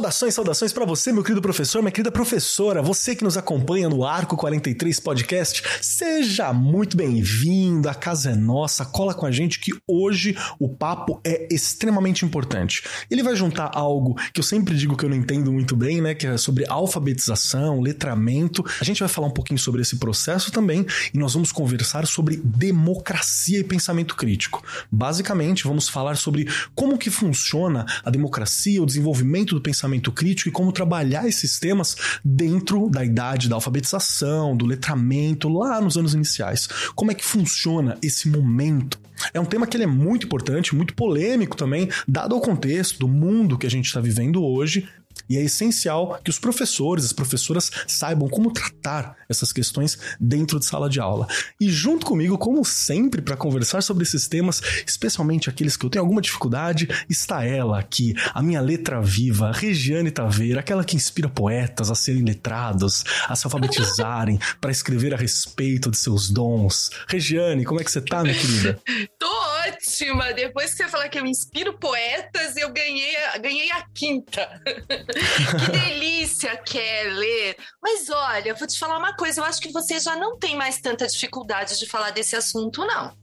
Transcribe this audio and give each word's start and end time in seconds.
Saudações, 0.00 0.34
saudações 0.34 0.72
para 0.72 0.86
você, 0.86 1.12
meu 1.12 1.22
querido 1.22 1.42
professor, 1.42 1.82
minha 1.82 1.92
querida 1.92 2.10
professora, 2.10 2.80
você 2.80 3.14
que 3.14 3.22
nos 3.22 3.36
acompanha 3.36 3.86
no 3.86 4.02
Arco 4.02 4.34
43 4.34 4.98
Podcast, 4.98 5.62
seja 5.82 6.54
muito 6.54 6.96
bem-vindo, 6.96 7.86
a 7.86 7.92
casa 7.92 8.30
é 8.30 8.34
nossa, 8.34 8.82
cola 8.86 9.12
com 9.12 9.26
a 9.26 9.30
gente 9.30 9.60
que 9.60 9.72
hoje 9.86 10.34
o 10.58 10.70
papo 10.70 11.20
é 11.22 11.46
extremamente 11.54 12.24
importante. 12.24 12.82
Ele 13.10 13.22
vai 13.22 13.36
juntar 13.36 13.72
algo 13.74 14.18
que 14.32 14.40
eu 14.40 14.42
sempre 14.42 14.74
digo 14.74 14.96
que 14.96 15.04
eu 15.04 15.10
não 15.10 15.18
entendo 15.18 15.52
muito 15.52 15.76
bem, 15.76 16.00
né, 16.00 16.14
que 16.14 16.26
é 16.26 16.38
sobre 16.38 16.64
alfabetização, 16.66 17.82
letramento. 17.82 18.64
A 18.80 18.84
gente 18.84 19.00
vai 19.00 19.08
falar 19.08 19.26
um 19.26 19.34
pouquinho 19.34 19.58
sobre 19.58 19.82
esse 19.82 19.98
processo 19.98 20.50
também 20.50 20.86
e 21.12 21.18
nós 21.18 21.34
vamos 21.34 21.52
conversar 21.52 22.06
sobre 22.06 22.40
democracia 22.42 23.60
e 23.60 23.64
pensamento 23.64 24.16
crítico. 24.16 24.64
Basicamente, 24.90 25.64
vamos 25.64 25.90
falar 25.90 26.16
sobre 26.16 26.48
como 26.74 26.96
que 26.96 27.10
funciona 27.10 27.84
a 28.02 28.08
democracia, 28.08 28.82
o 28.82 28.86
desenvolvimento 28.86 29.54
do 29.54 29.60
pensamento 29.60 29.89
pensamento 29.90 30.12
crítico 30.12 30.48
e 30.48 30.52
como 30.52 30.72
trabalhar 30.72 31.26
esses 31.26 31.58
temas 31.58 31.96
dentro 32.24 32.88
da 32.88 33.04
idade 33.04 33.48
da 33.48 33.56
alfabetização, 33.56 34.56
do 34.56 34.64
letramento, 34.66 35.48
lá 35.48 35.80
nos 35.80 35.96
anos 35.96 36.14
iniciais. 36.14 36.68
Como 36.94 37.10
é 37.10 37.14
que 37.14 37.24
funciona 37.24 37.98
esse 38.02 38.28
momento? 38.28 38.98
É 39.34 39.40
um 39.40 39.44
tema 39.44 39.66
que 39.66 39.76
ele 39.76 39.84
é 39.84 39.88
muito 39.88 40.26
importante, 40.26 40.74
muito 40.74 40.94
polêmico 40.94 41.56
também, 41.56 41.88
dado 42.08 42.36
o 42.36 42.40
contexto 42.40 42.98
do 43.00 43.08
mundo 43.08 43.58
que 43.58 43.66
a 43.66 43.70
gente 43.70 43.86
está 43.86 44.00
vivendo 44.00 44.42
hoje, 44.42 44.88
e 45.30 45.38
é 45.38 45.42
essencial 45.42 46.18
que 46.24 46.28
os 46.28 46.40
professores, 46.40 47.04
as 47.04 47.12
professoras 47.12 47.70
saibam 47.86 48.28
como 48.28 48.52
tratar 48.52 49.16
essas 49.28 49.52
questões 49.52 49.96
dentro 50.20 50.58
de 50.58 50.66
sala 50.66 50.90
de 50.90 50.98
aula. 50.98 51.28
E 51.60 51.70
junto 51.70 52.04
comigo, 52.04 52.36
como 52.36 52.64
sempre, 52.64 53.22
para 53.22 53.36
conversar 53.36 53.80
sobre 53.80 54.02
esses 54.02 54.26
temas, 54.26 54.60
especialmente 54.84 55.48
aqueles 55.48 55.76
que 55.76 55.86
eu 55.86 55.90
tenho 55.90 56.04
alguma 56.04 56.20
dificuldade, 56.20 56.88
está 57.08 57.44
ela 57.44 57.78
aqui, 57.78 58.12
a 58.34 58.42
minha 58.42 58.60
letra 58.60 59.00
viva, 59.00 59.52
Regiane 59.52 60.10
Taveira, 60.10 60.58
aquela 60.58 60.84
que 60.84 60.96
inspira 60.96 61.28
poetas 61.28 61.90
a 61.90 61.94
serem 61.94 62.24
letrados, 62.24 63.04
a 63.28 63.36
se 63.36 63.46
alfabetizarem, 63.46 64.40
para 64.60 64.72
escrever 64.72 65.14
a 65.14 65.16
respeito 65.16 65.90
de 65.90 65.96
seus 65.96 66.28
dons. 66.28 66.90
Regiane, 67.06 67.64
como 67.64 67.80
é 67.80 67.84
que 67.84 67.92
você 67.92 68.00
tá, 68.00 68.24
minha 68.24 68.34
querida? 68.34 68.80
Tô 69.16 69.59
ótima! 69.72 70.32
Depois 70.32 70.72
que 70.72 70.78
você 70.78 70.88
falar 70.88 71.08
que 71.08 71.18
eu 71.18 71.26
inspiro 71.26 71.78
poetas, 71.78 72.56
eu 72.56 72.70
ganhei 72.72 73.14
ganhei 73.40 73.70
a 73.72 73.84
quinta. 73.94 74.60
que 74.66 75.72
delícia 75.72 76.56
que 76.56 76.78
é. 76.78 77.56
Mas 77.82 78.08
olha, 78.08 78.54
vou 78.54 78.66
te 78.66 78.78
falar 78.78 78.98
uma 78.98 79.14
coisa, 79.14 79.40
eu 79.40 79.44
acho 79.44 79.60
que 79.60 79.72
você 79.72 79.98
já 79.98 80.16
não 80.16 80.38
tem 80.38 80.56
mais 80.56 80.80
tanta 80.80 81.06
dificuldade 81.06 81.78
de 81.78 81.86
falar 81.86 82.10
desse 82.10 82.36
assunto, 82.36 82.84
não. 82.86 83.14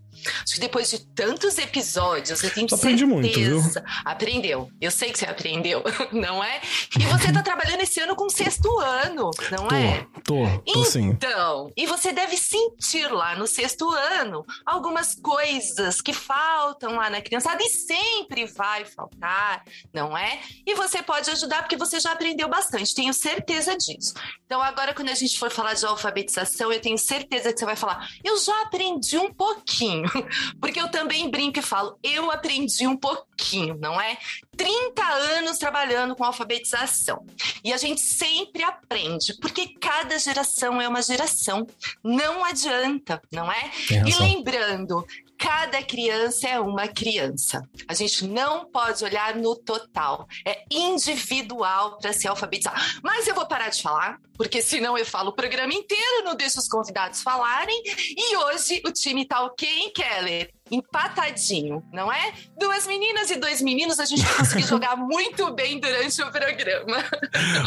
Acho 0.44 0.56
que 0.56 0.60
depois 0.60 0.90
de 0.90 1.00
tantos 1.14 1.58
episódios, 1.58 2.44
eu 2.44 2.50
tenho 2.50 2.68
Aprendi 2.68 3.00
certeza. 3.00 3.06
muito, 3.06 3.34
viu? 3.34 3.62
Aprendeu. 4.06 4.70
Eu 4.80 4.92
sei 4.92 5.12
que 5.12 5.20
você 5.20 5.26
aprendeu, 5.26 5.84
não 6.12 6.44
é? 6.44 6.62
E 7.00 7.04
você 7.06 7.32
tá 7.32 7.42
trabalhando 7.42 7.82
esse 7.82 8.00
ano 8.00 8.16
com 8.16 8.30
sexto 8.30 8.80
ano, 8.80 9.32
não 9.52 9.68
tô, 9.68 9.76
é? 9.76 10.08
Tô, 10.24 10.74
tô 10.74 10.86
sim. 10.86 11.10
Então, 11.10 11.72
e 11.76 11.86
você 11.86 12.12
deve 12.12 12.38
sentir 12.38 13.12
lá 13.12 13.36
no 13.36 13.48
sexto 13.48 13.90
ano 13.92 14.46
algumas 14.66 15.16
coisas 15.16 16.02
que 16.02 16.14
faltam 16.14 16.96
lá 16.96 17.10
na 17.10 17.22
criançada 17.22 17.62
e 17.64 17.70
sempre 17.70 18.46
vai 18.46 18.86
faltar, 18.86 19.64
não 19.94 20.18
é? 20.18 20.40
E 20.66 20.76
você 20.76 21.02
pode 21.02 21.30
ajudar 21.30 21.64
porque 21.64 21.78
você 21.78 22.00
já 22.00 22.12
aprendeu 22.12 22.48
bastante, 22.48 22.94
tenho 22.94 23.14
certeza 23.14 23.76
disso. 23.78 24.14
Então, 24.46 24.62
agora, 24.62 24.94
quando 24.94 25.10
a 25.10 25.16
gente 25.16 25.38
for 25.38 25.52
falar 25.52 25.74
de 25.74 25.86
alfabetização, 25.86 26.72
eu 26.72 26.80
tenho 26.80 26.98
certeza 26.98 27.52
que 27.52 27.60
você 27.60 27.66
vai 27.66 27.76
falar: 27.76 28.10
eu 28.24 28.38
já 28.38 28.62
aprendi 28.62 29.18
um 29.18 29.34
pouquinho. 29.34 30.08
Porque 30.60 30.80
eu 30.80 30.90
também 30.90 31.30
brinco 31.30 31.60
e 31.60 31.62
falo, 31.62 31.98
eu 32.04 32.32
aprendi 32.32 32.88
um 32.88 32.98
pouquinho, 32.98 33.78
não 33.80 34.00
é? 34.00 34.18
30 34.56 35.04
anos 35.04 35.58
trabalhando 35.58 36.16
com 36.16 36.24
alfabetização. 36.24 37.26
E 37.64 37.72
a 37.72 37.78
gente 37.78 38.02
sempre 38.02 38.64
aprende, 38.64 39.36
porque 39.40 39.68
cada 39.80 40.18
geração 40.18 40.82
é 40.82 40.88
uma 40.88 41.02
geração. 41.02 41.68
Não 42.04 42.44
adianta, 42.44 43.22
não 43.32 43.52
é? 43.52 43.72
E 43.90 44.20
lembrando, 44.20 45.06
cada 45.38 45.82
criança 45.84 46.48
é 46.48 46.60
uma 46.60 46.88
criança. 46.88 47.62
A 47.88 47.94
gente 47.94 48.26
não 48.26 48.70
pode 48.70 49.04
olhar 49.04 49.36
no 49.36 49.56
total. 49.56 50.28
É 50.46 50.66
individual 50.70 51.98
para 51.98 52.14
se 52.14 52.28
alfabetizar. 52.28 53.00
Mas 53.04 53.28
eu 53.28 53.36
vou 53.36 53.48
parar 53.48 53.70
de 53.70 53.82
falar, 53.82 54.20
porque 54.34 54.62
senão 54.62 54.98
eu 54.98 55.06
falo 55.06 55.30
o 55.30 55.36
programa 55.36 55.74
inteiro, 55.74 56.24
não 56.24 56.36
deixo 56.36 56.60
os 56.60 56.68
convidados 56.68 57.22
falarem. 57.22 57.82
E 58.18 58.36
hoje 58.38 58.82
o 58.86 58.92
time 58.92 59.26
tá 59.26 59.44
ok, 59.44 59.68
hein, 59.68 59.92
Keller? 59.94 60.57
Empatadinho, 60.72 61.84
não 61.92 62.12
é? 62.12 62.34
Duas 62.60 62.86
meninas 62.86 63.30
e 63.32 63.38
dois 63.38 63.62
meninos, 63.62 64.00
a 64.00 64.06
gente 64.06 64.24
vai 64.24 64.38
conseguir 64.38 64.66
jogar 64.68 64.96
muito 64.96 65.54
bem 65.54 65.80
durante 65.80 66.22
o 66.22 66.32
programa. 66.32 67.04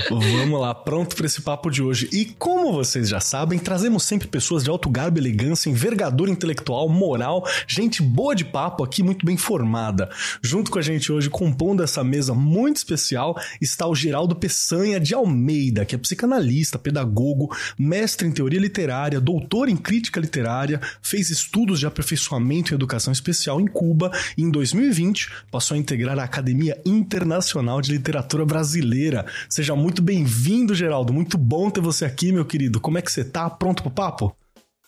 Vamos 0.08 0.60
lá, 0.60 0.74
pronto 0.74 1.16
para 1.16 1.26
esse 1.26 1.42
papo 1.42 1.70
de 1.70 1.82
hoje. 1.82 2.08
E 2.12 2.24
como 2.24 2.72
vocês 2.72 3.08
já 3.08 3.20
sabem, 3.20 3.58
trazemos 3.58 4.02
sempre 4.02 4.28
pessoas 4.28 4.62
de 4.64 4.70
alto 4.70 4.88
garbo, 4.88 5.18
elegância, 5.18 5.70
envergadura 5.70 6.30
intelectual, 6.30 6.88
moral, 6.88 7.44
gente 7.66 8.02
boa 8.02 8.34
de 8.34 8.44
papo 8.44 8.84
aqui, 8.84 9.02
muito 9.02 9.24
bem 9.24 9.36
formada. 9.36 10.10
Junto 10.42 10.70
com 10.70 10.78
a 10.78 10.82
gente 10.82 11.10
hoje, 11.10 11.30
compondo 11.30 11.82
essa 11.82 12.04
mesa 12.04 12.34
muito 12.34 12.76
especial, 12.76 13.36
está 13.60 13.86
o 13.86 13.94
Geraldo 13.94 14.36
Peçanha 14.36 15.00
de 15.00 15.14
Almeida, 15.14 15.84
que 15.84 15.94
é 15.94 15.98
psicanalista, 15.98 16.78
pedagogo, 16.78 17.54
mestre 17.78 18.28
em 18.28 18.32
teoria 18.32 18.60
literária, 18.60 19.20
doutor 19.20 19.68
em 19.68 19.76
crítica 19.76 20.20
literária, 20.20 20.80
fez 21.02 21.30
estudos 21.30 21.78
de 21.80 21.86
aperfeiçoamento 21.86 22.72
em 22.72 22.74
educação 22.74 22.89
Educação 22.90 23.12
Especial 23.12 23.60
em 23.60 23.66
Cuba 23.66 24.10
e 24.36 24.42
em 24.42 24.50
2020 24.50 25.44
passou 25.50 25.76
a 25.76 25.78
integrar 25.78 26.18
a 26.18 26.24
Academia 26.24 26.80
Internacional 26.84 27.80
de 27.80 27.92
Literatura 27.92 28.44
Brasileira. 28.44 29.24
Seja 29.48 29.76
muito 29.76 30.02
bem-vindo, 30.02 30.74
Geraldo. 30.74 31.12
Muito 31.12 31.38
bom 31.38 31.70
ter 31.70 31.80
você 31.80 32.04
aqui, 32.04 32.32
meu 32.32 32.44
querido. 32.44 32.80
Como 32.80 32.98
é 32.98 33.02
que 33.02 33.12
você 33.12 33.24
tá? 33.24 33.48
Pronto 33.48 33.82
pro 33.82 33.92
papo? 33.92 34.36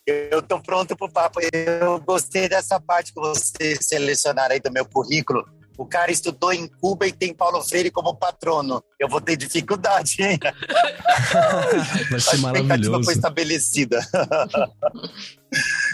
Eu 0.05 0.43
tô 0.43 0.61
pronto 0.61 0.97
pro 0.97 1.09
papo. 1.09 1.39
Eu 1.53 2.01
gostei 2.01 2.49
dessa 2.49 2.81
parte 2.81 3.15
que 3.15 3.21
vocês 3.21 3.79
selecionaram 3.83 4.55
aí 4.55 4.61
do 4.61 4.73
meu 4.73 4.85
currículo. 4.85 5.45
O 5.79 5.87
cara 5.87 6.11
estudou 6.11 6.53
em 6.53 6.67
Cuba 6.67 7.07
e 7.07 7.13
tem 7.13 7.33
Paulo 7.33 7.63
Freire 7.63 7.91
como 7.91 8.15
patrono. 8.15 8.83
Eu 8.99 9.09
vou 9.09 9.21
ter 9.21 9.37
dificuldade, 9.37 10.17
hein? 10.21 10.39
Vai 12.11 12.21
ser 12.21 12.37
maravilhoso. 12.39 12.73
A 12.73 13.01
expectativa 13.01 13.05
foi 13.05 13.15
estabelecida. 13.15 14.01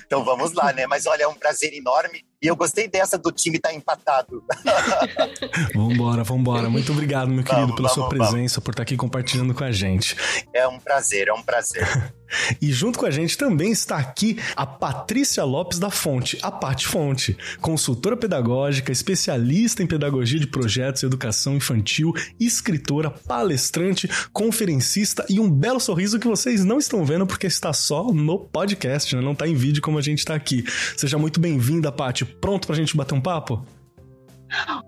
então 0.09 0.25
vamos 0.25 0.55
lá, 0.55 0.73
né? 0.73 0.87
Mas 0.87 1.05
olha, 1.05 1.25
é 1.25 1.29
um 1.29 1.35
prazer 1.35 1.75
enorme. 1.75 2.25
E 2.41 2.47
eu 2.47 2.57
gostei 2.57 2.89
dessa 2.89 3.19
do 3.19 3.31
time 3.31 3.59
estar 3.59 3.69
tá 3.69 3.75
empatado. 3.75 4.43
vambora, 5.77 6.25
vambora. 6.25 6.71
Muito 6.71 6.93
obrigado, 6.93 7.29
meu 7.29 7.45
querido, 7.45 7.67
vamos, 7.67 7.77
pela 7.77 7.89
vamos, 7.89 7.93
sua 7.93 8.09
presença, 8.09 8.55
vamos. 8.55 8.65
por 8.65 8.71
estar 8.71 8.85
aqui 8.85 8.97
compartilhando 8.97 9.53
com 9.53 9.65
a 9.65 9.71
gente. 9.71 10.17
É 10.55 10.67
um 10.67 10.81
prazer, 10.81 11.29
é 11.29 11.33
um 11.35 11.43
prazer. 11.43 11.87
E 12.61 12.73
junto 12.73 12.99
com 12.99 13.07
a 13.07 13.11
gente 13.11 13.37
também 13.37 13.73
está 13.73 13.97
aqui 13.97 14.39
a 14.57 14.67
Patrícia 14.67 15.45
Lopes 15.45 15.79
da 15.79 15.91
Fonte, 15.91 16.39
a 16.43 16.51
Pati 16.51 16.87
Fonte, 16.87 17.37
consultora 17.61 18.17
pedagógica, 18.17 18.93
especialista 18.93 19.83
em 19.83 19.87
pedagogia 19.87 20.39
de 20.39 20.47
projetos 20.47 21.03
e 21.03 21.07
educação 21.07 21.57
infantil, 21.57 22.13
escritora, 22.39 23.11
palestrante, 23.11 24.09
conferencista 24.33 25.25
e 25.29 25.41
um 25.41 25.51
belo 25.51 25.81
sorriso 25.81 26.19
que 26.19 26.27
vocês 26.27 26.65
não 26.65 26.79
estão 26.79 27.05
vendo 27.05 27.27
porque 27.27 27.47
está 27.47 27.73
só 27.73 28.13
no 28.13 28.39
podcast, 28.39 29.15
né? 29.15 29.23
não 29.23 29.33
está 29.33 29.47
em 29.47 29.55
vídeo 29.55 29.83
como 29.83 29.99
a 29.99 30.03
gente 30.03 30.19
está 30.19 30.35
aqui. 30.35 30.65
Seja 30.97 31.19
muito 31.19 31.41
bem-vinda, 31.41 31.91
Pati. 31.91 32.25
Pronto 32.25 32.67
para 32.67 32.77
a 32.77 32.79
gente 32.79 32.97
bater 32.97 33.15
um 33.15 33.21
papo? 33.21 33.65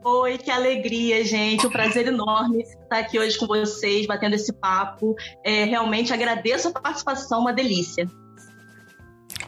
Oi, 0.04 0.38
que 0.38 0.50
alegria, 0.50 1.24
gente. 1.24 1.66
Um 1.66 1.71
prazer 1.71 2.07
enorme 2.07 2.62
estar 2.62 2.98
aqui 2.98 3.18
hoje 3.18 3.39
com 3.39 3.47
vocês, 3.47 4.07
batendo 4.07 4.34
esse 4.34 4.53
papo. 4.53 5.15
É, 5.45 5.65
realmente 5.65 6.12
agradeço 6.12 6.68
a 6.68 6.72
participação, 6.72 7.41
uma 7.41 7.53
delícia. 7.53 8.09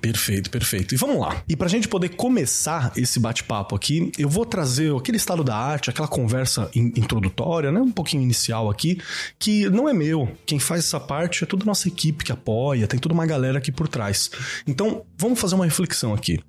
Perfeito, 0.02 0.50
perfeito. 0.50 0.94
E 0.96 0.98
vamos 0.98 1.20
lá. 1.20 1.44
E 1.48 1.54
pra 1.54 1.68
gente 1.68 1.86
poder 1.86 2.08
começar 2.08 2.92
esse 2.96 3.20
bate-papo 3.20 3.76
aqui, 3.76 4.10
eu 4.18 4.28
vou 4.28 4.44
trazer 4.44 4.92
aquele 4.92 5.16
estado 5.16 5.44
da 5.44 5.56
arte, 5.56 5.90
aquela 5.90 6.08
conversa 6.08 6.68
in 6.74 6.92
introdutória, 6.96 7.70
né? 7.70 7.80
Um 7.80 7.92
pouquinho 7.92 8.20
inicial 8.20 8.68
aqui, 8.68 9.00
que 9.38 9.70
não 9.70 9.88
é 9.88 9.92
meu. 9.92 10.28
Quem 10.44 10.58
faz 10.58 10.84
essa 10.84 10.98
parte 10.98 11.44
é 11.44 11.46
toda 11.46 11.62
a 11.62 11.66
nossa 11.66 11.86
equipe 11.86 12.24
que 12.24 12.32
apoia, 12.32 12.88
tem 12.88 12.98
toda 12.98 13.14
uma 13.14 13.24
galera 13.24 13.58
aqui 13.58 13.70
por 13.70 13.86
trás. 13.86 14.28
Então, 14.66 15.04
vamos 15.16 15.40
fazer 15.40 15.54
uma 15.54 15.64
reflexão 15.64 16.12
aqui. 16.12 16.40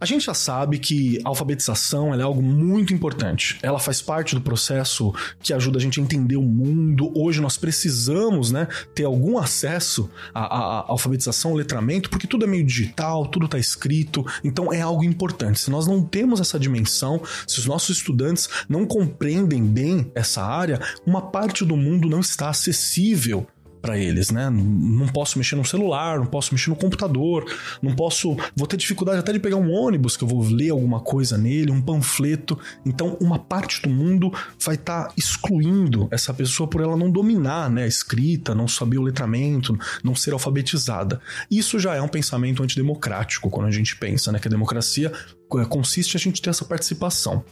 A 0.00 0.06
gente 0.06 0.24
já 0.24 0.32
sabe 0.32 0.78
que 0.78 1.20
a 1.26 1.28
alfabetização 1.28 2.14
é 2.14 2.22
algo 2.22 2.40
muito 2.40 2.94
importante. 2.94 3.58
Ela 3.62 3.78
faz 3.78 4.00
parte 4.00 4.34
do 4.34 4.40
processo 4.40 5.12
que 5.42 5.52
ajuda 5.52 5.78
a 5.78 5.80
gente 5.80 6.00
a 6.00 6.02
entender 6.02 6.36
o 6.36 6.42
mundo. 6.42 7.12
Hoje 7.14 7.38
nós 7.38 7.58
precisamos, 7.58 8.50
né, 8.50 8.66
ter 8.94 9.04
algum 9.04 9.36
acesso 9.36 10.08
à, 10.32 10.40
à, 10.40 10.58
à 10.80 10.84
alfabetização, 10.88 11.50
ao 11.50 11.56
letramento, 11.58 12.08
porque 12.08 12.26
tudo 12.26 12.46
é 12.46 12.48
meio 12.48 12.61
meio 12.62 12.66
digital, 12.66 13.26
tudo 13.26 13.46
está 13.46 13.58
escrito, 13.58 14.24
então 14.42 14.72
é 14.72 14.80
algo 14.80 15.04
importante. 15.04 15.60
Se 15.60 15.70
nós 15.70 15.86
não 15.86 16.02
temos 16.02 16.40
essa 16.40 16.58
dimensão, 16.58 17.20
se 17.46 17.58
os 17.58 17.66
nossos 17.66 17.98
estudantes 17.98 18.48
não 18.68 18.86
compreendem 18.86 19.64
bem 19.64 20.10
essa 20.14 20.42
área, 20.42 20.80
uma 21.04 21.20
parte 21.20 21.64
do 21.64 21.76
mundo 21.76 22.08
não 22.08 22.20
está 22.20 22.48
acessível 22.48 23.46
para 23.82 23.98
eles, 23.98 24.30
né? 24.30 24.48
Não 24.48 25.08
posso 25.08 25.36
mexer 25.36 25.56
no 25.56 25.64
celular, 25.64 26.18
não 26.18 26.26
posso 26.26 26.54
mexer 26.54 26.70
no 26.70 26.76
computador, 26.76 27.44
não 27.82 27.94
posso. 27.94 28.36
Vou 28.54 28.66
ter 28.66 28.76
dificuldade 28.76 29.18
até 29.18 29.32
de 29.32 29.40
pegar 29.40 29.56
um 29.56 29.72
ônibus 29.72 30.16
que 30.16 30.22
eu 30.22 30.28
vou 30.28 30.42
ler 30.44 30.70
alguma 30.70 31.00
coisa 31.00 31.36
nele, 31.36 31.72
um 31.72 31.82
panfleto. 31.82 32.56
Então, 32.86 33.18
uma 33.20 33.40
parte 33.40 33.82
do 33.82 33.90
mundo 33.90 34.32
vai 34.64 34.76
estar 34.76 35.08
tá 35.08 35.14
excluindo 35.16 36.06
essa 36.12 36.32
pessoa 36.32 36.68
por 36.68 36.80
ela 36.80 36.96
não 36.96 37.10
dominar 37.10 37.68
né, 37.68 37.82
a 37.82 37.86
escrita, 37.86 38.54
não 38.54 38.68
saber 38.68 38.98
o 38.98 39.02
letramento, 39.02 39.76
não 40.04 40.14
ser 40.14 40.32
alfabetizada. 40.32 41.20
Isso 41.50 41.78
já 41.80 41.96
é 41.96 42.00
um 42.00 42.08
pensamento 42.08 42.62
antidemocrático 42.62 43.50
quando 43.50 43.66
a 43.66 43.72
gente 43.72 43.96
pensa 43.96 44.30
né, 44.30 44.38
que 44.38 44.46
a 44.46 44.50
democracia 44.50 45.12
é, 45.56 45.64
consiste 45.64 46.16
a 46.16 46.20
gente 46.20 46.40
ter 46.40 46.50
essa 46.50 46.64
participação. 46.64 47.44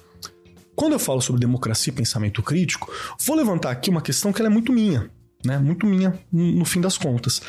Quando 0.76 0.92
eu 0.92 0.98
falo 1.00 1.20
sobre 1.20 1.40
democracia 1.40 1.92
e 1.92 1.96
pensamento 1.96 2.40
crítico, 2.40 2.90
vou 3.26 3.36
levantar 3.36 3.72
aqui 3.72 3.90
uma 3.90 4.00
questão 4.00 4.32
que 4.32 4.40
é 4.40 4.48
muito 4.48 4.72
minha 4.72 5.10
né? 5.44 5.58
Muito 5.58 5.86
minha, 5.86 6.18
no 6.32 6.64
fim 6.64 6.80
das 6.80 6.98
contas. 6.98 7.40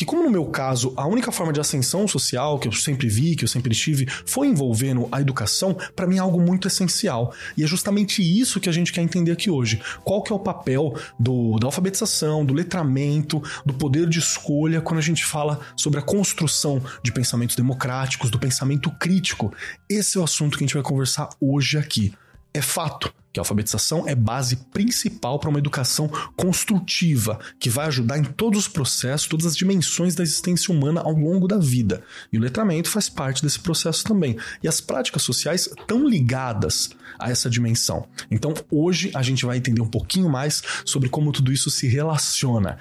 Que, 0.00 0.06
como 0.06 0.22
no 0.22 0.30
meu 0.30 0.46
caso, 0.46 0.94
a 0.96 1.06
única 1.06 1.30
forma 1.30 1.52
de 1.52 1.60
ascensão 1.60 2.08
social 2.08 2.58
que 2.58 2.66
eu 2.66 2.72
sempre 2.72 3.06
vi, 3.06 3.36
que 3.36 3.44
eu 3.44 3.48
sempre 3.48 3.74
tive, 3.74 4.06
foi 4.24 4.46
envolvendo 4.46 5.06
a 5.12 5.20
educação, 5.20 5.76
para 5.94 6.06
mim 6.06 6.16
é 6.16 6.20
algo 6.20 6.40
muito 6.40 6.66
essencial. 6.66 7.34
E 7.54 7.62
é 7.62 7.66
justamente 7.66 8.22
isso 8.22 8.60
que 8.60 8.70
a 8.70 8.72
gente 8.72 8.94
quer 8.94 9.02
entender 9.02 9.30
aqui 9.30 9.50
hoje. 9.50 9.78
Qual 10.02 10.22
que 10.22 10.32
é 10.32 10.34
o 10.34 10.38
papel 10.38 10.94
do, 11.18 11.58
da 11.58 11.66
alfabetização, 11.66 12.46
do 12.46 12.54
letramento, 12.54 13.42
do 13.66 13.74
poder 13.74 14.08
de 14.08 14.18
escolha 14.18 14.80
quando 14.80 15.00
a 15.00 15.02
gente 15.02 15.22
fala 15.22 15.60
sobre 15.76 16.00
a 16.00 16.02
construção 16.02 16.82
de 17.02 17.12
pensamentos 17.12 17.54
democráticos, 17.54 18.30
do 18.30 18.38
pensamento 18.38 18.90
crítico. 18.92 19.52
Esse 19.86 20.16
é 20.16 20.20
o 20.22 20.24
assunto 20.24 20.56
que 20.56 20.64
a 20.64 20.66
gente 20.66 20.74
vai 20.76 20.82
conversar 20.82 21.28
hoje 21.38 21.76
aqui. 21.76 22.14
É 22.54 22.62
fato 22.62 23.12
que 23.32 23.38
a 23.38 23.42
alfabetização 23.42 24.06
é 24.08 24.14
base 24.14 24.56
principal 24.72 25.38
para 25.38 25.50
uma 25.50 25.58
educação 25.58 26.08
construtiva, 26.36 27.38
que 27.58 27.70
vai 27.70 27.86
ajudar 27.86 28.18
em 28.18 28.24
todos 28.24 28.60
os 28.60 28.68
processos, 28.68 29.28
todas 29.28 29.46
as 29.46 29.56
dimensões 29.56 30.14
da 30.14 30.22
existência 30.22 30.74
humana 30.74 31.00
ao 31.00 31.12
longo 31.12 31.46
da 31.46 31.58
vida. 31.58 32.02
E 32.32 32.38
o 32.38 32.40
letramento 32.40 32.88
faz 32.88 33.08
parte 33.08 33.42
desse 33.42 33.60
processo 33.60 34.04
também. 34.04 34.36
E 34.62 34.68
as 34.68 34.80
práticas 34.80 35.22
sociais 35.22 35.66
estão 35.66 36.08
ligadas 36.08 36.90
a 37.18 37.30
essa 37.30 37.50
dimensão. 37.50 38.06
Então, 38.30 38.54
hoje 38.70 39.10
a 39.14 39.22
gente 39.22 39.44
vai 39.44 39.58
entender 39.58 39.80
um 39.80 39.88
pouquinho 39.88 40.28
mais 40.28 40.62
sobre 40.84 41.08
como 41.08 41.32
tudo 41.32 41.52
isso 41.52 41.70
se 41.70 41.86
relaciona. 41.86 42.78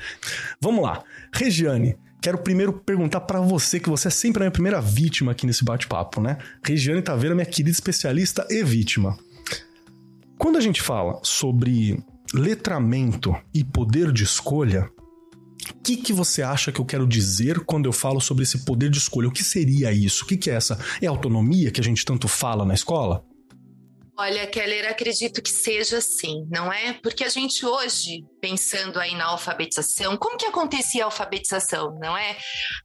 Vamos 0.62 0.84
lá. 0.84 1.04
Regiane, 1.32 1.96
quero 2.22 2.38
primeiro 2.38 2.74
perguntar 2.74 3.22
para 3.22 3.40
você, 3.40 3.80
que 3.80 3.90
você 3.90 4.08
é 4.08 4.12
sempre 4.12 4.42
a 4.42 4.46
minha 4.46 4.52
primeira 4.52 4.82
vítima 4.82 5.32
aqui 5.32 5.46
nesse 5.46 5.64
bate-papo, 5.64 6.22
né? 6.22 6.38
Regiane 6.64 7.02
Taveira, 7.02 7.36
minha 7.36 7.46
querida 7.46 7.70
especialista 7.70 8.48
e 8.50 8.64
vítima. 8.64 9.18
Quando 10.40 10.58
a 10.58 10.62
gente 10.62 10.82
fala 10.82 11.20
sobre 11.22 12.02
letramento 12.34 13.36
e 13.54 13.62
poder 13.62 14.10
de 14.10 14.24
escolha, 14.24 14.90
o 15.70 15.82
que, 15.84 15.98
que 15.98 16.14
você 16.14 16.42
acha 16.42 16.72
que 16.72 16.80
eu 16.80 16.86
quero 16.86 17.06
dizer 17.06 17.60
quando 17.66 17.88
eu 17.88 17.92
falo 17.92 18.22
sobre 18.22 18.44
esse 18.44 18.64
poder 18.64 18.90
de 18.90 19.00
escolha? 19.00 19.28
O 19.28 19.34
que 19.34 19.44
seria 19.44 19.92
isso? 19.92 20.24
O 20.24 20.28
que, 20.28 20.38
que 20.38 20.50
é 20.50 20.54
essa? 20.54 20.80
É 21.02 21.08
autonomia 21.08 21.72
que 21.72 21.82
a 21.82 21.84
gente 21.84 22.06
tanto 22.06 22.30
fala 22.30 22.64
na 22.64 22.74
escola? 22.74 23.22
Olha, 24.22 24.46
Keller, 24.46 24.86
acredito 24.92 25.42
que 25.42 25.50
seja 25.50 26.00
assim, 26.00 26.46
não 26.52 26.74
é? 26.74 26.92
Porque 26.92 27.24
a 27.24 27.30
gente 27.30 27.66
hoje, 27.66 28.26
pensando 28.42 29.00
aí 29.00 29.16
na 29.16 29.28
alfabetização, 29.28 30.18
como 30.18 30.36
que 30.36 30.46
acontecia 30.46 31.04
a 31.04 31.06
alfabetização, 31.06 31.98
não 31.98 32.18
é? 32.18 32.36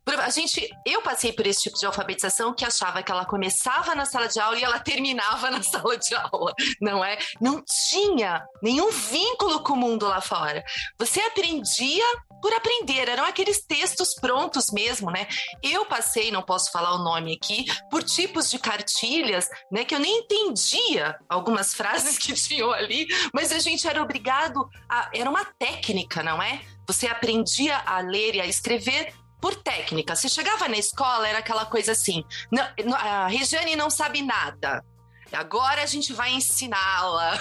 A 0.06 0.30
gente, 0.30 0.70
eu 0.86 1.02
passei 1.02 1.32
por 1.32 1.44
esse 1.44 1.62
tipo 1.62 1.76
de 1.76 1.86
alfabetização 1.86 2.54
que 2.54 2.64
achava 2.64 3.02
que 3.02 3.10
ela 3.10 3.24
começava 3.24 3.96
na 3.96 4.04
sala 4.04 4.28
de 4.28 4.38
aula 4.38 4.56
e 4.56 4.62
ela 4.62 4.78
terminava 4.78 5.50
na 5.50 5.60
sala 5.60 5.98
de 5.98 6.14
aula, 6.14 6.52
não 6.80 7.04
é? 7.04 7.18
Não 7.40 7.60
tinha 7.90 8.40
nenhum 8.62 8.92
vínculo 8.92 9.60
com 9.64 9.72
o 9.72 9.76
mundo 9.76 10.06
lá 10.06 10.20
fora. 10.20 10.62
Você 11.00 11.20
aprendia 11.20 12.04
por 12.44 12.52
aprender, 12.52 13.08
eram 13.08 13.24
aqueles 13.24 13.64
textos 13.64 14.12
prontos 14.12 14.70
mesmo, 14.70 15.10
né? 15.10 15.26
Eu 15.62 15.86
passei, 15.86 16.30
não 16.30 16.42
posso 16.42 16.70
falar 16.70 16.94
o 16.94 17.02
nome 17.02 17.34
aqui, 17.34 17.64
por 17.90 18.02
tipos 18.02 18.50
de 18.50 18.58
cartilhas, 18.58 19.48
né, 19.72 19.82
que 19.82 19.94
eu 19.94 19.98
nem 19.98 20.18
entendia 20.18 21.18
algumas 21.26 21.72
frases 21.72 22.18
que 22.18 22.34
tinham 22.34 22.70
ali, 22.70 23.06
mas 23.32 23.50
a 23.50 23.58
gente 23.58 23.88
era 23.88 24.02
obrigado 24.02 24.68
a 24.86 25.08
era 25.14 25.30
uma 25.30 25.42
técnica, 25.58 26.22
não 26.22 26.42
é? 26.42 26.60
Você 26.86 27.06
aprendia 27.06 27.78
a 27.78 28.00
ler 28.00 28.34
e 28.34 28.42
a 28.42 28.46
escrever 28.46 29.14
por 29.40 29.54
técnica. 29.54 30.14
Você 30.14 30.28
chegava 30.28 30.68
na 30.68 30.76
escola, 30.76 31.26
era 31.26 31.38
aquela 31.38 31.64
coisa 31.64 31.92
assim: 31.92 32.22
não, 32.52 32.94
a 32.94 33.26
Regiane 33.26 33.74
não 33.74 33.88
sabe 33.88 34.20
nada 34.20 34.84
agora 35.34 35.82
a 35.82 35.86
gente 35.86 36.12
vai 36.12 36.32
ensiná-la, 36.32 37.38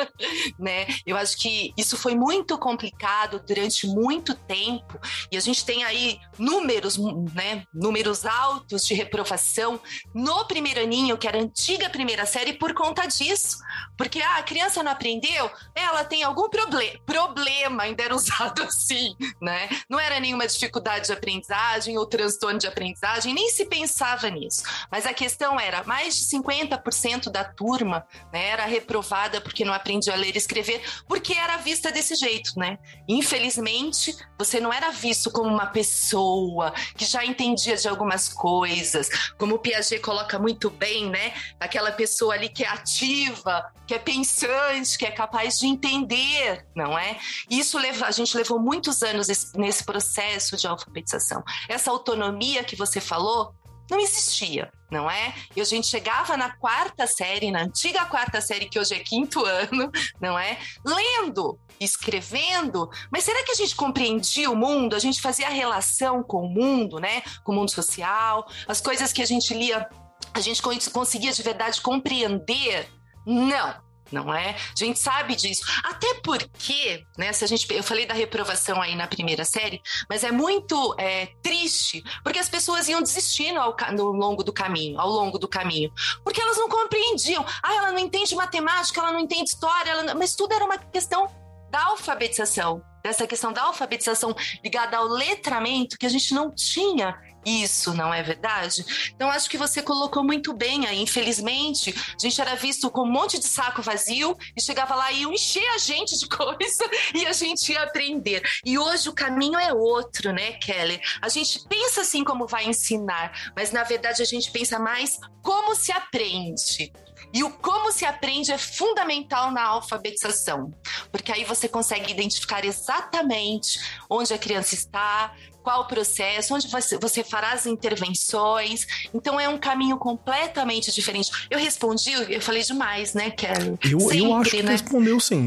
né? 0.58 0.86
Eu 1.06 1.16
acho 1.16 1.36
que 1.36 1.72
isso 1.76 1.96
foi 1.96 2.14
muito 2.14 2.58
complicado 2.58 3.42
durante 3.46 3.86
muito 3.86 4.34
tempo 4.34 4.98
e 5.30 5.36
a 5.36 5.40
gente 5.40 5.64
tem 5.64 5.84
aí 5.84 6.18
números, 6.38 6.98
né? 7.34 7.64
Números 7.72 8.24
altos 8.24 8.86
de 8.86 8.94
reprovação 8.94 9.80
no 10.14 10.44
primeiro 10.46 10.80
aninho, 10.80 11.18
que 11.18 11.28
era 11.28 11.38
a 11.38 11.42
antiga 11.42 11.88
primeira 11.88 12.26
série, 12.26 12.54
por 12.54 12.74
conta 12.74 13.06
disso. 13.06 13.58
Porque 13.96 14.20
ah, 14.20 14.36
a 14.36 14.42
criança 14.42 14.82
não 14.82 14.92
aprendeu, 14.92 15.50
ela 15.74 16.04
tem 16.04 16.22
algum 16.22 16.48
problema. 16.48 16.98
Problema 17.06 17.84
ainda 17.84 18.02
era 18.02 18.14
usado 18.14 18.62
assim, 18.62 19.14
né? 19.40 19.68
Não 19.88 19.98
era 19.98 20.20
nenhuma 20.20 20.46
dificuldade 20.46 21.06
de 21.06 21.12
aprendizagem 21.12 21.98
ou 21.98 22.06
transtorno 22.06 22.58
de 22.58 22.66
aprendizagem, 22.66 23.34
nem 23.34 23.48
se 23.50 23.66
pensava 23.66 24.28
nisso. 24.30 24.62
Mas 24.90 25.06
a 25.06 25.14
questão 25.14 25.58
era 25.58 25.84
mais 25.84 26.16
de 26.16 26.24
50% 26.36 27.30
da 27.30 27.44
turma 27.44 28.06
né, 28.32 28.48
era 28.48 28.64
reprovada 28.64 29.40
porque 29.40 29.64
não 29.64 29.72
aprendia 29.72 30.12
a 30.12 30.16
ler 30.16 30.34
e 30.34 30.38
escrever, 30.38 30.82
porque 31.06 31.34
era 31.34 31.56
vista 31.58 31.90
desse 31.90 32.14
jeito, 32.14 32.58
né? 32.58 32.78
Infelizmente, 33.08 34.16
você 34.38 34.60
não 34.60 34.72
era 34.72 34.90
visto 34.90 35.30
como 35.30 35.48
uma 35.48 35.66
pessoa 35.66 36.72
que 36.96 37.04
já 37.04 37.24
entendia 37.24 37.76
de 37.76 37.88
algumas 37.88 38.28
coisas, 38.28 39.08
como 39.38 39.56
o 39.56 39.58
Piaget 39.58 40.00
coloca 40.00 40.38
muito 40.38 40.70
bem, 40.70 41.10
né? 41.10 41.32
Aquela 41.60 41.92
pessoa 41.92 42.34
ali 42.34 42.48
que 42.48 42.64
é 42.64 42.68
ativa, 42.68 43.70
que 43.86 43.94
é 43.94 43.98
pensante, 43.98 44.98
que 44.98 45.04
é 45.04 45.10
capaz 45.10 45.58
de 45.58 45.66
entender, 45.66 46.66
não 46.74 46.98
é? 46.98 47.18
Isso 47.50 47.78
leva, 47.78 48.06
a 48.06 48.10
gente 48.10 48.36
levou 48.36 48.58
muitos 48.58 49.02
anos 49.02 49.28
nesse 49.54 49.84
processo 49.84 50.56
de 50.56 50.66
alfabetização. 50.66 51.42
Essa 51.68 51.90
autonomia 51.90 52.64
que 52.64 52.76
você 52.76 53.00
falou 53.00 53.54
não 53.90 54.00
existia, 54.00 54.72
não 54.90 55.10
é? 55.10 55.34
E 55.54 55.60
a 55.60 55.64
gente 55.64 55.86
chegava 55.86 56.36
na 56.36 56.56
quarta 56.56 57.06
série, 57.06 57.50
na 57.50 57.62
antiga 57.62 58.06
quarta 58.06 58.40
série, 58.40 58.68
que 58.68 58.78
hoje 58.78 58.94
é 58.94 58.98
quinto 58.98 59.44
ano, 59.44 59.90
não 60.20 60.38
é? 60.38 60.58
Lendo, 60.84 61.58
escrevendo, 61.78 62.88
mas 63.10 63.24
será 63.24 63.42
que 63.44 63.52
a 63.52 63.54
gente 63.54 63.76
compreendia 63.76 64.50
o 64.50 64.56
mundo? 64.56 64.96
A 64.96 64.98
gente 64.98 65.20
fazia 65.20 65.48
relação 65.48 66.22
com 66.22 66.46
o 66.46 66.48
mundo, 66.48 66.98
né? 66.98 67.22
Com 67.42 67.52
o 67.52 67.54
mundo 67.54 67.70
social, 67.70 68.48
as 68.66 68.80
coisas 68.80 69.12
que 69.12 69.22
a 69.22 69.26
gente 69.26 69.52
lia, 69.52 69.86
a 70.32 70.40
gente 70.40 70.62
conseguia 70.90 71.32
de 71.32 71.42
verdade 71.42 71.80
compreender? 71.80 72.88
Não, 73.26 73.74
não 74.12 74.34
é? 74.34 74.50
A 74.50 74.76
gente 74.76 74.98
sabe 74.98 75.34
disso. 75.34 75.62
Até 75.82 76.14
porque, 76.22 77.04
né, 77.18 77.32
se 77.32 77.44
a 77.44 77.48
gente, 77.48 77.66
eu 77.72 77.82
falei 77.82 78.06
da 78.06 78.14
reprovação 78.14 78.80
aí 78.80 78.94
na 78.94 79.06
primeira 79.06 79.44
série, 79.44 79.82
mas 80.08 80.24
é 80.24 80.30
muito 80.30 80.94
é, 80.98 81.26
triste, 81.42 82.02
porque 82.22 82.38
as 82.38 82.48
pessoas 82.48 82.88
iam 82.88 83.02
desistindo 83.02 83.58
ao, 83.58 83.74
longo 84.12 84.42
do 84.42 84.52
caminho, 84.52 85.00
ao 85.00 85.08
longo 85.08 85.38
do 85.38 85.48
caminho, 85.48 85.92
porque 86.22 86.40
elas 86.40 86.56
não 86.56 86.68
compreendiam. 86.68 87.44
Ah, 87.62 87.74
ela 87.74 87.92
não 87.92 87.98
entende 87.98 88.34
matemática, 88.34 89.00
ela 89.00 89.12
não 89.12 89.20
entende 89.20 89.50
história, 89.50 89.90
ela, 89.90 90.14
mas 90.14 90.34
tudo 90.34 90.54
era 90.54 90.64
uma 90.64 90.78
questão 90.78 91.28
da 91.70 91.86
alfabetização, 91.86 92.80
dessa 93.02 93.26
questão 93.26 93.52
da 93.52 93.62
alfabetização 93.62 94.34
ligada 94.62 94.96
ao 94.96 95.06
letramento 95.06 95.98
que 95.98 96.06
a 96.06 96.08
gente 96.08 96.32
não 96.32 96.54
tinha 96.54 97.18
isso, 97.44 97.94
não 97.94 98.12
é 98.12 98.22
verdade? 98.22 98.84
Então, 99.14 99.30
acho 99.30 99.48
que 99.48 99.58
você 99.58 99.82
colocou 99.82 100.24
muito 100.24 100.52
bem 100.52 100.86
aí. 100.86 101.00
Infelizmente, 101.00 101.94
a 101.94 102.18
gente 102.18 102.40
era 102.40 102.54
visto 102.54 102.90
com 102.90 103.02
um 103.02 103.10
monte 103.10 103.38
de 103.38 103.46
saco 103.46 103.82
vazio 103.82 104.36
e 104.56 104.60
chegava 104.60 104.94
lá 104.94 105.12
e 105.12 105.22
iam 105.22 105.32
encher 105.32 105.66
a 105.74 105.78
gente 105.78 106.18
de 106.18 106.26
coisa 106.28 106.84
e 107.14 107.26
a 107.26 107.32
gente 107.32 107.72
ia 107.72 107.82
aprender. 107.82 108.42
E 108.64 108.78
hoje 108.78 109.08
o 109.08 109.12
caminho 109.12 109.58
é 109.58 109.72
outro, 109.72 110.32
né, 110.32 110.52
Kelly? 110.52 111.00
A 111.20 111.28
gente 111.28 111.60
pensa 111.68 112.00
assim 112.02 112.24
como 112.24 112.46
vai 112.46 112.66
ensinar, 112.66 113.52
mas 113.56 113.70
na 113.70 113.84
verdade 113.84 114.22
a 114.22 114.26
gente 114.26 114.50
pensa 114.50 114.78
mais 114.78 115.18
como 115.42 115.74
se 115.74 115.92
aprende. 115.92 116.92
E 117.32 117.42
o 117.42 117.50
como 117.50 117.90
se 117.90 118.04
aprende 118.04 118.52
é 118.52 118.58
fundamental 118.58 119.50
na 119.50 119.64
alfabetização, 119.64 120.72
porque 121.10 121.32
aí 121.32 121.42
você 121.44 121.68
consegue 121.68 122.12
identificar 122.12 122.64
exatamente 122.64 123.80
onde 124.08 124.32
a 124.32 124.38
criança 124.38 124.74
está, 124.74 125.34
qual 125.64 125.80
o 125.80 125.84
processo, 125.86 126.54
onde 126.54 126.68
você, 126.68 127.24
fará 127.24 127.52
as 127.52 127.64
intervenções. 127.66 128.86
Então 129.14 129.40
é 129.40 129.48
um 129.48 129.58
caminho 129.58 129.96
completamente 129.96 130.92
diferente. 130.92 131.30
Eu 131.50 131.58
respondi, 131.58 132.12
eu 132.12 132.40
falei 132.40 132.62
demais, 132.62 133.14
né, 133.14 133.30
Kelly? 133.30 133.78
Eu, 133.90 133.98
Sempre, 134.00 134.18
eu 134.18 134.34
acho 134.36 134.50
que 134.50 134.62
né? 134.62 134.72
respondeu 134.72 135.18
sim. 135.18 135.46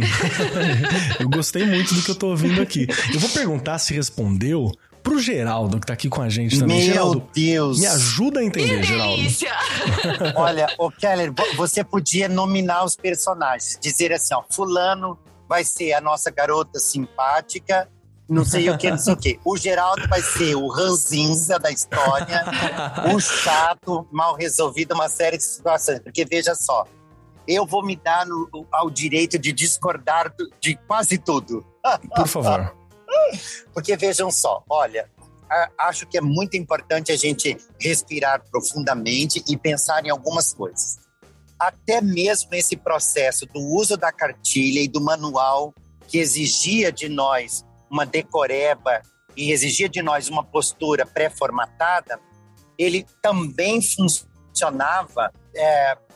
eu 1.19 1.29
gostei 1.29 1.65
muito 1.65 1.93
do 1.93 2.01
que 2.01 2.09
eu 2.11 2.15
tô 2.15 2.29
ouvindo 2.29 2.59
aqui. 2.61 2.87
Eu 3.13 3.19
vou 3.19 3.29
perguntar 3.29 3.77
se 3.77 3.93
respondeu 3.93 4.71
pro 5.03 5.19
Geraldo, 5.19 5.79
que 5.79 5.85
tá 5.87 5.93
aqui 5.93 6.09
com 6.09 6.21
a 6.21 6.27
gente 6.27 6.59
também. 6.59 6.77
Meu 6.77 6.85
Geraldo, 6.87 7.29
Deus! 7.33 7.79
me 7.79 7.85
ajuda 7.85 8.39
a 8.39 8.43
entender, 8.43 8.81
Que 8.81 8.87
Geraldo. 9.29 10.33
Olha, 10.35 10.67
o 10.79 10.91
Keller, 10.91 11.31
vo- 11.31 11.55
você 11.55 11.83
podia 11.83 12.27
nominar 12.27 12.83
os 12.83 12.95
personagens, 12.95 13.77
dizer 13.81 14.11
assim, 14.11 14.33
ó, 14.33 14.43
fulano 14.51 15.17
vai 15.47 15.63
ser 15.63 15.93
a 15.93 16.01
nossa 16.01 16.29
garota 16.29 16.77
simpática, 16.77 17.87
não 18.29 18.43
sei 18.43 18.69
o 18.69 18.77
que, 18.77 18.89
não 18.89 18.97
sei 18.97 19.13
o 19.13 19.17
que. 19.17 19.39
O 19.45 19.55
Geraldo 19.57 20.07
vai 20.07 20.21
ser 20.21 20.55
o 20.55 20.67
ranzinza 20.67 21.57
da 21.57 21.71
história, 21.71 22.43
o 23.13 23.19
chato, 23.19 24.07
mal 24.11 24.35
resolvido, 24.35 24.93
uma 24.93 25.07
série 25.09 25.37
de 25.37 25.43
situações. 25.43 25.99
Porque 25.99 26.25
veja 26.25 26.53
só, 26.55 26.85
eu 27.47 27.65
vou 27.65 27.85
me 27.85 27.95
dar 27.95 28.25
no- 28.25 28.49
ao 28.71 28.89
direito 28.89 29.39
de 29.39 29.51
discordar 29.53 30.33
de 30.61 30.75
quase 30.87 31.17
tudo. 31.17 31.65
Por 32.15 32.27
favor. 32.27 32.75
Porque 33.73 33.95
vejam 33.95 34.29
só, 34.29 34.61
olha, 34.69 35.09
acho 35.79 36.05
que 36.05 36.17
é 36.17 36.21
muito 36.21 36.57
importante 36.57 37.11
a 37.11 37.15
gente 37.15 37.57
respirar 37.79 38.43
profundamente 38.51 39.41
e 39.47 39.55
pensar 39.55 40.05
em 40.05 40.09
algumas 40.09 40.53
coisas. 40.53 40.97
Até 41.57 42.01
mesmo 42.01 42.53
esse 42.53 42.75
processo 42.75 43.45
do 43.47 43.59
uso 43.59 43.95
da 43.97 44.11
cartilha 44.11 44.81
e 44.81 44.87
do 44.87 45.01
manual 45.01 45.73
que 46.07 46.19
exigia 46.19 46.91
de 46.91 47.09
nós 47.09 47.65
uma 47.89 48.05
decoreba 48.05 49.01
e 49.35 49.51
exigia 49.51 49.87
de 49.87 50.01
nós 50.01 50.29
uma 50.29 50.43
postura 50.43 51.05
pré-formatada, 51.05 52.19
ele 52.77 53.05
também 53.21 53.81
funcionava 53.81 55.31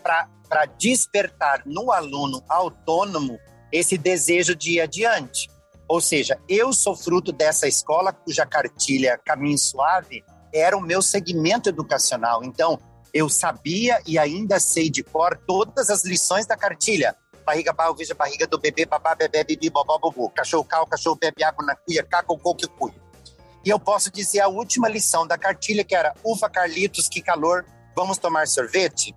para 0.04 0.66
despertar 0.78 1.64
no 1.66 1.92
aluno 1.92 2.44
autônomo 2.50 3.40
esse 3.72 3.98
desejo 3.98 4.56
de 4.56 4.74
ir 4.74 4.82
adiante. 4.82 5.50
Ou 5.88 6.02
seja, 6.02 6.40
eu 6.48 6.72
sou 6.74 6.96
fruto 6.96 7.32
dessa 7.32 7.68
escola 7.68 8.14
cuja 8.14 8.46
cartilha 8.46 9.20
Caminho 9.26 9.58
Suave 9.58 10.24
era 10.54 10.76
o 10.76 10.82
meu 10.82 11.02
segmento 11.02 11.70
educacional. 11.70 12.44
Então, 12.44 12.80
eu 13.14 13.28
sabia 13.30 14.02
e 14.06 14.18
ainda 14.18 14.60
sei 14.60 14.90
de 14.90 15.04
cor 15.04 15.38
todas 15.46 15.90
as 15.90 16.04
lições 16.06 16.46
da 16.46 16.56
cartilha. 16.56 17.16
Barriga, 17.46 17.74
barro, 17.74 17.96
veja 17.96 18.14
barriga 18.14 18.46
do 18.48 18.60
bebê, 18.60 18.86
babá, 18.86 19.16
bebê, 19.16 19.44
bibi, 19.44 19.70
bobó, 19.70 19.98
bobo. 19.98 20.30
Cachorro, 20.30 20.64
cal, 20.64 20.86
cachorro, 20.86 21.18
bebe 21.20 21.44
água 21.44 21.66
na 21.66 21.76
cuia, 21.76 22.04
caco, 22.04 22.38
coco, 22.38 22.68
cuia. 22.70 22.96
E 23.64 23.70
eu 23.70 23.80
posso 23.80 24.12
dizer 24.12 24.40
a 24.40 24.48
última 24.48 24.90
lição 24.90 25.28
da 25.28 25.38
cartilha, 25.38 25.84
que 25.84 25.96
era 25.96 26.14
ufa, 26.24 26.50
Carlitos, 26.50 27.08
que 27.08 27.22
calor, 27.22 27.66
vamos 27.96 28.18
tomar 28.18 28.48
sorvete? 28.48 29.16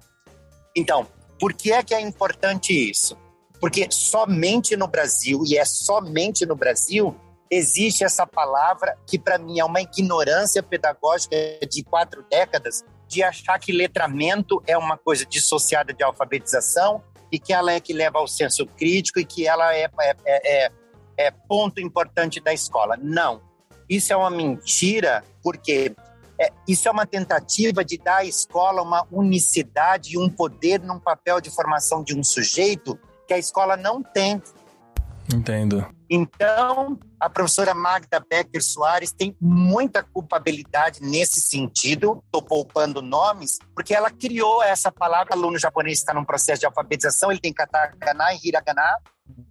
Então, 0.76 1.06
por 1.40 1.54
que 1.54 1.72
é 1.72 1.82
que 1.82 1.94
é 1.94 2.00
importante 2.00 2.72
isso? 2.72 3.16
Porque 3.60 3.88
somente 3.90 4.76
no 4.76 4.86
Brasil, 4.86 5.42
e 5.46 5.56
é 5.56 5.64
somente 5.64 6.44
no 6.44 6.54
Brasil, 6.54 7.16
existe 7.50 8.04
essa 8.04 8.26
palavra 8.26 8.98
que 9.06 9.18
para 9.18 9.38
mim 9.38 9.60
é 9.60 9.64
uma 9.64 9.80
ignorância 9.80 10.62
pedagógica 10.62 11.36
de 11.70 11.82
quatro 11.82 12.24
décadas, 12.30 12.84
de 13.08 13.22
achar 13.22 13.58
que 13.58 13.72
letramento 13.72 14.62
é 14.66 14.76
uma 14.76 14.98
coisa 14.98 15.24
dissociada 15.24 15.92
de 15.92 16.02
alfabetização 16.02 17.02
e 17.34 17.38
que 17.40 17.52
ela 17.52 17.72
é 17.72 17.80
que 17.80 17.92
leva 17.92 18.18
ao 18.18 18.28
senso 18.28 18.64
crítico 18.64 19.18
e 19.18 19.24
que 19.24 19.44
ela 19.44 19.74
é, 19.74 19.90
é, 20.00 20.14
é, 20.64 20.72
é 21.16 21.30
ponto 21.32 21.80
importante 21.80 22.40
da 22.40 22.54
escola. 22.54 22.96
Não. 22.96 23.42
Isso 23.88 24.12
é 24.12 24.16
uma 24.16 24.30
mentira, 24.30 25.24
porque 25.42 25.92
é, 26.40 26.52
isso 26.68 26.86
é 26.86 26.90
uma 26.92 27.04
tentativa 27.04 27.84
de 27.84 27.98
dar 27.98 28.18
à 28.18 28.24
escola 28.24 28.82
uma 28.82 29.04
unicidade 29.10 30.14
e 30.14 30.18
um 30.18 30.30
poder 30.30 30.80
num 30.80 31.00
papel 31.00 31.40
de 31.40 31.50
formação 31.50 32.04
de 32.04 32.16
um 32.16 32.22
sujeito 32.22 32.96
que 33.26 33.34
a 33.34 33.38
escola 33.38 33.76
não 33.76 34.00
tem. 34.00 34.40
Entendo. 35.34 35.84
Então, 36.08 36.98
a 37.18 37.30
professora 37.30 37.74
Magda 37.74 38.20
Becker 38.20 38.62
Soares 38.62 39.12
tem 39.12 39.36
muita 39.40 40.02
culpabilidade 40.02 41.00
nesse 41.00 41.40
sentido, 41.40 42.22
estou 42.26 42.42
poupando 42.42 43.00
nomes, 43.00 43.58
porque 43.74 43.94
ela 43.94 44.10
criou 44.10 44.62
essa 44.62 44.92
palavra. 44.92 45.34
O 45.34 45.38
aluno 45.38 45.58
japonês 45.58 45.98
está 45.98 46.12
num 46.12 46.24
processo 46.24 46.60
de 46.60 46.66
alfabetização, 46.66 47.30
ele 47.30 47.40
tem 47.40 47.52
katakana 47.52 48.34
e 48.34 48.48
hiragana, 48.48 48.98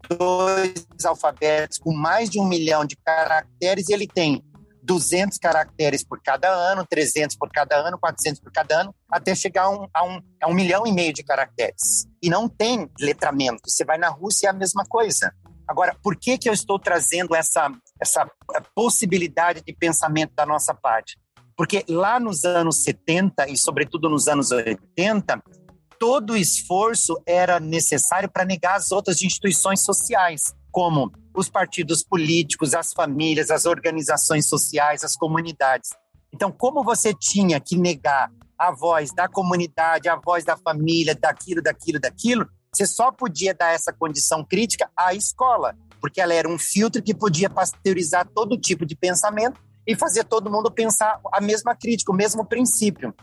dois 0.10 0.86
alfabetos 1.06 1.78
com 1.80 1.94
mais 1.94 2.30
de 2.30 2.40
um 2.40 2.46
milhão 2.46 2.86
de 2.86 2.96
caracteres, 2.98 3.90
e 3.90 3.94
ele 3.94 4.08
tem 4.08 4.44
200 4.84 5.38
caracteres 5.38 6.04
por 6.04 6.22
cada 6.22 6.50
ano, 6.50 6.86
300 6.86 7.38
por 7.38 7.50
cada 7.50 7.76
ano, 7.78 7.98
400 7.98 8.42
por 8.42 8.52
cada 8.52 8.82
ano, 8.82 8.94
até 9.10 9.34
chegar 9.34 9.64
a 9.64 9.70
um, 9.70 9.88
a 9.94 10.04
um, 10.04 10.22
a 10.42 10.48
um 10.50 10.54
milhão 10.54 10.86
e 10.86 10.92
meio 10.92 11.14
de 11.14 11.24
caracteres. 11.24 12.06
E 12.22 12.30
não 12.30 12.50
tem 12.50 12.90
letramento. 13.00 13.62
Você 13.66 13.86
vai 13.86 13.98
na 13.98 14.10
Rússia, 14.10 14.48
é 14.48 14.50
a 14.50 14.54
mesma 14.54 14.84
coisa. 14.88 15.34
Agora, 15.68 15.96
por 16.04 16.16
que, 16.16 16.38
que 16.38 16.50
eu 16.50 16.54
estou 16.54 16.78
trazendo 16.78 17.36
essa, 17.36 17.72
essa 18.00 18.30
possibilidade 18.76 19.62
de 19.62 19.74
pensamento 19.74 20.34
da 20.36 20.46
nossa 20.46 20.74
parte? 20.74 21.18
Porque 21.56 21.86
lá 21.88 22.20
nos 22.20 22.44
anos 22.44 22.84
70 22.84 23.50
e, 23.50 23.58
sobretudo, 23.58 24.10
nos 24.10 24.28
anos 24.28 24.52
80, 24.52 25.42
todo 26.00 26.36
esforço 26.36 27.16
era 27.26 27.60
necessário 27.60 28.30
para 28.30 28.46
negar 28.46 28.76
as 28.76 28.92
outras 28.92 29.22
instituições 29.22 29.82
sociais, 29.82 30.54
como 30.72 31.12
os 31.36 31.50
partidos 31.50 32.04
políticos, 32.04 32.74
as 32.74 32.92
famílias, 32.94 33.50
as 33.50 33.66
organizações 33.66 34.48
sociais, 34.48 35.04
as 35.04 35.16
comunidades. 35.16 35.92
Então, 36.34 36.52
como 36.52 36.84
você 36.84 37.14
tinha 37.14 37.60
que 37.60 37.78
negar 37.78 38.32
a 38.58 38.72
voz 38.72 39.14
da 39.14 39.28
comunidade, 39.28 40.10
a 40.10 40.16
voz 40.16 40.44
da 40.44 40.58
família, 40.58 41.16
daquilo, 41.16 41.62
daquilo, 41.62 42.00
daquilo, 42.00 42.50
você 42.74 42.88
só 42.88 43.12
podia 43.12 43.54
dar 43.54 43.74
essa 43.74 43.94
condição 43.94 44.44
crítica 44.44 44.90
à 44.98 45.14
escola, 45.14 45.76
porque 46.02 46.20
ela 46.20 46.34
era 46.34 46.50
um 46.50 46.58
filtro 46.58 47.04
que 47.04 47.14
podia 47.14 47.50
pasteurizar 47.50 48.28
todo 48.34 48.60
tipo 48.60 48.86
de 48.86 48.96
pensamento 48.96 49.62
e 49.86 49.96
fazer 49.96 50.24
todo 50.24 50.50
mundo 50.50 50.72
pensar 50.72 51.20
a 51.32 51.40
mesma 51.40 51.76
crítica, 51.76 52.12
o 52.12 52.16
mesmo 52.16 52.46
princípio. 52.46 53.14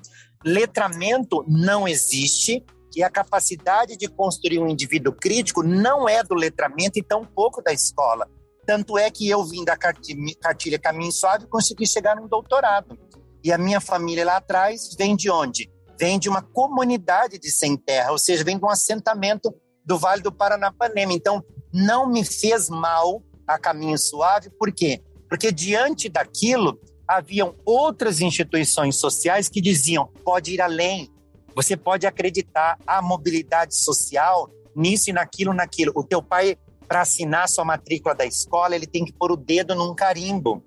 Letramento 0.45 1.45
não 1.49 1.89
existe 1.89 2.65
e 2.95 3.03
a 3.03 3.11
capacidade 3.11 3.97
de 3.97 4.09
construir 4.09 4.59
um 4.59 4.69
indivíduo 4.69 5.13
crítico 5.13 5.63
não 5.63 6.09
é 6.09 6.23
do 6.23 6.35
letramento 6.35 6.99
e 6.99 7.03
tampouco 7.03 7.63
da 7.63 7.73
escola. 7.73 8.29
Tanto 8.67 8.97
é 8.97 9.11
que 9.11 9.29
eu 9.29 9.45
vim 9.45 9.65
da 9.65 9.77
cartilha 9.77 10.79
Caminho 10.79 11.13
Suave 11.13 11.45
e 11.45 11.49
consegui 11.49 11.87
chegar 11.87 12.15
num 12.17 12.29
doutorado. 12.29 12.99
E 13.43 13.53
a 13.53 13.59
minha 13.59 13.81
família 13.81 14.25
lá 14.25 14.37
atrás 14.37 14.95
vem 14.97 15.17
de 15.17 15.31
onde? 15.31 15.71
Vem 16.01 16.19
de 16.19 16.31
uma 16.31 16.41
comunidade 16.41 17.39
de 17.39 17.51
sem 17.51 17.77
terra, 17.77 18.11
ou 18.11 18.19
seja, 18.19 18.43
vem 18.43 18.59
de 18.59 18.65
um 18.65 18.71
assentamento 18.71 19.55
do 19.85 19.99
Vale 19.99 20.23
do 20.23 20.33
Paranapanema. 20.33 21.13
Então, 21.13 21.45
não 21.71 22.09
me 22.09 22.25
fez 22.25 22.71
mal 22.71 23.23
a 23.47 23.59
Caminho 23.59 23.99
Suave, 23.99 24.49
por 24.59 24.73
quê? 24.73 25.03
Porque 25.29 25.53
diante 25.53 26.09
daquilo, 26.09 26.81
haviam 27.07 27.55
outras 27.67 28.21
instituições 28.21 28.97
sociais 28.97 29.49
que 29.49 29.61
diziam: 29.61 30.07
pode 30.25 30.55
ir 30.55 30.61
além, 30.61 31.11
você 31.55 31.77
pode 31.77 32.07
acreditar 32.07 32.79
a 32.87 33.03
mobilidade 33.03 33.75
social 33.77 34.49
nisso 34.75 35.11
e 35.11 35.13
naquilo, 35.13 35.53
naquilo. 35.53 35.93
O 35.95 36.05
teu 36.05 36.23
pai, 36.23 36.57
para 36.87 37.03
assinar 37.03 37.49
sua 37.49 37.65
matrícula 37.65 38.15
da 38.15 38.25
escola, 38.25 38.75
ele 38.75 38.87
tem 38.87 39.05
que 39.05 39.13
pôr 39.13 39.33
o 39.33 39.37
dedo 39.37 39.75
num 39.75 39.95
carimbo. 39.95 40.65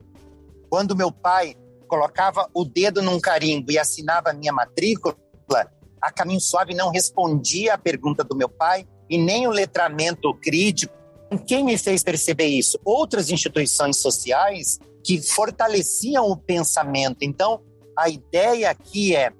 Quando 0.69 0.95
meu 0.95 1.11
pai 1.11 1.55
colocava 1.87 2.49
o 2.53 2.65
dedo 2.65 3.01
num 3.01 3.19
carimbo 3.19 3.71
e 3.71 3.79
assinava 3.79 4.31
a 4.31 4.33
minha 4.33 4.51
matrícula, 4.51 5.15
a 6.01 6.11
Caminho 6.11 6.41
Suave 6.41 6.73
não 6.73 6.91
respondia 6.91 7.75
à 7.75 7.77
pergunta 7.77 8.23
do 8.23 8.35
meu 8.35 8.49
pai 8.49 8.85
e 9.09 9.17
nem 9.17 9.47
o 9.47 9.51
letramento 9.51 10.33
crítico. 10.33 10.93
Quem 11.47 11.63
me 11.63 11.77
fez 11.77 12.03
perceber 12.03 12.47
isso? 12.47 12.79
Outras 12.83 13.29
instituições 13.29 13.97
sociais 13.97 14.79
que 15.03 15.21
fortaleciam 15.21 16.29
o 16.29 16.37
pensamento. 16.37 17.19
Então, 17.21 17.61
a 17.97 18.09
ideia 18.09 18.69
aqui 18.69 19.15
é 19.15 19.31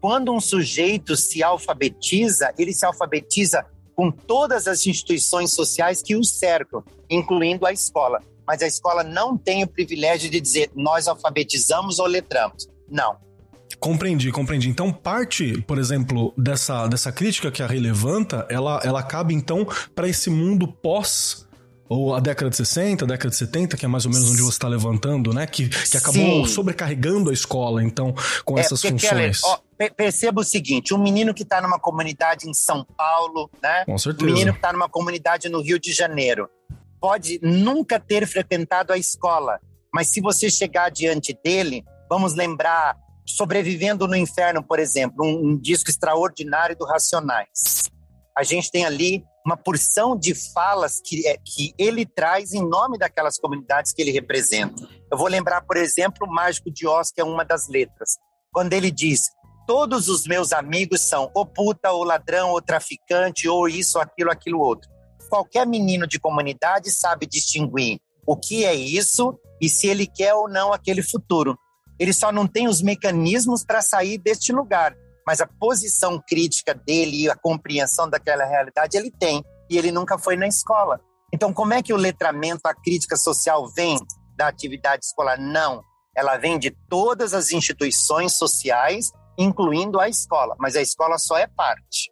quando 0.00 0.32
um 0.32 0.40
sujeito 0.40 1.16
se 1.16 1.42
alfabetiza, 1.42 2.52
ele 2.58 2.72
se 2.72 2.86
alfabetiza 2.86 3.64
com 3.94 4.10
todas 4.10 4.68
as 4.68 4.86
instituições 4.86 5.52
sociais 5.52 6.00
que 6.02 6.14
o 6.14 6.22
cercam, 6.22 6.84
incluindo 7.10 7.66
a 7.66 7.72
escola. 7.72 8.22
Mas 8.46 8.62
a 8.62 8.66
escola 8.66 9.02
não 9.02 9.36
tem 9.36 9.64
o 9.64 9.68
privilégio 9.68 10.30
de 10.30 10.40
dizer 10.40 10.70
nós 10.74 11.08
alfabetizamos 11.08 11.98
ou 11.98 12.06
letramos. 12.06 12.68
Não. 12.88 13.16
Compreendi, 13.78 14.32
compreendi. 14.32 14.68
Então, 14.68 14.92
parte, 14.92 15.60
por 15.62 15.78
exemplo, 15.78 16.32
dessa, 16.36 16.86
dessa 16.88 17.12
crítica 17.12 17.50
que 17.50 17.62
a 17.62 17.66
Rei 17.66 17.78
levanta, 17.78 18.46
ela, 18.50 18.80
ela 18.84 19.02
cabe 19.02 19.34
então 19.34 19.66
para 19.94 20.08
esse 20.08 20.30
mundo 20.30 20.66
pós 20.66 21.46
ou 21.90 22.14
a 22.14 22.20
década 22.20 22.50
de 22.50 22.56
60, 22.56 23.04
a 23.04 23.08
década 23.08 23.30
de 23.30 23.36
70, 23.36 23.76
que 23.76 23.84
é 23.84 23.88
mais 23.88 24.04
ou 24.04 24.12
menos 24.12 24.30
onde 24.30 24.42
você 24.42 24.48
está 24.50 24.68
levantando, 24.68 25.32
né? 25.32 25.46
Que, 25.46 25.68
que 25.68 25.96
acabou 25.96 26.46
Sim. 26.46 26.52
sobrecarregando 26.52 27.30
a 27.30 27.32
escola, 27.32 27.82
então, 27.82 28.14
com 28.44 28.58
É, 28.58 28.60
essas 28.60 28.82
porque, 28.82 28.96
Keller, 29.08 29.34
funções. 29.34 29.44
ó, 29.54 29.60
pe- 29.76 29.90
perceba 29.90 30.40
o 30.40 30.44
seguinte: 30.44 30.92
um 30.92 30.98
menino 30.98 31.32
que 31.32 31.44
está 31.44 31.62
numa 31.62 31.78
comunidade 31.78 32.46
em 32.48 32.52
São 32.52 32.84
Paulo, 32.96 33.48
né? 33.62 33.84
com 33.86 33.94
Um 33.94 33.98
certeza. 33.98 34.26
menino 34.30 34.52
que 34.52 34.58
está 34.58 34.70
numa 34.72 34.88
comunidade 34.88 35.48
no 35.48 35.62
Rio 35.62 35.78
de 35.78 35.92
Janeiro 35.92 36.48
pode 37.00 37.38
nunca 37.42 37.98
ter 38.00 38.26
frequentado 38.26 38.92
a 38.92 38.98
escola, 38.98 39.58
mas 39.94 40.08
se 40.08 40.20
você 40.20 40.50
chegar 40.50 40.90
diante 40.90 41.32
dele, 41.44 41.84
vamos 42.10 42.34
lembrar 42.34 42.96
Sobrevivendo 43.28 44.08
no 44.08 44.16
Inferno, 44.16 44.62
por 44.62 44.78
exemplo, 44.78 45.24
um, 45.24 45.50
um 45.50 45.56
disco 45.56 45.90
extraordinário 45.90 46.76
do 46.76 46.86
Racionais. 46.86 47.84
a 48.36 48.42
gente 48.42 48.70
tem 48.70 48.84
ali 48.86 49.22
uma 49.44 49.56
porção 49.56 50.16
de 50.16 50.34
falas 50.34 51.00
que, 51.04 51.26
é, 51.26 51.36
que 51.44 51.74
ele 51.78 52.04
traz 52.06 52.52
em 52.52 52.66
nome 52.66 52.98
daquelas 52.98 53.38
comunidades 53.38 53.92
que 53.92 54.02
ele 54.02 54.10
representa. 54.10 54.86
Eu 55.10 55.16
vou 55.16 55.26
lembrar, 55.26 55.62
por 55.62 55.76
exemplo, 55.76 56.26
o 56.26 56.30
Mágico 56.30 56.70
de 56.70 56.86
Oz, 56.86 57.10
que 57.10 57.20
é 57.20 57.24
uma 57.24 57.44
das 57.44 57.68
letras, 57.68 58.16
quando 58.52 58.72
ele 58.72 58.90
diz: 58.90 59.22
Todos 59.66 60.08
os 60.08 60.26
meus 60.26 60.52
amigos 60.52 61.08
são 61.08 61.30
ou 61.34 61.44
puta, 61.44 61.90
ou 61.92 62.04
ladrão, 62.04 62.50
ou 62.50 62.62
traficante, 62.62 63.48
ou 63.48 63.68
isso, 63.68 63.98
aquilo, 63.98 64.30
aquilo 64.30 64.60
outro. 64.60 64.88
Qualquer 65.28 65.66
menino 65.66 66.06
de 66.06 66.18
comunidade 66.18 66.90
sabe 66.90 67.26
distinguir 67.26 68.00
o 68.26 68.36
que 68.36 68.64
é 68.64 68.74
isso 68.74 69.38
e 69.60 69.68
se 69.68 69.86
ele 69.86 70.06
quer 70.06 70.34
ou 70.34 70.48
não 70.48 70.72
aquele 70.72 71.02
futuro. 71.02 71.58
Ele 71.98 72.12
só 72.12 72.30
não 72.30 72.46
tem 72.46 72.68
os 72.68 72.80
mecanismos 72.80 73.64
para 73.64 73.82
sair 73.82 74.18
deste 74.18 74.52
lugar 74.52 74.96
mas 75.28 75.42
a 75.42 75.46
posição 75.46 76.18
crítica 76.26 76.72
dele 76.72 77.24
e 77.24 77.30
a 77.30 77.36
compreensão 77.36 78.08
daquela 78.08 78.46
realidade 78.46 78.96
ele 78.96 79.10
tem, 79.10 79.44
e 79.68 79.76
ele 79.76 79.92
nunca 79.92 80.16
foi 80.16 80.36
na 80.36 80.48
escola. 80.48 80.98
Então, 81.30 81.52
como 81.52 81.74
é 81.74 81.82
que 81.82 81.92
o 81.92 81.98
letramento, 81.98 82.62
a 82.64 82.72
crítica 82.74 83.14
social 83.14 83.68
vem 83.76 83.98
da 84.34 84.48
atividade 84.48 85.04
escolar? 85.04 85.38
Não, 85.38 85.84
ela 86.16 86.38
vem 86.38 86.58
de 86.58 86.74
todas 86.88 87.34
as 87.34 87.52
instituições 87.52 88.38
sociais, 88.38 89.12
incluindo 89.36 90.00
a 90.00 90.08
escola, 90.08 90.56
mas 90.58 90.74
a 90.76 90.80
escola 90.80 91.18
só 91.18 91.36
é 91.36 91.46
parte. 91.46 92.10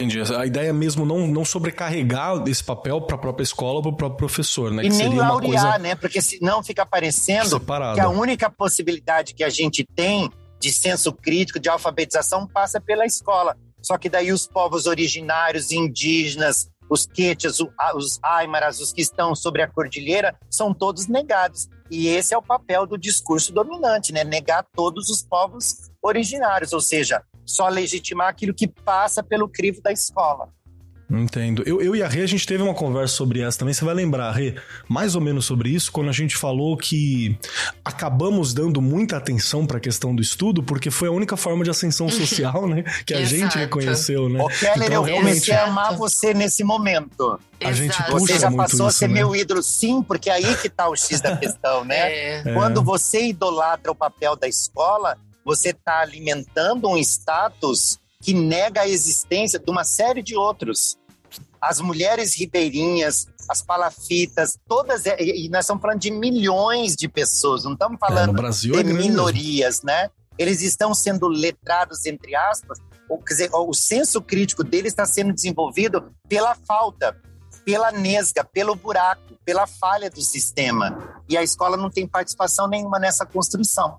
Entendi. 0.00 0.20
A 0.32 0.46
ideia 0.46 0.68
é 0.68 0.72
mesmo 0.72 1.04
não, 1.04 1.26
não 1.26 1.44
sobrecarregar 1.44 2.44
esse 2.46 2.62
papel 2.62 3.00
para 3.00 3.16
a 3.16 3.18
própria 3.18 3.42
escola 3.42 3.78
ou 3.78 3.82
para 3.82 3.90
o 3.90 3.96
próprio 3.96 4.18
professor, 4.18 4.70
né? 4.70 4.84
E 4.84 4.90
que 4.90 4.96
nem 4.96 5.16
laurear, 5.16 5.62
coisa... 5.62 5.78
né? 5.78 5.96
Porque 5.96 6.22
senão 6.22 6.62
fica 6.62 6.86
parecendo 6.86 7.48
Separado. 7.48 7.96
que 7.96 8.00
a 8.00 8.08
única 8.08 8.48
possibilidade 8.48 9.34
que 9.34 9.42
a 9.42 9.50
gente 9.50 9.84
tem 9.84 10.30
de 10.60 10.70
senso 10.70 11.12
crítico, 11.12 11.58
de 11.58 11.68
alfabetização, 11.68 12.46
passa 12.46 12.80
pela 12.80 13.04
escola. 13.04 13.56
Só 13.82 13.98
que 13.98 14.08
daí 14.08 14.32
os 14.32 14.46
povos 14.46 14.86
originários, 14.86 15.72
indígenas, 15.72 16.68
os 16.88 17.04
queches, 17.04 17.58
os 17.94 18.20
aimaras, 18.22 18.80
os 18.80 18.92
que 18.92 19.02
estão 19.02 19.34
sobre 19.34 19.62
a 19.62 19.68
cordilheira, 19.68 20.36
são 20.48 20.72
todos 20.72 21.08
negados. 21.08 21.68
E 21.90 22.06
esse 22.06 22.32
é 22.32 22.38
o 22.38 22.42
papel 22.42 22.86
do 22.86 22.96
discurso 22.96 23.52
dominante, 23.52 24.12
né? 24.12 24.22
Negar 24.22 24.64
todos 24.74 25.08
os 25.10 25.22
povos 25.22 25.90
originários, 26.02 26.72
ou 26.72 26.80
seja, 26.80 27.22
só 27.48 27.68
legitimar 27.68 28.28
aquilo 28.28 28.54
que 28.54 28.68
passa 28.68 29.22
pelo 29.22 29.48
crivo 29.48 29.80
da 29.82 29.90
escola. 29.90 30.48
Entendo. 31.10 31.62
Eu, 31.64 31.80
eu 31.80 31.96
e 31.96 32.02
a 32.02 32.08
Rê, 32.08 32.22
a 32.22 32.26
gente 32.26 32.46
teve 32.46 32.62
uma 32.62 32.74
conversa 32.74 33.14
sobre 33.14 33.40
essa 33.40 33.58
também. 33.58 33.72
Você 33.72 33.82
vai 33.82 33.94
lembrar, 33.94 34.30
Rê, 34.32 34.54
mais 34.86 35.14
ou 35.14 35.22
menos 35.22 35.46
sobre 35.46 35.70
isso, 35.70 35.90
quando 35.90 36.10
a 36.10 36.12
gente 36.12 36.36
falou 36.36 36.76
que 36.76 37.38
acabamos 37.82 38.52
dando 38.52 38.82
muita 38.82 39.16
atenção 39.16 39.66
para 39.66 39.78
a 39.78 39.80
questão 39.80 40.14
do 40.14 40.20
estudo, 40.20 40.62
porque 40.62 40.90
foi 40.90 41.08
a 41.08 41.10
única 41.10 41.34
forma 41.34 41.64
de 41.64 41.70
ascensão 41.70 42.08
social, 42.12 42.68
né? 42.68 42.84
Que 43.06 43.14
a 43.14 43.24
gente 43.24 43.56
reconheceu, 43.56 44.28
né? 44.28 44.42
Ô, 44.42 44.48
Keller, 44.48 44.88
então, 44.88 44.96
eu 44.96 45.02
realmente... 45.02 45.30
comecei 45.30 45.54
a 45.54 45.64
amar 45.64 45.96
você 45.96 46.34
nesse 46.34 46.62
momento. 46.62 47.40
A 47.64 47.72
gente 47.72 47.96
puxa 48.04 48.34
Você 48.34 48.38
já 48.38 48.52
passou 48.52 48.86
a 48.86 48.92
ser 48.92 49.08
né? 49.08 49.14
meu 49.14 49.34
ídolo, 49.34 49.62
sim, 49.62 50.02
porque 50.02 50.28
é 50.28 50.34
aí 50.34 50.56
que 50.56 50.68
tá 50.68 50.88
o 50.88 50.94
X 50.94 51.22
da 51.22 51.36
questão, 51.36 51.84
né? 51.84 51.98
É. 52.18 52.42
Quando 52.54 52.82
você 52.82 53.28
idolatra 53.28 53.90
o 53.90 53.94
papel 53.94 54.36
da 54.36 54.46
escola, 54.46 55.16
você 55.48 55.70
está 55.70 56.00
alimentando 56.00 56.90
um 56.90 56.98
status 56.98 57.98
que 58.20 58.34
nega 58.34 58.82
a 58.82 58.88
existência 58.88 59.58
de 59.58 59.70
uma 59.70 59.82
série 59.82 60.22
de 60.22 60.36
outros. 60.36 60.98
As 61.58 61.80
mulheres 61.80 62.38
ribeirinhas, 62.38 63.26
as 63.48 63.62
palafitas, 63.62 64.58
todas, 64.68 65.06
e 65.06 65.48
nós 65.48 65.64
estamos 65.64 65.80
falando 65.80 66.00
de 66.00 66.10
milhões 66.10 66.94
de 66.94 67.08
pessoas, 67.08 67.64
não 67.64 67.72
estamos 67.72 67.98
falando 67.98 68.38
é, 68.46 68.50
de 68.50 68.78
é 68.78 68.82
minorias, 68.82 69.82
né? 69.82 70.10
Eles 70.36 70.60
estão 70.60 70.92
sendo 70.92 71.26
letrados, 71.26 72.04
entre 72.04 72.36
aspas, 72.36 72.78
ou, 73.08 73.16
quer 73.16 73.32
dizer, 73.32 73.50
o 73.50 73.72
senso 73.72 74.20
crítico 74.20 74.62
deles 74.62 74.92
está 74.92 75.06
sendo 75.06 75.32
desenvolvido 75.32 76.12
pela 76.28 76.54
falta, 76.54 77.16
pela 77.64 77.90
nesga, 77.90 78.44
pelo 78.44 78.74
buraco, 78.74 79.34
pela 79.46 79.66
falha 79.66 80.10
do 80.10 80.20
sistema. 80.20 81.22
E 81.26 81.38
a 81.38 81.42
escola 81.42 81.74
não 81.74 81.88
tem 81.88 82.06
participação 82.06 82.68
nenhuma 82.68 82.98
nessa 82.98 83.24
construção. 83.24 83.98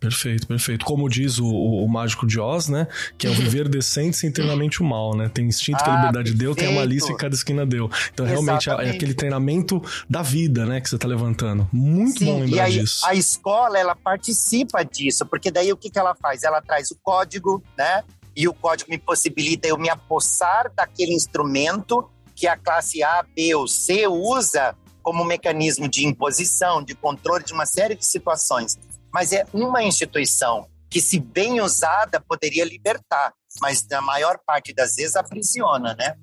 Perfeito, 0.00 0.46
perfeito. 0.46 0.86
Como 0.86 1.10
diz 1.10 1.38
o, 1.38 1.44
o, 1.44 1.84
o, 1.84 1.88
mágico 1.88 2.26
de 2.26 2.40
Oz, 2.40 2.68
né? 2.68 2.88
Que 3.18 3.26
é 3.26 3.30
o 3.30 3.34
viver 3.34 3.68
decente 3.68 4.16
sem 4.16 4.32
treinamento 4.32 4.82
mal, 4.82 5.14
né? 5.14 5.28
Tem 5.28 5.46
instinto 5.46 5.84
que 5.84 5.90
a 5.90 5.92
ah, 5.92 5.96
liberdade 5.96 6.32
deu, 6.32 6.54
tem 6.54 6.68
a 6.68 6.72
malícia 6.72 7.12
que 7.12 7.20
cada 7.20 7.34
esquina 7.34 7.66
deu. 7.66 7.90
Então, 8.12 8.24
realmente, 8.24 8.70
é, 8.70 8.72
é 8.72 8.90
aquele 8.90 9.12
treinamento 9.12 9.82
da 10.08 10.22
vida, 10.22 10.64
né? 10.64 10.80
Que 10.80 10.88
você 10.88 10.96
tá 10.96 11.06
levantando. 11.06 11.68
Muito 11.70 12.20
Sim, 12.20 12.24
bom 12.24 12.40
lembrar 12.40 12.56
e 12.56 12.60
aí, 12.60 12.80
disso. 12.80 13.04
A 13.06 13.14
escola, 13.14 13.78
ela 13.78 13.94
participa 13.94 14.82
disso, 14.82 15.26
porque 15.26 15.50
daí 15.50 15.70
o 15.70 15.76
que, 15.76 15.90
que 15.90 15.98
ela 15.98 16.14
faz? 16.14 16.44
Ela 16.44 16.62
traz 16.62 16.90
o 16.90 16.96
código, 17.02 17.62
né? 17.76 18.02
E 18.34 18.48
o 18.48 18.54
código 18.54 18.90
me 18.90 18.96
possibilita 18.96 19.68
eu 19.68 19.76
me 19.76 19.90
apossar 19.90 20.72
daquele 20.74 21.12
instrumento 21.12 22.08
que 22.34 22.46
a 22.46 22.56
classe 22.56 23.02
A, 23.02 23.22
B 23.36 23.54
ou 23.54 23.68
C 23.68 24.06
usa 24.06 24.74
como 25.02 25.24
mecanismo 25.24 25.86
de 25.86 26.06
imposição, 26.06 26.82
de 26.82 26.94
controle 26.94 27.44
de 27.44 27.52
uma 27.52 27.66
série 27.66 27.94
de 27.94 28.06
situações 28.06 28.78
mas 29.12 29.32
é 29.32 29.44
uma 29.52 29.82
instituição 29.82 30.68
que, 30.88 31.00
se 31.00 31.20
bem 31.20 31.60
usada, 31.60 32.20
poderia 32.20 32.64
libertar, 32.64 33.32
mas 33.60 33.86
na 33.88 34.00
maior 34.00 34.38
parte 34.44 34.74
das 34.74 34.94
vezes 34.96 35.16
aprisiona, 35.16 35.94
né? 35.94 36.16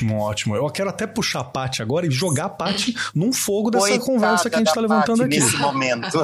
Ótimo, 0.00 0.18
ótimo. 0.18 0.56
Eu 0.56 0.68
quero 0.70 0.88
até 0.88 1.06
puxar 1.06 1.40
a 1.40 1.44
Paty 1.44 1.82
agora 1.82 2.06
e 2.06 2.10
jogar 2.10 2.46
a 2.46 2.48
Paty 2.48 2.94
num 3.14 3.32
fogo 3.32 3.70
dessa 3.70 3.86
Coitada 3.86 4.04
conversa 4.04 4.50
que 4.50 4.56
a 4.56 4.58
gente 4.58 4.68
está 4.68 4.80
levantando 4.80 5.22
aqui. 5.22 5.38
Nesse 5.38 5.56
momento. 5.56 6.18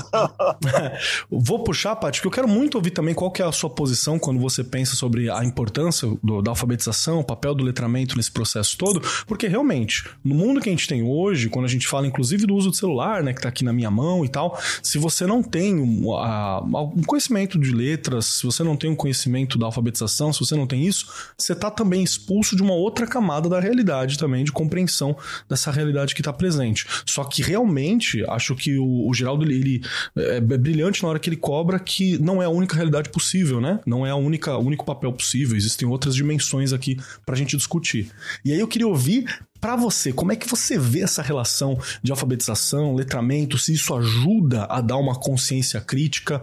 Vou 1.30 1.62
puxar, 1.62 1.96
Paty, 1.96 2.18
porque 2.18 2.28
eu 2.28 2.42
quero 2.42 2.48
muito 2.48 2.76
ouvir 2.76 2.90
também 2.90 3.14
qual 3.14 3.30
que 3.30 3.42
é 3.42 3.44
a 3.44 3.52
sua 3.52 3.68
posição 3.68 4.18
quando 4.18 4.40
você 4.40 4.64
pensa 4.64 4.96
sobre 4.96 5.30
a 5.30 5.44
importância 5.44 6.08
do, 6.22 6.40
da 6.40 6.50
alfabetização, 6.52 7.20
o 7.20 7.24
papel 7.24 7.54
do 7.54 7.64
letramento 7.64 8.16
nesse 8.16 8.30
processo 8.30 8.76
todo, 8.76 9.02
porque 9.26 9.46
realmente, 9.46 10.08
no 10.24 10.34
mundo 10.34 10.60
que 10.60 10.68
a 10.68 10.72
gente 10.72 10.88
tem 10.88 11.02
hoje, 11.02 11.48
quando 11.48 11.64
a 11.66 11.68
gente 11.68 11.86
fala 11.86 12.06
inclusive 12.06 12.46
do 12.46 12.54
uso 12.54 12.70
do 12.70 12.76
celular, 12.76 13.22
né, 13.22 13.32
que 13.32 13.38
está 13.38 13.48
aqui 13.48 13.64
na 13.64 13.72
minha 13.72 13.90
mão 13.90 14.24
e 14.24 14.28
tal, 14.28 14.58
se 14.82 14.98
você 14.98 15.26
não 15.26 15.42
tem 15.42 15.78
um, 15.78 16.14
a, 16.14 16.62
um 16.62 17.02
conhecimento 17.02 17.58
de 17.58 17.72
letras, 17.72 18.26
se 18.26 18.44
você 18.44 18.62
não 18.62 18.76
tem 18.76 18.90
um 18.90 18.96
conhecimento 18.96 19.58
da 19.58 19.66
alfabetização, 19.66 20.32
se 20.32 20.40
você 20.40 20.54
não 20.54 20.66
tem 20.66 20.86
isso, 20.86 21.06
você 21.36 21.52
está 21.52 21.70
também 21.70 22.02
expulso 22.02 22.56
de 22.56 22.62
uma 22.62 22.74
outra 22.74 23.06
camada 23.06 23.48
da 23.48 23.60
realidade 23.66 24.18
também, 24.18 24.44
de 24.44 24.52
compreensão 24.52 25.16
dessa 25.48 25.70
realidade 25.70 26.14
que 26.14 26.20
está 26.20 26.32
presente. 26.32 26.86
Só 27.04 27.24
que 27.24 27.42
realmente, 27.42 28.24
acho 28.28 28.54
que 28.54 28.78
o, 28.78 29.08
o 29.08 29.14
Geraldo 29.14 29.44
ele, 29.44 29.82
é, 30.16 30.36
é 30.36 30.40
brilhante 30.40 31.02
na 31.02 31.08
hora 31.08 31.18
que 31.18 31.28
ele 31.28 31.36
cobra 31.36 31.78
que 31.78 32.18
não 32.18 32.42
é 32.42 32.46
a 32.46 32.50
única 32.50 32.74
realidade 32.74 33.10
possível, 33.10 33.60
né? 33.60 33.80
Não 33.86 34.06
é 34.06 34.10
a 34.10 34.16
única, 34.16 34.56
o 34.56 34.64
único 34.64 34.84
papel 34.84 35.12
possível, 35.12 35.56
existem 35.56 35.86
outras 35.86 36.14
dimensões 36.14 36.72
aqui 36.72 36.96
para 37.24 37.34
a 37.34 37.38
gente 37.38 37.56
discutir. 37.56 38.10
E 38.44 38.52
aí 38.52 38.58
eu 38.58 38.68
queria 38.68 38.88
ouvir 38.88 39.26
para 39.60 39.76
você, 39.76 40.12
como 40.12 40.32
é 40.32 40.36
que 40.36 40.48
você 40.48 40.78
vê 40.78 41.00
essa 41.00 41.22
relação 41.22 41.78
de 42.02 42.12
alfabetização, 42.12 42.94
letramento, 42.94 43.58
se 43.58 43.72
isso 43.72 43.94
ajuda 43.94 44.64
a 44.64 44.80
dar 44.80 44.96
uma 44.96 45.18
consciência 45.18 45.80
crítica? 45.80 46.40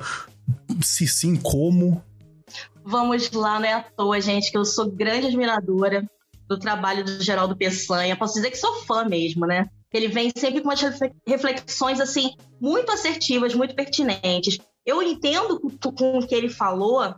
Se 0.81 1.07
sim, 1.07 1.35
como? 1.35 2.03
Vamos 2.83 3.31
lá, 3.31 3.59
não 3.59 3.65
é 3.65 3.73
à 3.73 3.81
toa, 3.81 4.19
gente, 4.19 4.51
que 4.51 4.57
eu 4.57 4.65
sou 4.65 4.91
grande 4.91 5.27
admiradora 5.27 6.05
do 6.47 6.57
trabalho 6.59 7.03
do 7.03 7.23
Geraldo 7.23 7.55
Peçanha. 7.55 8.15
Posso 8.15 8.35
dizer 8.35 8.51
que 8.51 8.57
sou 8.57 8.75
fã 8.83 9.05
mesmo, 9.05 9.45
né? 9.45 9.67
Ele 9.93 10.07
vem 10.07 10.31
sempre 10.35 10.61
com 10.61 10.69
umas 10.69 10.81
reflexões 11.25 12.01
assim 12.01 12.31
muito 12.59 12.91
assertivas, 12.91 13.53
muito 13.53 13.75
pertinentes. 13.75 14.57
Eu 14.85 15.01
entendo 15.01 15.59
com 15.95 16.17
o 16.17 16.27
que 16.27 16.33
ele 16.33 16.49
falou 16.49 17.15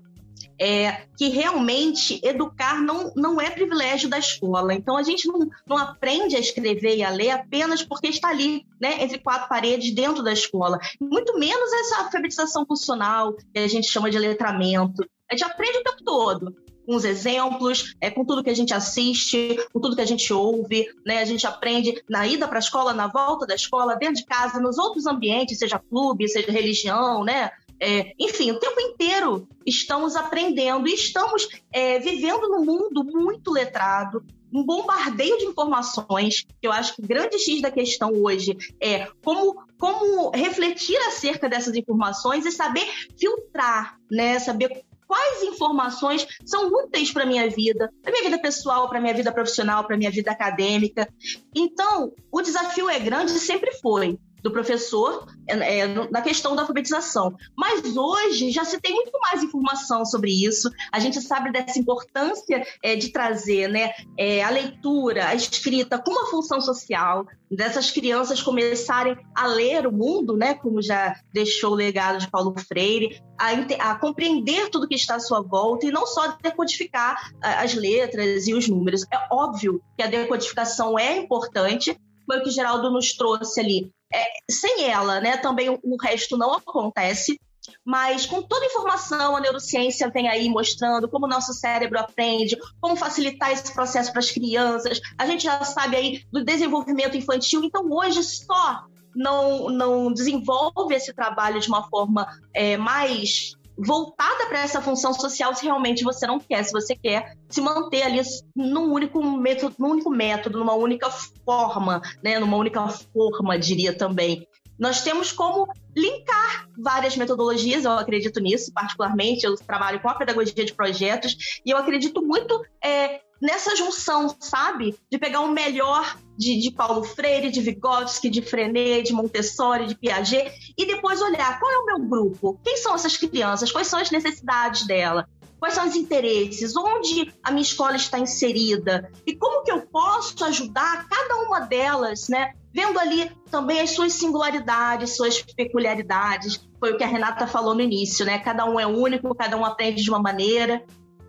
é, 0.59 1.05
que 1.17 1.29
realmente 1.29 2.19
educar 2.23 2.81
não, 2.81 3.11
não 3.15 3.39
é 3.39 3.49
privilégio 3.49 4.09
da 4.09 4.19
escola. 4.19 4.73
Então 4.73 4.97
a 4.97 5.03
gente 5.03 5.27
não, 5.27 5.49
não 5.67 5.77
aprende 5.77 6.35
a 6.35 6.39
escrever 6.39 6.97
e 6.97 7.03
a 7.03 7.09
ler 7.09 7.31
apenas 7.31 7.83
porque 7.83 8.07
está 8.07 8.29
ali, 8.29 8.65
né, 8.79 9.03
entre 9.03 9.19
quatro 9.19 9.47
paredes 9.47 9.93
dentro 9.93 10.23
da 10.23 10.33
escola. 10.33 10.79
Muito 10.99 11.37
menos 11.37 11.71
essa 11.73 12.03
alfabetização 12.03 12.65
funcional 12.65 13.33
que 13.33 13.59
a 13.59 13.67
gente 13.67 13.89
chama 13.89 14.09
de 14.09 14.19
letramento. 14.19 15.05
A 15.29 15.35
gente 15.35 15.45
aprende 15.45 15.79
o 15.79 15.83
tempo 15.83 16.03
todo 16.03 16.64
com 16.85 16.95
os 16.95 17.03
exemplos, 17.03 17.95
é, 17.99 18.09
com 18.09 18.23
tudo 18.23 18.43
que 18.43 18.49
a 18.49 18.55
gente 18.55 18.73
assiste, 18.73 19.57
com 19.73 19.79
tudo 19.79 19.95
que 19.95 20.01
a 20.01 20.07
gente 20.07 20.31
ouve, 20.31 20.87
né? 21.05 21.19
A 21.19 21.25
gente 21.25 21.45
aprende 21.47 22.03
na 22.09 22.27
ida 22.27 22.47
para 22.47 22.57
a 22.57 22.59
escola, 22.59 22.93
na 22.93 23.07
volta 23.07 23.45
da 23.45 23.55
escola, 23.55 23.95
dentro 23.95 24.15
de 24.15 24.25
casa, 24.25 24.59
nos 24.59 24.77
outros 24.77 25.05
ambientes, 25.05 25.59
seja 25.59 25.79
clube, 25.79 26.27
seja 26.27 26.51
religião, 26.51 27.23
né? 27.23 27.51
É, 27.79 28.13
enfim, 28.17 28.51
o 28.51 28.59
tempo 28.59 28.79
inteiro 28.79 29.47
estamos 29.65 30.15
aprendendo 30.15 30.87
e 30.87 30.93
estamos 30.93 31.47
é, 31.71 31.99
vivendo 31.99 32.47
num 32.47 32.63
mundo 32.63 33.03
muito 33.03 33.51
letrado, 33.51 34.23
um 34.53 34.63
bombardeio 34.63 35.37
de 35.37 35.45
informações, 35.45 36.45
que 36.61 36.67
eu 36.67 36.71
acho 36.71 36.95
que 36.95 37.01
o 37.01 37.07
grande 37.07 37.37
X 37.37 37.61
da 37.61 37.69
questão 37.69 38.13
hoje 38.13 38.57
é 38.79 39.07
como, 39.21 39.61
como 39.77 40.29
refletir 40.31 40.95
acerca 41.07 41.49
dessas 41.49 41.75
informações 41.75 42.45
e 42.45 42.51
saber 42.51 42.87
filtrar, 43.19 43.97
né? 44.09 44.39
Saber 44.39 44.85
quais 45.07 45.43
informações 45.43 46.25
são 46.45 46.67
úteis 46.67 47.11
para 47.11 47.25
minha 47.25 47.49
vida, 47.49 47.91
para 48.01 48.11
minha 48.11 48.23
vida 48.23 48.39
pessoal, 48.39 48.89
para 48.89 48.99
minha 48.99 49.13
vida 49.13 49.31
profissional, 49.31 49.85
para 49.85 49.97
minha 49.97 50.11
vida 50.11 50.31
acadêmica. 50.31 51.07
Então, 51.55 52.11
o 52.31 52.41
desafio 52.41 52.89
é 52.89 52.99
grande 52.99 53.33
e 53.33 53.39
sempre 53.39 53.71
foi 53.73 54.19
do 54.45 54.51
professor 54.51 55.25
é, 55.47 55.79
é, 55.79 55.87
na 56.11 56.21
questão 56.21 56.55
da 56.55 56.61
alfabetização. 56.61 57.35
Mas 57.57 57.97
hoje 57.97 58.51
já 58.51 58.63
se 58.63 58.79
tem 58.79 58.93
muito 58.93 59.11
mais 59.19 59.41
informação 59.41 60.05
sobre 60.05 60.31
isso. 60.31 60.69
A 60.91 60.99
gente 60.99 61.19
sabe 61.19 61.51
dessa 61.51 61.79
importância 61.79 62.63
é, 62.83 62.95
de 62.95 63.09
trazer 63.09 63.67
né, 63.67 63.91
é, 64.15 64.43
a 64.43 64.51
leitura, 64.51 65.29
a 65.29 65.33
escrita 65.33 65.97
com 65.97 66.11
uma 66.11 66.27
função 66.27 66.61
social, 66.61 67.25
dessas 67.49 67.89
crianças 67.89 68.39
começarem 68.39 69.17
a 69.35 69.47
ler 69.47 69.87
o 69.87 69.91
mundo, 69.91 70.37
né, 70.37 70.53
como 70.53 70.79
já 70.79 71.19
deixou 71.33 71.71
o 71.71 71.75
legado 71.75 72.19
de 72.19 72.29
Paulo 72.29 72.53
Freire, 72.67 73.19
a, 73.39 73.49
a 73.89 73.95
compreender 73.95 74.69
tudo 74.69 74.87
que 74.87 74.93
está 74.93 75.15
à 75.15 75.19
sua 75.19 75.41
volta 75.41 75.87
e 75.87 75.91
não 75.91 76.05
só 76.05 76.37
decodificar 76.39 77.31
as 77.41 77.73
letras 77.73 78.45
e 78.45 78.53
os 78.53 78.67
números. 78.67 79.05
É 79.11 79.17
óbvio 79.31 79.81
que 79.97 80.03
a 80.03 80.07
decodificação 80.07 80.99
é 80.99 81.17
importante, 81.17 81.99
foi 82.27 82.39
o 82.39 82.43
que 82.43 82.51
Geraldo 82.51 82.91
nos 82.91 83.13
trouxe 83.13 83.59
ali. 83.59 83.91
É, 84.15 84.25
sem 84.49 84.89
ela, 84.89 85.19
né, 85.19 85.37
também 85.37 85.69
o, 85.69 85.97
resto 86.01 86.37
não 86.37 86.53
acontece. 86.53 87.39
Mas 87.83 88.27
com 88.27 88.43
toda 88.43 88.63
a 88.63 88.67
informação, 88.67 89.35
a 89.35 89.41
neurociência 89.41 90.09
vem 90.09 90.29
aí 90.29 90.47
mostrando 90.49 91.09
como 91.09 91.25
o 91.25 91.29
nosso 91.29 91.51
cérebro 91.51 91.99
aprende, 91.99 92.57
como 92.79 92.95
facilitar 92.95 93.51
esse 93.51 93.73
processo 93.73 94.11
para 94.11 94.19
as 94.19 94.29
crianças. 94.29 95.01
A 95.17 95.25
gente 95.25 95.43
já 95.43 95.63
sabe 95.63 95.95
aí 95.95 96.23
do 96.31 96.45
desenvolvimento 96.45 97.17
infantil, 97.17 97.63
então 97.63 97.89
hoje 97.91 98.23
só 98.23 98.85
não, 99.15 99.69
não 99.69 100.13
desenvolve 100.13 100.93
esse 100.93 101.11
trabalho 101.13 101.59
de 101.59 101.67
uma 101.67 101.89
forma 101.89 102.27
é, 102.53 102.77
mais 102.77 103.55
voltada 103.77 104.45
para 104.47 104.61
essa 104.61 104.81
função 104.81 105.13
social 105.13 105.53
se 105.53 105.65
realmente 105.65 106.03
você 106.03 106.25
não 106.25 106.39
quer, 106.39 106.63
se 106.63 106.71
você 106.71 106.95
quer 106.95 107.37
se 107.49 107.61
manter 107.61 108.03
ali 108.03 108.21
num 108.55 108.91
único 108.91 109.23
método, 109.23 109.75
num 109.77 109.91
único 109.91 110.09
método, 110.09 110.59
numa 110.59 110.73
única 110.73 111.09
forma, 111.09 112.01
né, 112.23 112.39
numa 112.39 112.57
única 112.57 112.87
forma, 112.87 113.59
diria 113.59 113.93
também. 113.93 114.47
Nós 114.77 115.01
temos 115.01 115.31
como 115.31 115.67
linkar 115.95 116.67
várias 116.77 117.15
metodologias, 117.15 117.85
eu 117.85 117.93
acredito 117.93 118.41
nisso, 118.41 118.73
particularmente, 118.73 119.45
eu 119.45 119.55
trabalho 119.55 120.01
com 120.01 120.09
a 120.09 120.15
pedagogia 120.15 120.65
de 120.65 120.73
projetos, 120.73 121.61
e 121.65 121.71
eu 121.71 121.77
acredito 121.77 122.21
muito 122.21 122.61
é, 122.83 123.21
nessa 123.45 123.75
junção, 123.75 124.35
sabe? 124.39 124.97
De 125.09 125.19
pegar 125.19 125.41
o 125.41 125.51
melhor 125.51 126.17
de, 126.35 126.59
de, 126.59 126.71
Paulo 126.71 127.03
Freire, 127.03 127.51
de 127.51 127.61
Vygotsky, 127.61 128.29
de 128.29 128.41
Frenet, 128.41 129.03
de 129.03 129.13
Montessori, 129.13 129.85
de 129.85 129.95
Piaget, 129.95 130.51
e 130.75 130.85
depois 130.85 131.21
olhar 131.21 131.59
qual 131.59 131.71
é 131.71 131.77
o 131.77 131.85
meu 131.85 131.99
grupo, 131.99 132.59
quem 132.63 132.75
são 132.77 132.95
essas 132.95 133.15
crianças, 133.15 133.71
quais 133.71 133.87
são 133.87 133.99
as 133.99 134.09
necessidades 134.09 134.85
dela, 134.87 135.29
quais 135.59 135.75
são 135.75 135.87
os 135.87 135.95
interesses, 135.95 136.75
onde 136.75 137.31
a 137.43 137.51
minha 137.51 137.61
escola 137.61 137.95
está 137.95 138.17
inserida 138.17 139.11
e 139.25 139.35
como 139.35 139.63
que 139.63 139.71
eu 139.71 139.81
posso 139.87 140.43
ajudar 140.43 141.07
cada 141.07 141.35
uma 141.43 141.61
delas, 141.61 142.27
né? 142.27 142.53
Vendo 142.73 142.99
ali 142.99 143.31
também 143.49 143.79
as 143.79 143.91
suas 143.91 144.13
singularidades, 144.13 145.15
suas 145.15 145.41
peculiaridades. 145.41 146.67
Foi 146.77 146.91
o 146.91 146.97
que 146.97 147.03
a 147.05 147.07
Renata 147.07 147.47
falou 147.47 147.73
no 147.73 147.79
início, 147.79 148.25
né? 148.25 148.37
Cada 148.39 148.65
um 148.65 148.77
é 148.77 148.85
único, 148.85 149.33
cada 149.33 149.55
um 149.55 149.63
aprende 149.63 150.03
de 150.03 150.09
uma 150.09 150.19
maneira. 150.19 150.83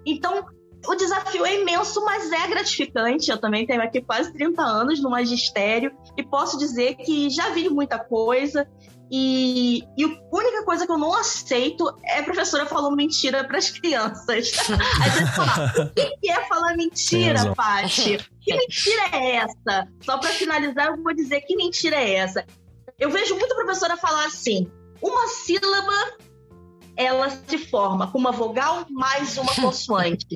Então, 0.04 0.44
o 0.88 0.94
desafio 0.94 1.44
é 1.44 1.60
imenso, 1.60 2.04
mas 2.04 2.30
é 2.32 2.46
gratificante. 2.46 3.30
Eu 3.30 3.38
também 3.38 3.66
tenho 3.66 3.82
aqui 3.82 4.00
quase 4.00 4.32
30 4.32 4.62
anos 4.62 5.02
no 5.02 5.10
magistério 5.10 5.92
e 6.16 6.22
posso 6.22 6.58
dizer 6.58 6.96
que 6.96 7.30
já 7.30 7.50
vi 7.50 7.68
muita 7.68 7.98
coisa. 7.98 8.68
E, 9.10 9.84
e 9.96 10.04
a 10.04 10.36
única 10.36 10.64
coisa 10.64 10.84
que 10.84 10.90
eu 10.90 10.98
não 10.98 11.14
aceito 11.14 11.96
é 12.04 12.18
a 12.18 12.22
professora 12.24 12.66
falando 12.66 12.96
mentira 12.96 13.44
para 13.44 13.58
as 13.58 13.70
crianças. 13.70 14.52
Aí 15.00 15.10
você 15.10 15.26
fala, 15.26 15.72
o 15.88 16.20
que 16.20 16.30
é 16.30 16.44
falar 16.48 16.76
mentira, 16.76 17.54
Paty? 17.54 18.18
Que 18.40 18.56
mentira 18.56 19.02
é 19.12 19.36
essa? 19.36 19.88
Só 20.02 20.18
para 20.18 20.30
finalizar, 20.30 20.88
eu 20.88 21.02
vou 21.02 21.14
dizer 21.14 21.40
que 21.42 21.56
mentira 21.56 21.96
é 21.96 22.14
essa. 22.14 22.44
Eu 22.98 23.10
vejo 23.10 23.36
muita 23.36 23.54
professora 23.54 23.96
falar 23.96 24.26
assim: 24.26 24.70
uma 25.00 25.28
sílaba 25.28 26.16
ela 26.96 27.28
se 27.28 27.58
forma 27.58 28.10
com 28.10 28.18
uma 28.18 28.32
vogal 28.32 28.86
mais 28.90 29.36
uma 29.36 29.54
consoante. 29.60 30.26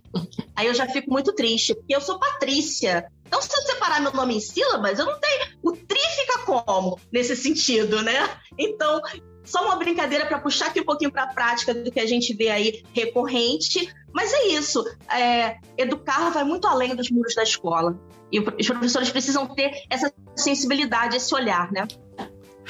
Aí 0.60 0.66
eu 0.66 0.74
já 0.74 0.86
fico 0.86 1.10
muito 1.10 1.32
triste, 1.32 1.74
porque 1.74 1.96
eu 1.96 2.02
sou 2.02 2.18
Patrícia. 2.18 3.10
Então, 3.26 3.40
se 3.40 3.48
eu 3.48 3.62
separar 3.62 3.98
meu 4.02 4.12
nome 4.12 4.36
em 4.36 4.40
sílabas, 4.40 4.98
eu 4.98 5.06
não 5.06 5.18
tenho. 5.18 5.56
O 5.62 5.72
tri 5.72 5.98
fica 5.98 6.40
como 6.40 7.00
nesse 7.10 7.34
sentido, 7.34 8.02
né? 8.02 8.28
Então, 8.58 9.00
só 9.42 9.64
uma 9.64 9.76
brincadeira 9.76 10.26
para 10.26 10.38
puxar 10.38 10.66
aqui 10.66 10.82
um 10.82 10.84
pouquinho 10.84 11.10
para 11.10 11.22
a 11.22 11.32
prática 11.32 11.72
do 11.72 11.90
que 11.90 11.98
a 11.98 12.04
gente 12.04 12.34
vê 12.34 12.50
aí 12.50 12.82
recorrente. 12.92 13.90
Mas 14.12 14.34
é 14.34 14.48
isso. 14.48 14.84
É, 15.10 15.56
educar 15.78 16.28
vai 16.28 16.44
muito 16.44 16.68
além 16.68 16.94
dos 16.94 17.10
muros 17.10 17.34
da 17.34 17.42
escola. 17.42 17.98
E 18.30 18.38
os 18.38 18.66
professores 18.66 19.08
precisam 19.08 19.46
ter 19.46 19.84
essa 19.88 20.12
sensibilidade, 20.36 21.16
esse 21.16 21.34
olhar, 21.34 21.72
né? 21.72 21.88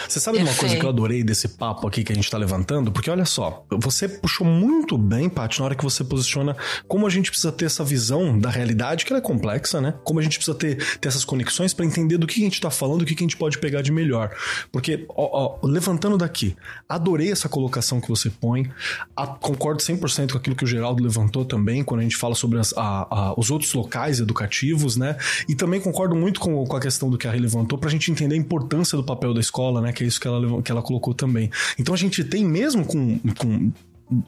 Você 0.09 0.19
sabe 0.19 0.39
Perfeito. 0.39 0.55
uma 0.55 0.61
coisa 0.61 0.77
que 0.77 0.85
eu 0.85 0.89
adorei 0.89 1.23
desse 1.23 1.49
papo 1.49 1.87
aqui 1.87 2.03
que 2.03 2.13
a 2.13 2.15
gente 2.15 2.31
tá 2.31 2.39
levantando? 2.39 2.91
Porque 2.91 3.11
olha 3.11 3.25
só, 3.25 3.65
você 3.71 4.09
puxou 4.09 4.47
muito 4.47 4.97
bem, 4.97 5.29
Paty, 5.29 5.59
na 5.59 5.67
hora 5.67 5.75
que 5.75 5.85
você 5.85 6.03
posiciona 6.03 6.57
como 6.89 7.07
a 7.07 7.11
gente 7.11 7.31
precisa 7.31 7.53
ter 7.53 7.67
essa 7.67 7.85
visão 7.85 8.39
da 8.39 8.51
realidade, 8.51 9.05
que 9.05 9.13
ela 9.13 9.21
é 9.21 9.23
complexa, 9.23 9.81
né? 9.81 9.95
Como 10.05 10.19
a 10.19 10.23
gente 10.23 10.39
precisa 10.39 10.57
ter, 10.57 10.99
ter 10.99 11.09
essas 11.09 11.25
conexões 11.25 11.75
para 11.75 11.85
entender 11.85 12.19
do 12.19 12.27
que 12.27 12.41
a 12.41 12.45
gente 12.45 12.61
tá 12.61 12.71
falando, 12.71 13.03
o 13.03 13.05
que 13.05 13.15
a 13.15 13.17
gente 13.19 13.37
pode 13.37 13.59
pegar 13.59 13.83
de 13.83 13.93
melhor. 13.93 14.31
Porque, 14.73 15.07
ó, 15.11 15.59
ó, 15.63 15.67
levantando 15.67 16.17
daqui, 16.17 16.57
adorei 16.89 17.31
essa 17.31 17.49
colocação 17.49 18.01
que 18.01 18.09
você 18.09 18.31
põe, 18.31 18.71
a, 19.17 19.27
concordo 19.27 19.83
100% 19.83 20.33
com 20.33 20.39
aquilo 20.39 20.57
que 20.57 20.65
o 20.65 20.67
Geraldo 20.67 21.03
levantou 21.03 21.45
também, 21.45 21.85
quando 21.85 22.01
a 22.01 22.03
gente 22.03 22.17
fala 22.17 22.35
sobre 22.35 22.59
as, 22.59 22.73
a, 22.77 23.07
a, 23.11 23.35
os 23.39 23.51
outros 23.51 23.73
locais 23.75 24.21
educativos, 24.21 24.97
né? 24.97 25.17
E 25.49 25.55
também 25.55 25.81
concordo 25.81 26.15
muito 26.15 26.41
com, 26.41 26.65
com 26.65 26.77
a 26.77 26.81
questão 26.81 27.11
do 27.11 27.19
que 27.19 27.27
a 27.27 27.31
Rê 27.31 27.39
levantou, 27.39 27.79
pra 27.79 27.91
gente 27.91 28.11
entender 28.11 28.35
a 28.35 28.39
importância 28.39 28.97
do 28.97 29.05
papel 29.05 29.35
da 29.35 29.41
escola, 29.41 29.80
né? 29.81 29.93
Que 29.93 30.05
é 30.05 30.07
isso 30.07 30.21
que 30.21 30.27
ela, 30.27 30.63
que 30.63 30.71
ela 30.71 30.83
colocou 30.83 31.15
também. 31.15 31.51
Então 31.79 31.95
a 31.95 31.99
gente 31.99 32.23
tem, 32.25 32.45
mesmo 32.45 32.85
com, 32.85 33.19
com 33.39 33.73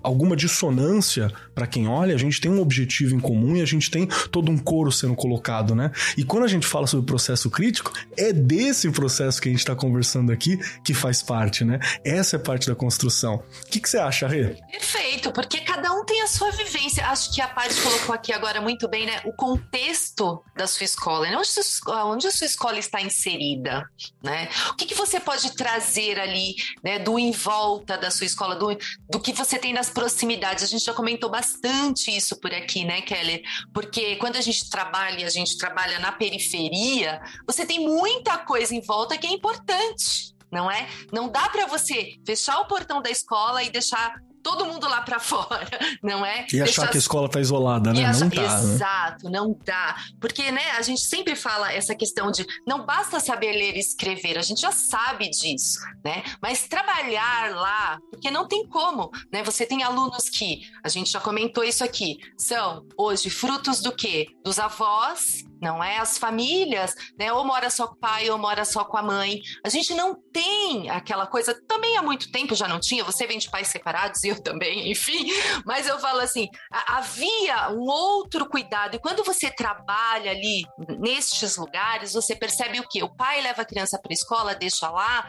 alguma 0.02 0.36
dissonância 0.36 1.32
para 1.54 1.66
quem 1.66 1.88
olha, 1.88 2.14
a 2.14 2.18
gente 2.18 2.40
tem 2.40 2.50
um 2.50 2.60
objetivo 2.60 3.14
em 3.14 3.20
comum 3.20 3.56
e 3.56 3.62
a 3.62 3.66
gente 3.66 3.90
tem 3.90 4.06
todo 4.30 4.50
um 4.50 4.58
coro 4.58 4.90
sendo 4.90 5.14
colocado, 5.14 5.74
né? 5.74 5.90
E 6.16 6.24
quando 6.24 6.44
a 6.44 6.48
gente 6.48 6.66
fala 6.66 6.86
sobre 6.86 7.04
o 7.04 7.06
processo 7.06 7.50
crítico, 7.50 7.92
é 8.16 8.32
desse 8.32 8.90
processo 8.90 9.40
que 9.40 9.48
a 9.48 9.52
gente 9.52 9.60
está 9.60 9.74
conversando 9.74 10.32
aqui 10.32 10.58
que 10.84 10.94
faz 10.94 11.22
parte, 11.22 11.64
né? 11.64 11.78
Essa 12.04 12.36
é 12.36 12.38
parte 12.38 12.68
da 12.68 12.74
construção. 12.74 13.36
O 13.36 13.70
que, 13.70 13.80
que 13.80 13.88
você 13.88 13.98
acha, 13.98 14.26
Rê? 14.26 14.56
Perfeito, 14.70 15.32
porque 15.32 15.60
cada 15.60 15.92
um 15.92 16.04
tem 16.04 16.22
a 16.22 16.26
sua 16.26 16.50
vivência. 16.50 17.06
Acho 17.06 17.32
que 17.34 17.40
a 17.40 17.48
Paty 17.48 17.80
colocou 17.80 18.14
aqui 18.14 18.32
agora 18.32 18.60
muito 18.60 18.88
bem, 18.88 19.06
né? 19.06 19.20
O 19.24 19.32
contexto 19.32 20.42
da 20.56 20.66
sua 20.66 20.84
escola, 20.84 21.28
né? 21.28 21.36
onde, 21.36 21.48
onde 21.88 22.26
a 22.26 22.30
sua 22.30 22.46
escola 22.46 22.78
está 22.78 23.00
inserida, 23.00 23.84
né? 24.22 24.48
O 24.70 24.74
que, 24.74 24.86
que 24.86 24.94
você 24.94 25.18
pode 25.20 25.54
trazer 25.56 26.18
ali, 26.18 26.54
né? 26.82 26.98
Do 26.98 27.18
em 27.18 27.32
volta 27.32 27.96
da 27.96 28.10
sua 28.10 28.26
escola, 28.26 28.54
do, 28.54 28.76
do 29.08 29.20
que 29.20 29.32
você 29.32 29.58
tem 29.58 29.71
nas 29.72 29.90
proximidades. 29.90 30.64
A 30.64 30.66
gente 30.66 30.84
já 30.84 30.94
comentou 30.94 31.30
bastante 31.30 32.14
isso 32.14 32.38
por 32.40 32.52
aqui, 32.52 32.84
né, 32.84 33.00
Kelly? 33.00 33.42
Porque 33.72 34.16
quando 34.16 34.36
a 34.36 34.40
gente 34.40 34.68
trabalha, 34.68 35.26
a 35.26 35.30
gente 35.30 35.56
trabalha 35.58 35.98
na 35.98 36.12
periferia, 36.12 37.20
você 37.46 37.66
tem 37.66 37.80
muita 37.80 38.38
coisa 38.38 38.74
em 38.74 38.80
volta 38.80 39.16
que 39.16 39.26
é 39.26 39.30
importante 39.30 40.32
não 40.52 40.70
é? 40.70 40.86
Não 41.10 41.30
dá 41.30 41.48
para 41.48 41.66
você 41.66 42.18
fechar 42.26 42.60
o 42.60 42.66
portão 42.66 43.00
da 43.00 43.08
escola 43.08 43.62
e 43.62 43.70
deixar 43.70 44.20
todo 44.42 44.66
mundo 44.66 44.88
lá 44.88 45.00
para 45.02 45.18
fora, 45.20 45.68
não 46.02 46.24
é? 46.24 46.46
E 46.52 46.60
achar 46.60 46.88
que 46.88 46.96
a 46.96 47.00
escola 47.00 47.28
tá 47.28 47.40
isolada, 47.40 47.92
né? 47.92 48.04
Achar... 48.04 48.20
Não 48.20 48.28
dá. 48.28 48.42
Né? 48.42 48.74
Exato, 48.74 49.24
né? 49.24 49.30
não 49.38 49.58
dá. 49.64 49.96
Porque, 50.20 50.50
né, 50.50 50.72
a 50.72 50.82
gente 50.82 51.00
sempre 51.00 51.36
fala 51.36 51.72
essa 51.72 51.94
questão 51.94 52.30
de 52.30 52.46
não 52.66 52.84
basta 52.84 53.20
saber 53.20 53.52
ler 53.52 53.76
e 53.76 53.80
escrever, 53.80 54.38
a 54.38 54.42
gente 54.42 54.60
já 54.60 54.72
sabe 54.72 55.30
disso, 55.30 55.78
né? 56.04 56.22
Mas 56.40 56.66
trabalhar 56.66 57.54
lá, 57.54 57.98
porque 58.10 58.30
não 58.30 58.46
tem 58.46 58.66
como, 58.66 59.10
né? 59.32 59.42
Você 59.42 59.66
tem 59.66 59.82
alunos 59.82 60.28
que, 60.28 60.62
a 60.82 60.88
gente 60.88 61.10
já 61.10 61.20
comentou 61.20 61.64
isso 61.64 61.84
aqui, 61.84 62.18
são 62.36 62.86
hoje 62.96 63.30
frutos 63.30 63.80
do 63.80 63.92
quê? 63.92 64.26
Dos 64.44 64.58
avós 64.58 65.44
não 65.62 65.82
é? 65.82 65.98
As 65.98 66.18
famílias, 66.18 66.92
né? 67.16 67.32
Ou 67.32 67.44
mora 67.44 67.70
só 67.70 67.86
com 67.86 67.94
o 67.94 67.98
pai, 67.98 68.28
ou 68.28 68.36
mora 68.36 68.64
só 68.64 68.84
com 68.84 68.96
a 68.96 69.02
mãe. 69.02 69.40
A 69.64 69.68
gente 69.68 69.94
não 69.94 70.14
tem 70.32 70.90
aquela 70.90 71.26
coisa, 71.26 71.56
também 71.68 71.96
há 71.96 72.02
muito 72.02 72.32
tempo 72.32 72.54
já 72.54 72.66
não 72.66 72.80
tinha, 72.80 73.04
você 73.04 73.26
vem 73.26 73.38
de 73.38 73.48
pais 73.48 73.68
separados 73.68 74.22
e 74.24 74.28
eu 74.32 74.42
também, 74.42 74.90
enfim, 74.90 75.26
mas 75.64 75.86
eu 75.86 75.98
falo 76.00 76.20
assim, 76.20 76.48
havia 76.70 77.70
um 77.70 77.86
outro 77.88 78.48
cuidado, 78.48 78.96
e 78.96 78.98
quando 78.98 79.22
você 79.22 79.50
trabalha 79.50 80.32
ali 80.32 80.64
nestes 80.98 81.56
lugares, 81.56 82.14
você 82.14 82.34
percebe 82.34 82.80
o 82.80 82.88
quê? 82.88 83.02
O 83.02 83.14
pai 83.14 83.40
leva 83.40 83.62
a 83.62 83.66
criança 83.66 83.98
para 84.00 84.12
a 84.12 84.14
escola, 84.14 84.54
deixa 84.54 84.90
lá, 84.90 85.28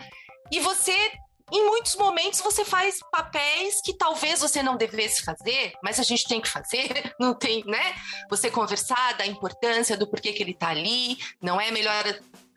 e 0.52 0.60
você 0.60 1.12
em 1.54 1.66
muitos 1.68 1.96
momentos 1.96 2.42
você 2.42 2.66
faz 2.66 3.00
papéis 3.12 3.80
que 3.80 3.94
talvez 3.94 4.40
você 4.40 4.64
não 4.64 4.76
devesse 4.76 5.24
fazer, 5.24 5.74
mas 5.84 6.00
a 6.00 6.04
gente 6.04 6.28
tem 6.28 6.42
que 6.42 6.50
fazer, 6.50 7.14
não 7.20 7.36
tem, 7.36 7.64
né? 7.66 7.96
Você 8.28 8.50
conversar 8.50 9.14
da 9.14 9.26
importância 9.26 9.96
do 9.96 10.08
porquê 10.08 10.34
que 10.34 10.42
ele 10.42 10.56
tá 10.56 10.70
ali, 10.70 11.18
não 11.40 11.62
é 11.62 11.70
melhor 11.70 12.04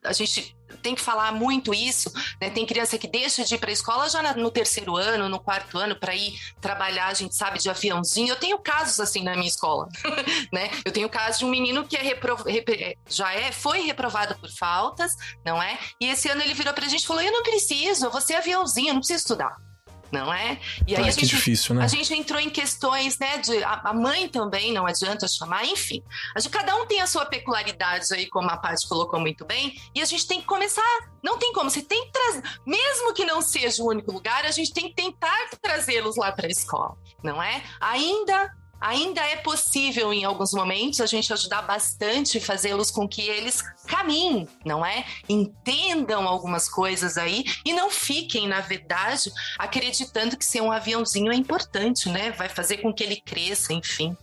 a 0.06 0.12
gente 0.12 0.56
tem 0.82 0.94
que 0.94 1.00
falar 1.00 1.32
muito 1.32 1.74
isso, 1.74 2.12
né? 2.40 2.50
Tem 2.50 2.64
criança 2.64 2.96
que 2.96 3.08
deixa 3.08 3.44
de 3.44 3.54
ir 3.54 3.58
para 3.58 3.70
a 3.70 3.72
escola 3.72 4.08
já 4.08 4.34
no 4.34 4.50
terceiro 4.50 4.96
ano, 4.96 5.28
no 5.28 5.40
quarto 5.40 5.78
ano, 5.78 5.96
para 5.96 6.14
ir 6.14 6.38
trabalhar, 6.60 7.08
a 7.08 7.14
gente 7.14 7.34
sabe, 7.34 7.58
de 7.58 7.68
aviãozinho. 7.68 8.28
Eu 8.28 8.36
tenho 8.36 8.58
casos 8.58 9.00
assim 9.00 9.22
na 9.22 9.34
minha 9.34 9.48
escola, 9.48 9.88
né? 10.52 10.70
Eu 10.84 10.92
tenho 10.92 11.08
caso 11.08 11.40
de 11.40 11.44
um 11.44 11.48
menino 11.48 11.86
que 11.86 11.96
é 11.96 12.96
já 13.08 13.32
é, 13.34 13.52
foi 13.52 13.80
reprovado 13.80 14.36
por 14.38 14.50
faltas, 14.50 15.12
não 15.44 15.62
é? 15.62 15.78
E 16.00 16.08
esse 16.08 16.28
ano 16.28 16.42
ele 16.42 16.54
virou 16.54 16.72
para 16.72 16.86
a 16.86 16.88
gente 16.88 17.02
e 17.02 17.06
falou: 17.06 17.22
Eu 17.22 17.32
não 17.32 17.42
preciso, 17.42 18.06
eu 18.06 18.10
vou 18.10 18.20
ser 18.20 18.34
aviãozinho, 18.34 18.88
eu 18.88 18.94
não 18.94 19.00
preciso 19.00 19.20
estudar 19.20 19.65
não 20.10 20.32
é? 20.32 20.58
E 20.86 20.94
aí 20.94 21.04
ah, 21.04 21.06
a, 21.06 21.10
gente, 21.10 21.26
difícil, 21.26 21.74
né? 21.74 21.84
a 21.84 21.88
gente 21.88 22.12
entrou 22.14 22.40
em 22.40 22.50
questões, 22.50 23.18
né? 23.18 23.38
De, 23.38 23.62
a, 23.62 23.80
a, 23.84 23.92
mãe 23.92 24.28
também, 24.28 24.72
não 24.72 24.86
adianta 24.86 25.26
chamar, 25.28 25.64
enfim. 25.64 26.02
A 26.34 26.40
gente, 26.40 26.50
cada 26.50 26.76
um 26.76 26.86
tem 26.86 27.00
a 27.00 27.06
sua 27.06 27.26
peculiaridade 27.26 28.06
aí, 28.12 28.26
como 28.26 28.48
a 28.50 28.56
Paty 28.56 28.88
colocou 28.88 29.20
muito 29.20 29.44
bem, 29.44 29.74
e 29.94 30.00
a 30.00 30.04
gente 30.04 30.26
tem 30.26 30.40
que 30.40 30.46
começar. 30.46 30.82
Não 31.22 31.38
tem 31.38 31.52
como, 31.52 31.70
você 31.70 31.82
tem 31.82 32.06
que 32.06 32.12
trazer, 32.12 32.42
mesmo 32.64 33.12
que 33.12 33.24
não 33.24 33.42
seja 33.42 33.82
o 33.82 33.88
único 33.88 34.12
lugar, 34.12 34.44
a 34.44 34.50
gente 34.50 34.72
tem 34.72 34.88
que 34.88 34.94
tentar 34.94 35.50
trazê-los 35.60 36.16
lá 36.16 36.30
para 36.30 36.46
a 36.46 36.50
escola, 36.50 36.96
não 37.22 37.42
é? 37.42 37.62
Ainda 37.80 38.54
Ainda 38.80 39.20
é 39.22 39.36
possível, 39.36 40.12
em 40.12 40.24
alguns 40.24 40.52
momentos, 40.52 41.00
a 41.00 41.06
gente 41.06 41.32
ajudar 41.32 41.62
bastante, 41.62 42.38
fazê-los 42.38 42.90
com 42.90 43.08
que 43.08 43.22
eles 43.22 43.62
caminhem, 43.86 44.46
não 44.64 44.84
é? 44.84 45.04
Entendam 45.28 46.26
algumas 46.28 46.68
coisas 46.68 47.16
aí 47.16 47.44
e 47.64 47.72
não 47.72 47.90
fiquem, 47.90 48.46
na 48.46 48.60
verdade, 48.60 49.32
acreditando 49.58 50.36
que 50.36 50.44
ser 50.44 50.60
um 50.60 50.70
aviãozinho 50.70 51.32
é 51.32 51.34
importante, 51.34 52.08
né? 52.10 52.32
Vai 52.32 52.48
fazer 52.48 52.78
com 52.78 52.92
que 52.92 53.02
ele 53.02 53.16
cresça, 53.16 53.72
enfim. 53.72 54.16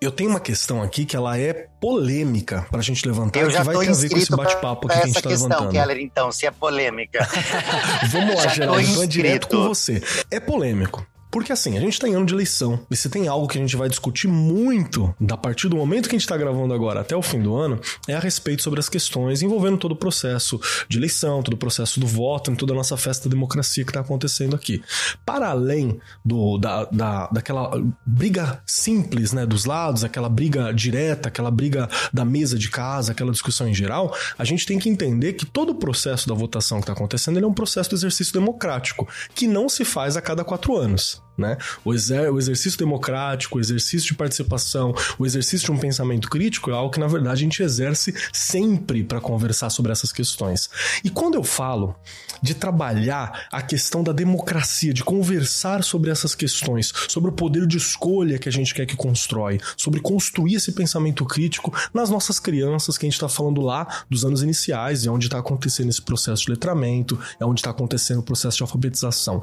Eu 0.00 0.12
tenho 0.12 0.30
uma 0.30 0.40
questão 0.40 0.82
aqui 0.82 1.04
que 1.04 1.16
ela 1.16 1.38
é 1.38 1.68
polêmica 1.80 2.66
pra 2.70 2.82
gente 2.82 3.06
levantar, 3.08 3.40
Eu 3.40 3.48
que 3.48 3.62
vai 3.62 3.78
ter 3.78 3.90
a 3.90 3.94
ver 3.94 4.10
com 4.10 4.18
esse 4.18 4.36
bate-papo 4.36 4.86
que 4.86 4.94
a 4.94 5.06
gente 5.06 5.14
tá 5.14 5.28
questão, 5.28 5.48
levantando. 5.48 5.72
Keller, 5.72 5.98
então, 5.98 6.30
se 6.30 6.46
é 6.46 6.50
polêmica. 6.50 7.26
Vamos 8.12 8.34
lá, 8.36 8.48
Geraldo, 8.48 8.80
então 8.82 9.02
é 9.02 9.06
direto 9.06 9.48
com 9.48 9.68
você. 9.68 10.02
É 10.30 10.38
polêmico. 10.38 11.06
Porque 11.34 11.52
assim, 11.52 11.76
a 11.76 11.80
gente 11.80 11.98
tá 11.98 12.08
em 12.08 12.14
ano 12.14 12.26
de 12.26 12.32
eleição. 12.32 12.78
E 12.88 12.94
se 12.94 13.10
tem 13.10 13.26
algo 13.26 13.48
que 13.48 13.58
a 13.58 13.60
gente 13.60 13.74
vai 13.74 13.88
discutir 13.88 14.28
muito, 14.28 15.12
da 15.20 15.36
partir 15.36 15.68
do 15.68 15.74
momento 15.74 16.08
que 16.08 16.14
a 16.14 16.18
gente 16.18 16.28
tá 16.28 16.36
gravando 16.36 16.72
agora 16.72 17.00
até 17.00 17.16
o 17.16 17.22
fim 17.22 17.42
do 17.42 17.56
ano, 17.56 17.80
é 18.06 18.14
a 18.14 18.20
respeito 18.20 18.62
sobre 18.62 18.78
as 18.78 18.88
questões 18.88 19.42
envolvendo 19.42 19.76
todo 19.76 19.90
o 19.90 19.96
processo 19.96 20.60
de 20.88 20.96
eleição, 20.96 21.42
todo 21.42 21.54
o 21.54 21.56
processo 21.56 21.98
do 21.98 22.06
voto, 22.06 22.52
em 22.52 22.54
toda 22.54 22.72
a 22.72 22.76
nossa 22.76 22.96
festa 22.96 23.28
da 23.28 23.34
democracia 23.34 23.84
que 23.84 23.92
tá 23.92 23.98
acontecendo 23.98 24.54
aqui. 24.54 24.80
Para 25.26 25.48
além 25.48 25.98
do, 26.24 26.56
da, 26.56 26.84
da, 26.84 27.26
daquela 27.26 27.82
briga 28.06 28.62
simples, 28.64 29.32
né, 29.32 29.44
dos 29.44 29.64
lados, 29.64 30.04
aquela 30.04 30.28
briga 30.28 30.72
direta, 30.72 31.30
aquela 31.30 31.50
briga 31.50 31.90
da 32.12 32.24
mesa 32.24 32.56
de 32.56 32.70
casa, 32.70 33.10
aquela 33.10 33.32
discussão 33.32 33.66
em 33.66 33.74
geral, 33.74 34.16
a 34.38 34.44
gente 34.44 34.64
tem 34.64 34.78
que 34.78 34.88
entender 34.88 35.32
que 35.32 35.44
todo 35.44 35.70
o 35.70 35.74
processo 35.74 36.28
da 36.28 36.34
votação 36.34 36.78
que 36.78 36.84
está 36.84 36.92
acontecendo 36.92 37.40
é 37.40 37.44
um 37.44 37.52
processo 37.52 37.90
de 37.90 37.96
exercício 37.96 38.32
democrático, 38.32 39.08
que 39.34 39.48
não 39.48 39.68
se 39.68 39.84
faz 39.84 40.16
a 40.16 40.22
cada 40.22 40.44
quatro 40.44 40.76
anos. 40.76 41.23
Né? 41.36 41.58
O, 41.84 41.92
exer 41.92 42.32
o 42.32 42.38
exercício 42.38 42.78
democrático, 42.78 43.58
o 43.58 43.60
exercício 43.60 44.06
de 44.06 44.14
participação, 44.14 44.94
o 45.18 45.26
exercício 45.26 45.66
de 45.66 45.72
um 45.72 45.78
pensamento 45.78 46.30
crítico 46.30 46.70
é 46.70 46.74
algo 46.74 46.92
que, 46.92 47.00
na 47.00 47.08
verdade, 47.08 47.32
a 47.32 47.44
gente 47.44 47.60
exerce 47.60 48.14
sempre 48.32 49.02
para 49.02 49.20
conversar 49.20 49.68
sobre 49.70 49.90
essas 49.90 50.12
questões. 50.12 50.70
E 51.02 51.10
quando 51.10 51.34
eu 51.34 51.42
falo 51.42 51.96
de 52.40 52.54
trabalhar 52.54 53.48
a 53.50 53.60
questão 53.60 54.04
da 54.04 54.12
democracia, 54.12 54.94
de 54.94 55.02
conversar 55.02 55.82
sobre 55.82 56.10
essas 56.10 56.36
questões, 56.36 56.92
sobre 57.08 57.30
o 57.30 57.32
poder 57.32 57.66
de 57.66 57.78
escolha 57.78 58.38
que 58.38 58.48
a 58.48 58.52
gente 58.52 58.72
quer 58.72 58.86
que 58.86 58.96
constrói, 58.96 59.58
sobre 59.76 60.00
construir 60.00 60.54
esse 60.54 60.70
pensamento 60.70 61.24
crítico 61.24 61.74
nas 61.92 62.10
nossas 62.10 62.38
crianças, 62.38 62.96
que 62.96 63.06
a 63.06 63.08
gente 63.08 63.14
está 63.14 63.28
falando 63.28 63.60
lá 63.60 64.04
dos 64.08 64.24
anos 64.24 64.42
iniciais, 64.42 65.04
é 65.04 65.10
onde 65.10 65.26
está 65.26 65.38
acontecendo 65.38 65.88
esse 65.88 66.02
processo 66.02 66.44
de 66.44 66.50
letramento, 66.50 67.18
é 67.40 67.44
onde 67.44 67.58
está 67.58 67.70
acontecendo 67.70 68.20
o 68.20 68.22
processo 68.22 68.58
de 68.58 68.62
alfabetização 68.62 69.42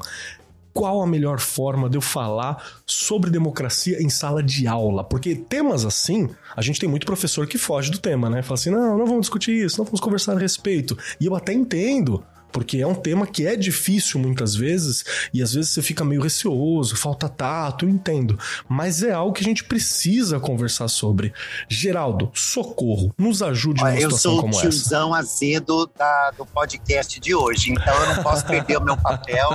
qual 0.72 1.02
a 1.02 1.06
melhor 1.06 1.38
forma 1.38 1.88
de 1.88 1.96
eu 1.96 2.00
falar 2.00 2.82
sobre 2.86 3.30
democracia 3.30 4.02
em 4.02 4.08
sala 4.08 4.42
de 4.42 4.66
aula? 4.66 5.04
Porque 5.04 5.34
temas 5.34 5.84
assim, 5.84 6.28
a 6.56 6.62
gente 6.62 6.80
tem 6.80 6.88
muito 6.88 7.06
professor 7.06 7.46
que 7.46 7.58
foge 7.58 7.90
do 7.90 7.98
tema, 7.98 8.30
né? 8.30 8.42
Fala 8.42 8.54
assim: 8.54 8.70
não, 8.70 8.98
não 8.98 9.06
vamos 9.06 9.22
discutir 9.22 9.52
isso, 9.52 9.78
não 9.78 9.84
vamos 9.84 10.00
conversar 10.00 10.36
a 10.36 10.38
respeito. 10.38 10.96
E 11.20 11.26
eu 11.26 11.34
até 11.34 11.52
entendo 11.52 12.24
porque 12.52 12.78
é 12.78 12.86
um 12.86 12.94
tema 12.94 13.26
que 13.26 13.46
é 13.46 13.56
difícil 13.56 14.20
muitas 14.20 14.54
vezes 14.54 15.04
e 15.32 15.42
às 15.42 15.54
vezes 15.54 15.70
você 15.70 15.82
fica 15.82 16.04
meio 16.04 16.20
receoso, 16.20 16.96
falta 16.96 17.28
tato, 17.28 17.86
eu 17.86 17.88
entendo, 17.88 18.38
mas 18.68 19.02
é 19.02 19.12
algo 19.12 19.32
que 19.32 19.40
a 19.40 19.44
gente 19.44 19.64
precisa 19.64 20.38
conversar 20.38 20.88
sobre. 20.88 21.32
Geraldo, 21.68 22.30
socorro, 22.34 23.14
nos 23.16 23.42
ajude 23.42 23.82
numa 23.82 23.96
situação 23.96 24.36
como 24.36 24.48
essa. 24.50 24.66
Eu 24.66 24.72
sou 24.72 24.80
o 24.80 24.80
tiozão 24.80 25.14
azedo 25.14 25.90
da, 25.96 26.30
do 26.32 26.44
podcast 26.44 27.18
de 27.18 27.34
hoje, 27.34 27.72
então 27.72 27.94
eu 28.02 28.16
não 28.16 28.22
posso 28.22 28.46
perder 28.46 28.76
o 28.76 28.84
meu 28.84 28.96
papel 28.96 29.50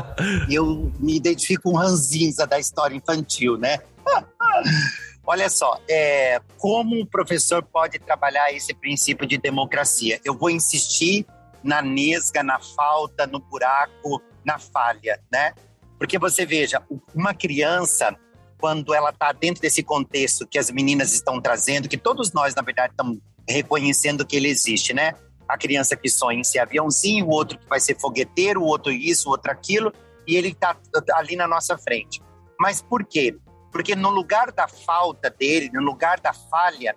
e 0.49 0.55
eu 0.55 0.91
me 0.99 1.15
identifico 1.15 1.67
com 1.67 1.75
ranzinza 1.75 2.47
da 2.47 2.57
história 2.57 2.95
infantil, 2.95 3.57
né? 3.57 3.79
Olha 5.25 5.49
só, 5.49 5.77
é, 5.89 6.39
como 6.57 7.01
o 7.01 7.05
professor 7.05 7.61
pode 7.61 7.99
trabalhar 7.99 8.53
esse 8.53 8.73
princípio 8.73 9.27
de 9.27 9.37
democracia? 9.37 10.21
Eu 10.23 10.37
vou 10.37 10.49
insistir 10.49 11.25
na 11.67 11.81
nesga, 11.81 12.41
na 12.41 12.59
falta, 12.59 13.27
no 13.27 13.39
buraco, 13.39 14.21
na 14.43 14.57
falha, 14.57 15.21
né? 15.29 15.53
Porque 15.99 16.17
você 16.17 16.45
veja, 16.45 16.81
uma 17.13 17.33
criança, 17.33 18.15
quando 18.57 18.93
ela 18.93 19.09
está 19.09 19.33
dentro 19.33 19.61
desse 19.61 19.83
contexto 19.83 20.47
que 20.47 20.57
as 20.57 20.71
meninas 20.71 21.13
estão 21.13 21.41
trazendo, 21.41 21.89
que 21.89 21.97
todos 21.97 22.31
nós, 22.31 22.55
na 22.55 22.61
verdade, 22.61 22.93
estamos 22.93 23.19
reconhecendo 23.47 24.25
que 24.25 24.37
ele 24.37 24.47
existe, 24.47 24.93
né? 24.93 25.13
A 25.45 25.57
criança 25.57 25.97
que 25.97 26.09
sonha 26.09 26.39
em 26.39 26.43
ser 26.43 26.59
aviãozinho, 26.59 27.25
o 27.25 27.31
outro 27.31 27.59
que 27.59 27.67
vai 27.67 27.81
ser 27.81 27.99
fogueteiro, 27.99 28.61
o 28.61 28.65
outro 28.65 28.89
isso, 28.91 29.27
o 29.27 29.31
outro 29.31 29.51
aquilo, 29.51 29.91
e 30.25 30.37
ele 30.37 30.49
está 30.49 30.77
ali 31.15 31.35
na 31.35 31.47
nossa 31.49 31.77
frente. 31.77 32.21
Mas 32.57 32.81
por 32.81 33.05
quê? 33.05 33.35
Porque 33.73 33.93
no 33.93 34.09
lugar 34.09 34.53
da 34.53 34.69
falta 34.69 35.29
dele, 35.29 35.69
no 35.73 35.81
lugar 35.81 36.21
da 36.21 36.33
falha, 36.33 36.95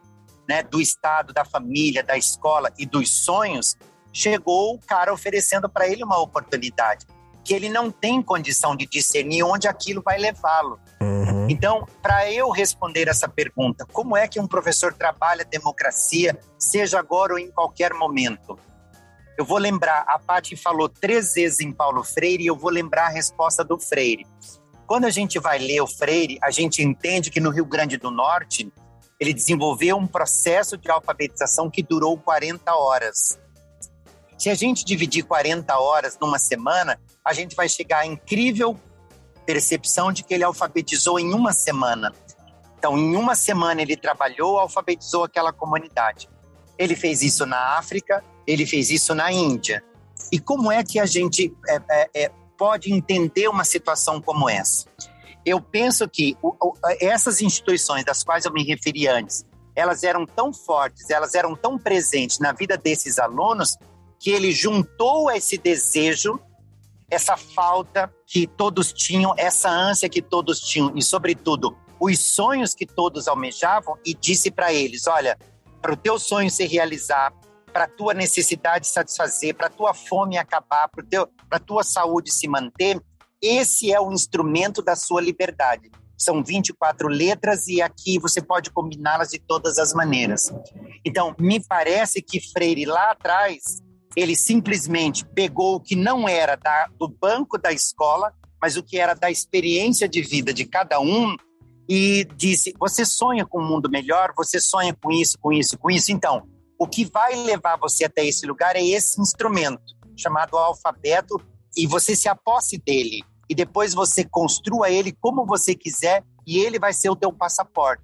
né, 0.48 0.62
do 0.62 0.80
Estado, 0.80 1.32
da 1.32 1.44
família, 1.44 2.04
da 2.04 2.16
escola 2.16 2.72
e 2.78 2.86
dos 2.86 3.24
sonhos, 3.24 3.76
chegou 4.12 4.74
o 4.74 4.78
cara 4.78 5.12
oferecendo 5.12 5.68
para 5.68 5.88
ele 5.88 6.04
uma 6.04 6.20
oportunidade 6.20 7.06
que 7.44 7.54
ele 7.54 7.68
não 7.68 7.90
tem 7.90 8.22
condição 8.22 8.76
de 8.76 8.86
discernir 8.86 9.42
onde 9.42 9.66
aquilo 9.66 10.02
vai 10.02 10.18
levá-lo. 10.18 10.78
Uhum. 11.00 11.48
Então, 11.48 11.86
para 12.02 12.30
eu 12.30 12.50
responder 12.50 13.08
essa 13.08 13.28
pergunta, 13.28 13.86
como 13.92 14.16
é 14.16 14.28
que 14.28 14.38
um 14.38 14.46
professor 14.46 14.92
trabalha 14.92 15.44
democracia, 15.44 16.38
seja 16.58 16.98
agora 16.98 17.32
ou 17.32 17.38
em 17.38 17.50
qualquer 17.50 17.94
momento? 17.94 18.58
Eu 19.38 19.44
vou 19.44 19.58
lembrar, 19.58 20.04
a 20.06 20.18
Paty 20.18 20.54
falou 20.54 20.88
três 20.88 21.32
vezes 21.32 21.60
em 21.60 21.72
Paulo 21.72 22.04
Freire 22.04 22.44
e 22.44 22.46
eu 22.46 22.56
vou 22.56 22.70
lembrar 22.70 23.06
a 23.06 23.10
resposta 23.10 23.64
do 23.64 23.78
Freire. 23.78 24.26
Quando 24.86 25.06
a 25.06 25.10
gente 25.10 25.38
vai 25.38 25.58
ler 25.58 25.80
o 25.80 25.86
Freire, 25.86 26.38
a 26.42 26.50
gente 26.50 26.82
entende 26.82 27.30
que 27.30 27.40
no 27.40 27.50
Rio 27.50 27.64
Grande 27.64 27.96
do 27.96 28.10
Norte 28.10 28.70
ele 29.18 29.32
desenvolveu 29.32 29.96
um 29.96 30.06
processo 30.06 30.76
de 30.76 30.90
alfabetização 30.90 31.70
que 31.70 31.82
durou 31.82 32.18
40 32.18 32.74
horas. 32.74 33.38
Se 34.40 34.48
a 34.48 34.54
gente 34.54 34.86
dividir 34.86 35.22
40 35.22 35.78
horas 35.78 36.16
numa 36.18 36.38
semana, 36.38 36.98
a 37.22 37.34
gente 37.34 37.54
vai 37.54 37.68
chegar 37.68 37.98
à 37.98 38.06
incrível 38.06 38.74
percepção 39.44 40.10
de 40.10 40.24
que 40.24 40.32
ele 40.32 40.42
alfabetizou 40.42 41.20
em 41.20 41.34
uma 41.34 41.52
semana. 41.52 42.10
Então, 42.78 42.96
em 42.96 43.16
uma 43.16 43.34
semana 43.34 43.82
ele 43.82 43.98
trabalhou, 43.98 44.58
alfabetizou 44.58 45.24
aquela 45.24 45.52
comunidade. 45.52 46.26
Ele 46.78 46.96
fez 46.96 47.20
isso 47.20 47.44
na 47.44 47.76
África, 47.76 48.24
ele 48.46 48.64
fez 48.64 48.88
isso 48.88 49.14
na 49.14 49.30
Índia. 49.30 49.84
E 50.32 50.40
como 50.40 50.72
é 50.72 50.82
que 50.82 50.98
a 50.98 51.04
gente 51.04 51.54
é, 51.68 51.80
é, 51.90 52.10
é, 52.14 52.32
pode 52.56 52.90
entender 52.90 53.46
uma 53.46 53.64
situação 53.64 54.22
como 54.22 54.48
essa? 54.48 54.86
Eu 55.44 55.60
penso 55.60 56.08
que 56.08 56.34
o, 56.40 56.54
o, 56.58 56.74
essas 56.98 57.42
instituições 57.42 58.06
das 58.06 58.22
quais 58.22 58.46
eu 58.46 58.52
me 58.54 58.64
referi 58.64 59.06
antes, 59.06 59.44
elas 59.76 60.02
eram 60.02 60.24
tão 60.24 60.50
fortes, 60.50 61.10
elas 61.10 61.34
eram 61.34 61.54
tão 61.54 61.78
presentes 61.78 62.38
na 62.38 62.52
vida 62.52 62.78
desses 62.78 63.18
alunos 63.18 63.76
que 64.20 64.30
ele 64.30 64.52
juntou 64.52 65.30
esse 65.30 65.56
desejo, 65.56 66.38
essa 67.10 67.38
falta 67.38 68.12
que 68.26 68.46
todos 68.46 68.92
tinham, 68.92 69.34
essa 69.36 69.70
ânsia 69.70 70.10
que 70.10 70.20
todos 70.20 70.60
tinham 70.60 70.92
e, 70.94 71.02
sobretudo, 71.02 71.76
os 71.98 72.18
sonhos 72.18 72.74
que 72.74 72.86
todos 72.86 73.26
almejavam 73.26 73.96
e 74.04 74.14
disse 74.14 74.50
para 74.50 74.72
eles: 74.72 75.06
olha, 75.06 75.38
para 75.80 75.94
o 75.94 75.96
teu 75.96 76.18
sonho 76.18 76.50
se 76.50 76.66
realizar, 76.66 77.32
para 77.72 77.84
a 77.84 77.88
tua 77.88 78.12
necessidade 78.12 78.86
satisfazer, 78.86 79.54
para 79.54 79.68
a 79.68 79.70
tua 79.70 79.94
fome 79.94 80.36
acabar, 80.36 80.88
para 80.88 81.56
a 81.56 81.58
tua 81.58 81.82
saúde 81.82 82.30
se 82.30 82.46
manter, 82.46 83.00
esse 83.40 83.90
é 83.90 83.98
o 83.98 84.12
instrumento 84.12 84.82
da 84.82 84.94
sua 84.94 85.22
liberdade. 85.22 85.90
São 86.16 86.44
24 86.44 87.08
letras 87.08 87.66
e 87.68 87.80
aqui 87.80 88.18
você 88.18 88.42
pode 88.42 88.70
combiná-las 88.70 89.30
de 89.30 89.38
todas 89.38 89.78
as 89.78 89.94
maneiras. 89.94 90.52
Então, 91.02 91.34
me 91.38 91.58
parece 91.66 92.20
que 92.20 92.38
Freire 92.38 92.84
lá 92.84 93.12
atrás 93.12 93.80
ele 94.16 94.34
simplesmente 94.34 95.24
pegou 95.24 95.76
o 95.76 95.80
que 95.80 95.94
não 95.94 96.28
era 96.28 96.56
da, 96.56 96.88
do 96.98 97.08
banco 97.08 97.58
da 97.58 97.72
escola, 97.72 98.32
mas 98.60 98.76
o 98.76 98.82
que 98.82 98.98
era 98.98 99.14
da 99.14 99.30
experiência 99.30 100.08
de 100.08 100.22
vida 100.22 100.52
de 100.52 100.64
cada 100.64 101.00
um 101.00 101.36
e 101.88 102.26
disse: 102.36 102.74
Você 102.78 103.04
sonha 103.04 103.46
com 103.46 103.60
um 103.62 103.66
mundo 103.66 103.90
melhor? 103.90 104.32
Você 104.36 104.60
sonha 104.60 104.94
com 104.94 105.10
isso, 105.10 105.38
com 105.38 105.52
isso, 105.52 105.78
com 105.78 105.90
isso? 105.90 106.12
Então, 106.12 106.46
O 106.82 106.86
que 106.86 107.04
vai 107.04 107.34
levar 107.36 107.76
você 107.76 108.06
até 108.06 108.24
esse 108.24 108.46
lugar 108.46 108.74
é 108.74 108.82
esse 108.82 109.20
instrumento 109.20 109.94
chamado 110.16 110.56
alfabeto 110.56 111.38
e 111.76 111.86
você 111.86 112.16
se 112.16 112.26
aposse 112.26 112.78
dele 112.78 113.22
e 113.50 113.54
depois 113.54 113.92
você 113.92 114.24
construa 114.24 114.88
ele 114.88 115.12
como 115.20 115.44
você 115.44 115.74
quiser 115.74 116.24
e 116.46 116.58
ele 116.58 116.78
vai 116.78 116.94
ser 116.94 117.10
o 117.10 117.16
teu 117.16 117.30
passaporte. 117.30 118.02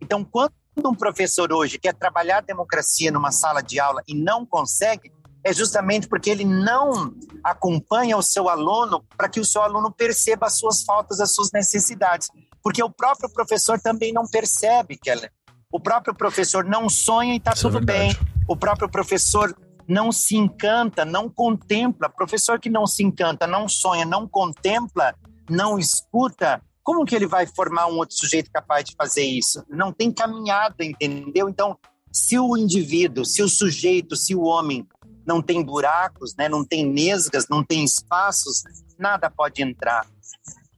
Então, 0.00 0.24
quando 0.24 0.50
um 0.78 0.94
professor 0.94 1.52
hoje 1.52 1.78
quer 1.78 1.92
trabalhar 1.92 2.38
a 2.38 2.40
democracia 2.40 3.12
numa 3.12 3.30
sala 3.30 3.60
de 3.60 3.78
aula 3.78 4.02
e 4.08 4.14
não 4.14 4.46
consegue, 4.46 5.12
é 5.46 5.52
justamente 5.52 6.08
porque 6.08 6.28
ele 6.28 6.44
não 6.44 7.14
acompanha 7.44 8.16
o 8.16 8.22
seu 8.22 8.48
aluno 8.48 9.04
para 9.16 9.28
que 9.28 9.38
o 9.38 9.44
seu 9.44 9.62
aluno 9.62 9.92
perceba 9.92 10.46
as 10.46 10.58
suas 10.58 10.82
faltas, 10.82 11.20
as 11.20 11.32
suas 11.32 11.52
necessidades. 11.52 12.28
Porque 12.60 12.82
o 12.82 12.90
próprio 12.90 13.32
professor 13.32 13.78
também 13.80 14.12
não 14.12 14.26
percebe, 14.26 14.98
Keller. 14.98 15.30
O 15.70 15.78
próprio 15.78 16.12
professor 16.12 16.64
não 16.64 16.88
sonha 16.88 17.34
e 17.34 17.36
está 17.36 17.52
é 17.52 17.54
tudo 17.54 17.78
é 17.78 17.80
bem. 17.80 18.16
O 18.48 18.56
próprio 18.56 18.90
professor 18.90 19.56
não 19.86 20.10
se 20.10 20.36
encanta, 20.36 21.04
não 21.04 21.28
contempla. 21.28 22.08
Professor 22.08 22.58
que 22.58 22.68
não 22.68 22.84
se 22.84 23.04
encanta, 23.04 23.46
não 23.46 23.68
sonha, 23.68 24.04
não 24.04 24.26
contempla, 24.26 25.14
não 25.48 25.78
escuta, 25.78 26.60
como 26.82 27.04
que 27.04 27.14
ele 27.14 27.28
vai 27.28 27.46
formar 27.46 27.86
um 27.86 27.98
outro 27.98 28.16
sujeito 28.16 28.50
capaz 28.50 28.84
de 28.84 28.96
fazer 28.96 29.22
isso? 29.22 29.64
Não 29.68 29.92
tem 29.92 30.10
caminhada, 30.10 30.84
entendeu? 30.84 31.48
Então, 31.48 31.78
se 32.10 32.36
o 32.36 32.56
indivíduo, 32.56 33.24
se 33.24 33.44
o 33.44 33.48
sujeito, 33.48 34.16
se 34.16 34.34
o 34.34 34.42
homem 34.42 34.84
não 35.26 35.42
tem 35.42 35.62
buracos, 35.62 36.34
né, 36.36 36.48
não 36.48 36.64
tem 36.64 36.86
nesgas, 36.86 37.48
não 37.48 37.64
tem 37.64 37.84
espaços, 37.84 38.62
nada 38.98 39.30
pode 39.30 39.62
entrar. 39.62 40.06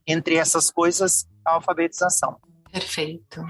Entre 0.07 0.35
essas 0.35 0.71
coisas, 0.71 1.27
a 1.45 1.53
alfabetização. 1.53 2.37
Perfeito. 2.71 3.45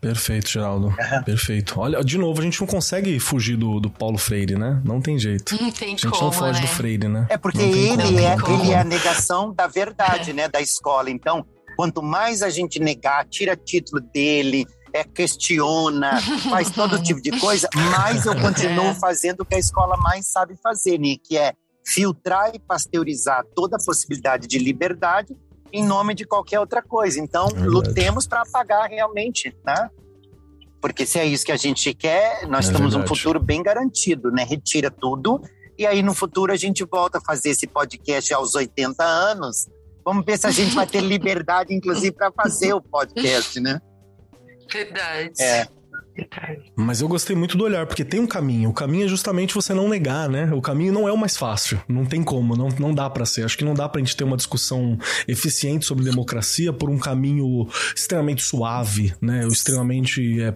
Perfeito, 0.00 0.48
Geraldo. 0.48 0.88
Uhum. 1.10 1.22
Perfeito. 1.24 1.80
Olha, 1.80 2.02
de 2.02 2.16
novo, 2.16 2.40
a 2.40 2.44
gente 2.44 2.60
não 2.60 2.66
consegue 2.66 3.18
fugir 3.18 3.56
do, 3.56 3.80
do 3.80 3.90
Paulo 3.90 4.16
Freire, 4.16 4.56
né? 4.56 4.80
Não 4.84 5.00
tem 5.00 5.18
jeito. 5.18 5.60
Não 5.60 5.70
tem 5.70 5.88
A 5.88 5.90
gente 5.90 6.08
como, 6.08 6.24
não 6.24 6.32
foge 6.32 6.60
né? 6.60 6.66
do 6.66 6.72
Freire, 6.72 7.08
né? 7.08 7.26
É 7.28 7.36
porque 7.36 7.58
ele 7.58 8.24
é, 8.24 8.34
ele 8.34 8.70
é 8.72 8.78
a 8.78 8.84
negação 8.84 9.52
da 9.52 9.66
verdade, 9.66 10.32
né? 10.34 10.48
Da 10.48 10.60
escola. 10.60 11.10
Então, 11.10 11.44
quanto 11.76 12.02
mais 12.02 12.42
a 12.42 12.50
gente 12.50 12.78
negar, 12.78 13.26
tira 13.28 13.56
título 13.56 14.00
dele, 14.00 14.66
é, 14.92 15.04
questiona, 15.04 16.20
faz 16.50 16.70
todo 16.70 17.02
tipo 17.02 17.20
de 17.20 17.30
coisa, 17.38 17.68
mais 17.90 18.24
eu 18.26 18.38
continuo 18.40 18.86
É. 18.86 18.94
fazendo 18.94 19.40
o 19.40 19.44
que 19.44 19.54
a 19.54 19.58
escola 19.58 19.96
mais 19.96 20.26
sabe 20.26 20.56
fazer, 20.62 20.98
né? 20.98 21.16
Que 21.22 21.36
é 21.38 21.52
filtrar 21.86 22.54
e 22.54 22.58
pasteurizar 22.58 23.44
toda 23.54 23.76
a 23.76 23.84
possibilidade 23.84 24.46
de 24.46 24.58
liberdade 24.58 25.36
em 25.72 25.84
nome 25.84 26.14
de 26.14 26.24
qualquer 26.24 26.60
outra 26.60 26.82
coisa. 26.82 27.18
Então, 27.20 27.46
Verdade. 27.48 27.68
lutemos 27.68 28.26
para 28.26 28.42
apagar 28.42 28.88
realmente, 28.88 29.56
né? 29.64 29.88
Porque 30.80 31.04
se 31.06 31.18
é 31.18 31.24
isso 31.26 31.44
que 31.44 31.52
a 31.52 31.56
gente 31.56 31.92
quer, 31.94 32.46
nós 32.48 32.68
É 32.68 32.72
temos 32.72 32.94
um 32.94 32.98
verdade. 33.00 33.08
futuro 33.18 33.38
bem 33.40 33.62
garantido, 33.62 34.30
né? 34.30 34.44
Retira 34.44 34.90
tudo 34.90 35.40
e 35.78 35.86
aí 35.86 36.02
no 36.02 36.14
futuro 36.14 36.52
a 36.52 36.56
gente 36.56 36.84
volta 36.84 37.18
a 37.18 37.20
fazer 37.20 37.50
esse 37.50 37.66
podcast 37.66 38.32
aos 38.34 38.54
80 38.54 39.02
anos. 39.04 39.66
Vamos 40.04 40.24
ver 40.24 40.38
se 40.38 40.46
a 40.46 40.50
gente 40.50 40.74
vai 40.74 40.86
ter 40.86 41.00
liberdade, 41.02 41.74
inclusive, 41.74 42.12
para 42.12 42.32
fazer 42.32 42.72
o 42.72 42.80
podcast, 42.80 43.60
né? 43.60 43.80
Verdade. 44.72 45.32
É. 45.40 45.68
Verdade. 46.14 46.72
Mas 46.76 47.00
eu 47.00 47.08
gostei 47.08 47.34
muito 47.34 47.56
do 47.56 47.64
olhar, 47.64 47.86
porque 47.86 48.04
tem 48.04 48.20
um 48.20 48.26
caminho. 48.26 48.70
O 48.70 48.74
caminho 48.74 49.04
é 49.04 49.08
justamente 49.08 49.54
você 49.54 49.72
não 49.72 49.88
negar, 49.88 50.28
né? 50.28 50.50
O 50.52 50.60
caminho 50.60 50.92
não 50.92 51.08
é 51.08 51.12
o 51.12 51.16
mais 51.16 51.36
fácil. 51.36 51.80
Não 51.88 52.04
tem 52.04 52.22
como, 52.22 52.56
não, 52.56 52.68
não 52.78 52.94
dá 52.94 53.08
pra 53.08 53.24
ser. 53.24 53.44
Acho 53.44 53.56
que 53.56 53.64
não 53.64 53.74
dá 53.74 53.88
pra 53.88 54.00
gente 54.00 54.16
ter 54.16 54.24
uma 54.24 54.36
discussão 54.36 54.98
eficiente 55.26 55.86
sobre 55.86 56.04
democracia 56.04 56.72
por 56.72 56.90
um 56.90 56.98
caminho 56.98 57.68
extremamente 57.94 58.42
suave, 58.42 59.14
né? 59.20 59.44
Ou 59.44 59.52
extremamente 59.52 60.42
é, 60.42 60.52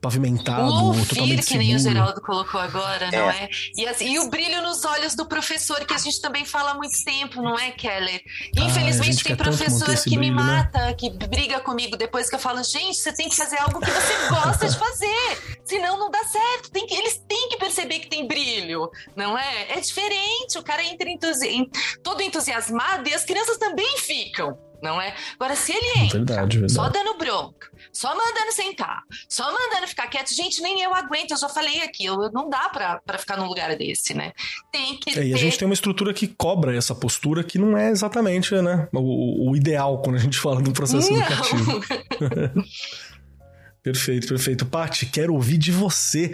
pavimentado, 0.00 0.62
O 0.72 0.86
ouvir, 0.86 1.06
totalmente 1.06 1.46
que 1.46 1.58
nem 1.58 1.74
o 1.74 1.78
seguro. 1.78 1.94
Geraldo 1.94 2.20
colocou 2.20 2.60
agora, 2.60 3.10
não 3.10 3.30
é? 3.30 3.48
E, 3.76 3.86
assim, 3.86 4.12
e 4.14 4.18
o 4.18 4.28
brilho 4.30 4.62
nos 4.62 4.84
olhos 4.84 5.14
do 5.14 5.26
professor, 5.26 5.84
que 5.84 5.94
a 5.94 5.98
gente 5.98 6.20
também 6.20 6.44
fala 6.44 6.70
há 6.72 6.74
muito 6.74 6.96
tempo, 7.04 7.42
não 7.42 7.58
é, 7.58 7.70
Keller? 7.70 8.20
Ah, 8.58 8.62
Infelizmente 8.62 9.22
tem 9.24 9.36
professor 9.36 9.94
que 10.02 10.10
me 10.10 10.30
brilho, 10.30 10.34
né? 10.36 10.42
mata, 10.42 10.94
que 10.94 11.10
briga 11.10 11.60
comigo 11.60 11.96
depois 11.96 12.28
que 12.28 12.34
eu 12.34 12.38
falo, 12.38 12.62
gente, 12.64 12.96
você 12.96 13.12
tem 13.12 13.28
que 13.28 13.36
fazer 13.36 13.58
algo 13.58 13.80
que 13.80 13.90
você 13.90 14.28
gosta 14.30 14.68
de 14.68 14.78
fazer, 14.78 15.58
senão 15.64 15.98
não 15.98 16.10
dá 16.10 16.24
certo. 16.24 16.70
Tem 16.70 16.86
que, 16.86 16.94
eles 16.94 17.22
têm 17.28 17.48
que 17.48 17.56
perceber 17.56 17.98
que 18.00 18.08
tem 18.08 18.26
brilho, 18.26 18.90
não 19.16 19.36
é? 19.38 19.72
É 19.76 19.80
diferente, 19.80 20.58
o 20.58 20.62
cara 20.62 20.82
entra 20.84 21.08
entusi 21.08 21.46
em- 21.48 21.70
todo 22.02 22.20
entusiasmado 22.22 23.08
e 23.08 23.14
as 23.14 23.24
crianças 23.24 23.56
também 23.58 23.98
ficam. 23.98 24.58
Não 24.84 25.00
é? 25.00 25.14
Agora, 25.40 25.56
se 25.56 25.72
ele 25.72 26.04
entra 26.04 26.18
Verdade, 26.18 26.58
verdade. 26.58 26.74
só 26.74 26.90
dando 26.90 27.16
bronca, 27.16 27.70
só 27.90 28.14
mandando 28.14 28.52
sentar, 28.52 29.00
só 29.26 29.44
mandando 29.50 29.88
ficar 29.88 30.08
quieto. 30.08 30.34
Gente, 30.34 30.60
nem 30.60 30.82
eu 30.82 30.94
aguento, 30.94 31.30
eu 31.30 31.38
já 31.38 31.48
falei 31.48 31.80
aqui, 31.82 32.04
eu, 32.04 32.30
não 32.30 32.50
dá 32.50 32.68
pra, 32.68 33.00
pra 33.00 33.16
ficar 33.16 33.38
num 33.38 33.46
lugar 33.46 33.74
desse, 33.76 34.12
né? 34.12 34.32
Tem 34.70 34.98
que 34.98 35.10
É, 35.10 35.14
ter... 35.14 35.26
e 35.28 35.32
a 35.34 35.38
gente 35.38 35.58
tem 35.58 35.64
uma 35.66 35.72
estrutura 35.72 36.12
que 36.12 36.28
cobra 36.28 36.76
essa 36.76 36.94
postura 36.94 37.42
que 37.42 37.58
não 37.58 37.78
é 37.78 37.88
exatamente 37.88 38.54
né, 38.56 38.86
o, 38.92 39.50
o 39.50 39.56
ideal 39.56 40.02
quando 40.02 40.16
a 40.16 40.20
gente 40.20 40.38
fala 40.38 40.60
do 40.60 40.70
processo 40.72 41.10
educativo. 41.10 41.80
Não. 41.80 42.64
Perfeito, 43.82 44.28
perfeito. 44.28 44.64
Pati, 44.64 45.04
quero 45.06 45.34
ouvir 45.34 45.58
de 45.58 45.70
você. 45.70 46.32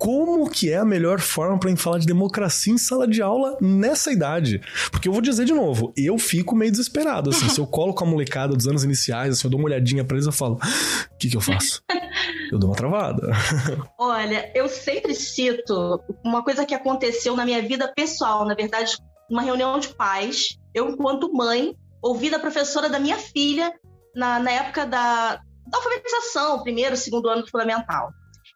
Como 0.00 0.48
que 0.48 0.72
é 0.72 0.78
a 0.78 0.84
melhor 0.84 1.20
forma 1.20 1.60
gente 1.68 1.82
falar 1.82 1.98
de 1.98 2.06
democracia 2.06 2.72
em 2.72 2.78
sala 2.78 3.06
de 3.06 3.20
aula 3.20 3.58
nessa 3.60 4.10
idade? 4.10 4.62
Porque 4.90 5.06
eu 5.06 5.12
vou 5.12 5.20
dizer 5.20 5.44
de 5.44 5.52
novo, 5.52 5.92
eu 5.94 6.16
fico 6.16 6.56
meio 6.56 6.70
desesperado, 6.70 7.28
assim, 7.28 7.46
se 7.50 7.60
eu 7.60 7.66
colo 7.66 7.92
com 7.92 8.04
a 8.04 8.06
molecada 8.06 8.56
dos 8.56 8.66
anos 8.66 8.82
iniciais, 8.82 9.34
assim, 9.34 9.46
eu 9.46 9.50
dou 9.50 9.60
uma 9.60 9.66
olhadinha 9.68 10.02
pra 10.02 10.16
eles, 10.16 10.24
eu 10.24 10.32
falo, 10.32 10.54
o 10.54 11.18
que 11.18 11.28
que 11.28 11.36
eu 11.36 11.40
faço? 11.40 11.82
Eu 12.50 12.58
dou 12.58 12.68
uma 12.70 12.76
travada. 12.76 13.30
Olha, 13.96 14.50
eu 14.56 14.68
sempre 14.68 15.14
cito 15.14 16.02
uma 16.24 16.42
coisa 16.42 16.66
que 16.66 16.74
aconteceu 16.74 17.36
na 17.36 17.44
minha 17.44 17.62
vida 17.62 17.92
pessoal, 17.94 18.44
na 18.44 18.56
verdade, 18.56 18.96
uma 19.30 19.40
reunião 19.40 19.78
de 19.78 19.94
pais. 19.94 20.58
Eu, 20.74 20.88
enquanto 20.90 21.32
mãe, 21.32 21.76
ouvi 22.02 22.28
da 22.28 22.40
professora 22.40 22.88
da 22.88 22.98
minha 22.98 23.16
filha 23.16 23.72
na, 24.16 24.40
na 24.40 24.50
época 24.50 24.84
da, 24.84 25.36
da 25.36 25.78
alfabetização, 25.78 26.60
primeiro, 26.64 26.96
segundo 26.96 27.28
ano 27.28 27.42
do 27.42 27.50
fundamental. 27.50 28.10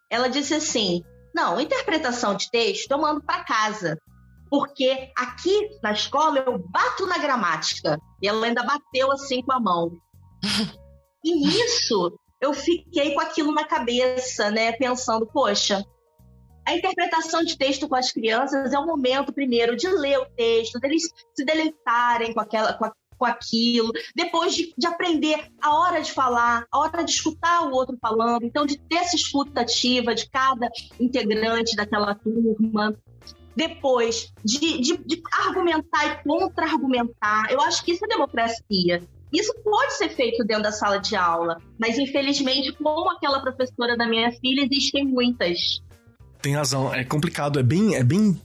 Ela 0.09 0.27
disse 0.27 0.53
assim: 0.53 1.01
não, 1.35 1.59
interpretação 1.59 2.33
de 2.35 2.49
texto 2.49 2.89
eu 2.91 2.97
mando 2.97 3.21
para 3.21 3.43
casa. 3.43 3.99
Porque 4.49 5.11
aqui 5.17 5.69
na 5.83 5.91
escola 5.91 6.39
eu 6.39 6.57
bato 6.69 7.05
na 7.05 7.17
gramática. 7.17 7.99
E 8.21 8.27
ela 8.27 8.45
ainda 8.45 8.63
bateu 8.63 9.11
assim 9.11 9.41
com 9.43 9.51
a 9.51 9.59
mão. 9.59 9.91
E 11.23 11.35
nisso 11.35 12.17
eu 12.39 12.53
fiquei 12.53 13.13
com 13.13 13.19
aquilo 13.19 13.51
na 13.51 13.65
cabeça, 13.65 14.49
né? 14.51 14.71
Pensando, 14.73 15.25
poxa, 15.27 15.83
a 16.65 16.73
interpretação 16.73 17.43
de 17.43 17.57
texto 17.57 17.87
com 17.89 17.95
as 17.95 18.11
crianças 18.11 18.71
é 18.73 18.79
o 18.79 18.85
momento, 18.85 19.33
primeiro, 19.33 19.75
de 19.75 19.87
ler 19.87 20.19
o 20.19 20.25
texto, 20.35 20.79
deles 20.79 21.03
se 21.35 21.43
deleitarem 21.43 22.33
com, 22.33 22.39
aquela, 22.39 22.73
com, 22.73 22.85
a- 22.85 22.93
com 23.17 23.25
aquilo, 23.25 23.91
depois 24.15 24.55
de, 24.55 24.73
de 24.77 24.87
aprender 24.87 25.51
a 25.61 25.75
hora 25.75 26.01
de 26.01 26.11
falar, 26.11 26.65
a 26.71 26.79
hora 26.79 27.03
de 27.03 27.11
escutar 27.11 27.63
o 27.63 27.71
outro 27.71 27.97
falando, 28.01 28.43
então 28.43 28.65
de 28.65 28.77
ter 28.77 28.97
essa 28.97 29.15
escuta 29.15 29.61
ativa 29.61 30.13
de 30.13 30.29
cada 30.29 30.69
integrante 30.99 31.75
daquela 31.75 32.15
turma. 32.15 32.95
Depois, 33.55 34.33
de, 34.43 34.81
de, 34.81 34.97
de 34.97 35.23
argumentar 35.47 36.05
e 36.07 36.23
contra-argumentar. 36.23 37.49
Eu 37.49 37.61
acho 37.61 37.85
que 37.85 37.93
isso 37.93 38.03
é 38.03 38.07
democracia. 38.09 39.01
Isso 39.31 39.53
pode 39.63 39.93
ser 39.93 40.09
feito 40.09 40.43
dentro 40.43 40.63
da 40.63 40.71
sala 40.71 40.97
de 40.97 41.15
aula, 41.15 41.57
mas 41.79 41.97
infelizmente, 41.97 42.73
como 42.73 43.09
aquela 43.09 43.41
professora 43.41 43.97
da 43.97 44.07
minha 44.07 44.31
filha, 44.31 44.67
existem 44.69 45.05
muitas. 45.05 45.81
Tem 46.41 46.53
razão, 46.53 46.93
é 46.93 47.03
complicado, 47.03 47.59
é 47.59 47.63
bem, 47.63 47.95
é 47.95 48.03
bem. 48.03 48.39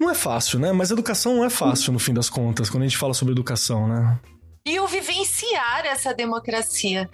Não 0.00 0.10
é 0.10 0.14
fácil, 0.14 0.58
né? 0.58 0.72
Mas 0.72 0.90
educação 0.90 1.36
não 1.36 1.44
é 1.44 1.50
fácil 1.50 1.92
no 1.92 1.98
fim 1.98 2.14
das 2.14 2.30
contas, 2.30 2.70
quando 2.70 2.84
a 2.84 2.86
gente 2.86 2.96
fala 2.96 3.12
sobre 3.12 3.32
educação, 3.32 3.86
né? 3.86 4.18
E 4.64 4.80
o 4.80 4.86
vivenciar 4.86 5.84
essa 5.84 6.14
democracia. 6.14 7.08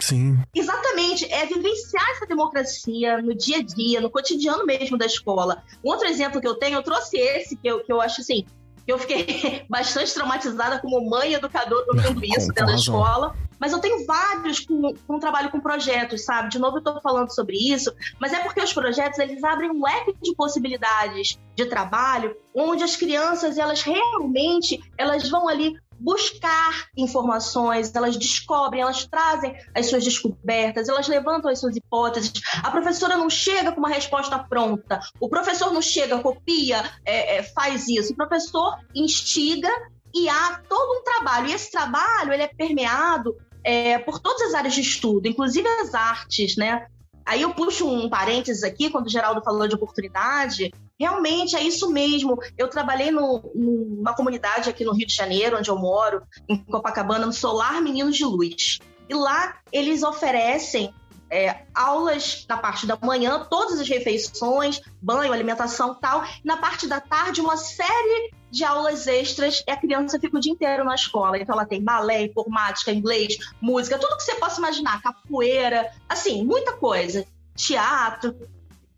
Sim. 0.00 0.38
Exatamente, 0.54 1.24
é 1.32 1.46
vivenciar 1.46 2.10
essa 2.10 2.26
democracia 2.26 3.22
no 3.22 3.34
dia 3.34 3.58
a 3.58 3.62
dia, 3.62 4.00
no 4.00 4.10
cotidiano 4.10 4.66
mesmo 4.66 4.98
da 4.98 5.06
escola. 5.06 5.62
Um 5.84 5.90
outro 5.90 6.06
exemplo 6.08 6.40
que 6.40 6.48
eu 6.48 6.54
tenho, 6.56 6.74
eu 6.78 6.82
trouxe 6.82 7.16
esse, 7.16 7.56
que 7.56 7.66
eu, 7.68 7.82
que 7.84 7.92
eu 7.92 8.00
acho 8.00 8.20
assim, 8.20 8.44
que 8.84 8.92
eu 8.92 8.98
fiquei 8.98 9.64
bastante 9.70 10.12
traumatizada 10.12 10.80
como 10.80 11.08
mãe 11.08 11.34
educadora 11.34 11.86
ouvindo 11.88 12.20
Com- 12.20 12.26
isso 12.26 12.48
dentro 12.48 12.54
da 12.54 12.72
razão. 12.72 12.76
escola. 12.78 13.36
Mas 13.58 13.72
eu 13.72 13.78
tenho 13.78 14.06
vários 14.06 14.60
com, 14.60 14.94
com 15.06 15.18
trabalho 15.18 15.50
com 15.50 15.60
projetos, 15.60 16.24
sabe? 16.24 16.50
De 16.50 16.58
novo 16.58 16.78
eu 16.78 16.82
tô 16.82 17.00
falando 17.00 17.34
sobre 17.34 17.56
isso, 17.56 17.92
mas 18.20 18.32
é 18.32 18.38
porque 18.40 18.60
os 18.60 18.72
projetos, 18.72 19.18
eles 19.18 19.42
abrem 19.42 19.70
um 19.70 19.82
leque 19.82 20.14
de 20.22 20.34
possibilidades 20.34 21.38
de 21.54 21.66
trabalho, 21.66 22.36
onde 22.54 22.84
as 22.84 22.96
crianças, 22.96 23.58
elas 23.58 23.82
realmente, 23.82 24.80
elas 24.98 25.28
vão 25.28 25.48
ali 25.48 25.74
buscar 25.98 26.86
informações, 26.96 27.94
elas 27.94 28.16
descobrem, 28.16 28.82
elas 28.82 29.06
trazem 29.06 29.56
as 29.74 29.86
suas 29.86 30.04
descobertas, 30.04 30.88
elas 30.88 31.08
levantam 31.08 31.50
as 31.50 31.58
suas 31.58 31.76
hipóteses. 31.76 32.32
A 32.62 32.70
professora 32.70 33.16
não 33.16 33.30
chega 33.30 33.72
com 33.72 33.78
uma 33.78 33.88
resposta 33.88 34.38
pronta, 34.38 35.00
o 35.18 35.28
professor 35.28 35.72
não 35.72 35.82
chega, 35.82 36.20
copia, 36.20 36.82
é, 37.04 37.38
é, 37.38 37.42
faz 37.42 37.88
isso. 37.88 38.12
O 38.12 38.16
professor 38.16 38.78
instiga 38.94 39.70
e 40.14 40.28
há 40.28 40.60
todo 40.68 40.98
um 40.98 41.02
trabalho. 41.02 41.48
E 41.48 41.52
esse 41.52 41.70
trabalho 41.70 42.32
ele 42.32 42.42
é 42.42 42.48
permeado 42.48 43.36
é, 43.66 43.98
por 43.98 44.20
todas 44.20 44.42
as 44.42 44.54
áreas 44.54 44.74
de 44.74 44.80
estudo, 44.80 45.26
inclusive 45.26 45.66
as 45.66 45.92
artes, 45.92 46.56
né? 46.56 46.86
Aí 47.26 47.42
eu 47.42 47.52
puxo 47.52 47.84
um 47.84 48.08
parênteses 48.08 48.62
aqui, 48.62 48.88
quando 48.88 49.06
o 49.06 49.10
Geraldo 49.10 49.42
falou 49.42 49.66
de 49.66 49.74
oportunidade, 49.74 50.72
realmente 50.96 51.56
é 51.56 51.62
isso 51.64 51.90
mesmo. 51.90 52.38
Eu 52.56 52.68
trabalhei 52.68 53.10
no, 53.10 53.42
numa 53.52 54.14
comunidade 54.14 54.70
aqui 54.70 54.84
no 54.84 54.94
Rio 54.94 55.08
de 55.08 55.14
Janeiro, 55.16 55.58
onde 55.58 55.68
eu 55.68 55.76
moro, 55.76 56.22
em 56.48 56.56
Copacabana, 56.56 57.26
no 57.26 57.32
Solar 57.32 57.82
Meninos 57.82 58.16
de 58.16 58.24
Luz. 58.24 58.78
E 59.08 59.14
lá 59.14 59.56
eles 59.72 60.04
oferecem 60.04 60.94
é, 61.30 61.62
aulas 61.74 62.44
na 62.48 62.56
parte 62.56 62.86
da 62.86 62.96
manhã, 63.02 63.44
todas 63.50 63.80
as 63.80 63.88
refeições, 63.88 64.80
banho, 65.00 65.32
alimentação 65.32 65.94
tal. 65.94 66.24
Na 66.44 66.56
parte 66.56 66.86
da 66.86 67.00
tarde, 67.00 67.40
uma 67.40 67.56
série 67.56 68.30
de 68.50 68.64
aulas 68.64 69.06
extras 69.06 69.62
e 69.66 69.70
a 69.70 69.76
criança 69.76 70.18
fica 70.18 70.36
o 70.36 70.40
dia 70.40 70.52
inteiro 70.52 70.84
na 70.84 70.94
escola. 70.94 71.38
Então 71.38 71.54
ela 71.54 71.66
tem 71.66 71.82
balé, 71.82 72.22
informática, 72.22 72.92
inglês, 72.92 73.36
música, 73.60 73.98
tudo 73.98 74.16
que 74.16 74.22
você 74.22 74.34
possa 74.36 74.58
imaginar, 74.58 75.02
capoeira, 75.02 75.92
assim, 76.08 76.44
muita 76.44 76.72
coisa. 76.72 77.26
Teatro, 77.54 78.36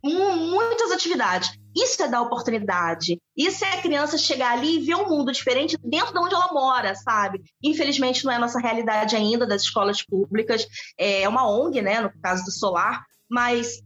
muitas 0.02 0.90
atividades. 0.92 1.58
Isso 1.82 2.02
é 2.02 2.08
dar 2.08 2.22
oportunidade. 2.22 3.20
Isso 3.36 3.64
é 3.64 3.74
a 3.74 3.82
criança 3.82 4.18
chegar 4.18 4.52
ali 4.52 4.76
e 4.76 4.80
ver 4.80 4.96
um 4.96 5.08
mundo 5.08 5.30
diferente 5.30 5.78
dentro 5.84 6.12
de 6.12 6.18
onde 6.18 6.34
ela 6.34 6.52
mora, 6.52 6.94
sabe? 6.96 7.40
Infelizmente 7.62 8.24
não 8.24 8.32
é 8.32 8.36
a 8.36 8.40
nossa 8.40 8.58
realidade 8.58 9.14
ainda 9.14 9.46
das 9.46 9.62
escolas 9.62 10.02
públicas. 10.02 10.66
É 10.98 11.28
uma 11.28 11.48
ONG, 11.48 11.80
né, 11.80 12.00
no 12.00 12.10
caso 12.20 12.44
do 12.44 12.50
Solar, 12.50 13.04
mas 13.30 13.80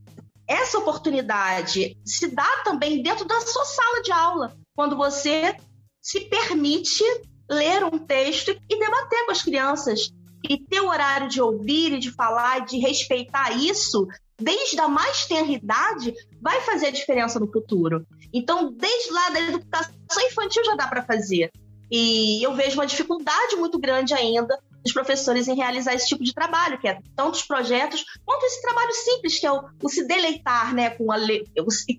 essa 0.49 0.79
oportunidade 0.79 1.99
se 2.05 2.29
dá 2.29 2.63
também 2.65 3.03
dentro 3.03 3.27
da 3.27 3.41
sua 3.41 3.65
sala 3.65 4.03
de 4.03 4.13
aula, 4.13 4.57
quando 4.75 4.97
você 4.97 5.55
se 6.01 6.21
permite 6.21 7.05
ler 7.51 7.85
um 7.85 7.99
texto 7.99 8.51
e 8.51 8.79
debater 8.79 9.27
com 9.27 9.33
as 9.33 9.43
crianças. 9.43 10.11
E 10.49 10.59
ter 10.59 10.81
o 10.81 10.89
horário 10.89 11.29
de 11.29 11.41
ouvir 11.41 11.93
e 11.93 11.99
de 12.01 12.11
falar, 12.11 12.65
de 12.65 12.77
respeitar 12.79 13.53
isso, 13.53 14.09
desde 14.37 14.81
a 14.81 14.89
mais 14.89 15.25
tenra 15.27 15.53
idade, 15.53 16.13
vai 16.43 16.61
fazer 16.63 16.87
a 16.87 16.91
diferença 16.91 17.39
no 17.39 17.51
futuro. 17.51 18.05
Então, 18.33 18.73
desde 18.73 19.13
lá 19.13 19.31
da 19.31 19.41
educação 19.41 20.27
infantil 20.27 20.65
já 20.65 20.75
dá 20.75 20.89
para 20.89 21.05
fazer. 21.05 21.51
E 21.91 22.43
eu 22.43 22.55
vejo 22.55 22.75
uma 22.75 22.87
dificuldade 22.87 23.55
muito 23.57 23.79
grande 23.79 24.15
ainda 24.15 24.59
dos 24.83 24.93
professores 24.93 25.47
em 25.47 25.55
realizar 25.55 25.95
esse 25.95 26.09
tipo 26.09 26.25
de 26.25 26.33
trabalho, 26.33 26.81
que 26.81 26.89
é 26.89 26.99
tantos 27.15 27.43
projetos, 27.43 28.05
quanto 28.25 28.45
esse 28.47 28.61
trabalho 28.63 28.93
simples, 28.93 29.39
que 29.39 29.47
é 29.47 29.53
o, 29.53 29.63
o 29.83 29.89
se 29.89 30.07
deleitar 30.07 30.75
né, 30.75 30.91
com 30.91 31.13
a 31.13 31.17
le... 31.17 31.45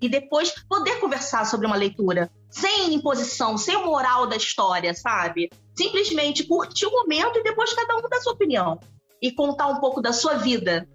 e 0.02 0.10
depois 0.10 0.54
poder 0.68 1.00
conversar 1.00 1.46
sobre 1.46 1.68
uma 1.68 1.76
leitura, 1.76 2.30
sem 2.50 2.94
imposição, 2.94 3.58
sem 3.58 3.78
moral 3.86 4.28
da 4.28 4.36
história, 4.36 4.94
sabe? 4.94 5.50
Simplesmente 5.78 6.44
curtir 6.44 6.88
o 6.88 6.91
momento 6.91 7.39
e 7.39 7.44
depois 7.44 7.72
cada 7.74 7.96
um 7.96 8.02
dar 8.10 8.20
sua 8.20 8.34
opinião. 8.34 8.80
E 9.22 9.32
contar 9.32 9.68
um 9.68 9.80
pouco 9.80 10.02
da 10.02 10.12
sua 10.12 10.34
vida. 10.34 10.88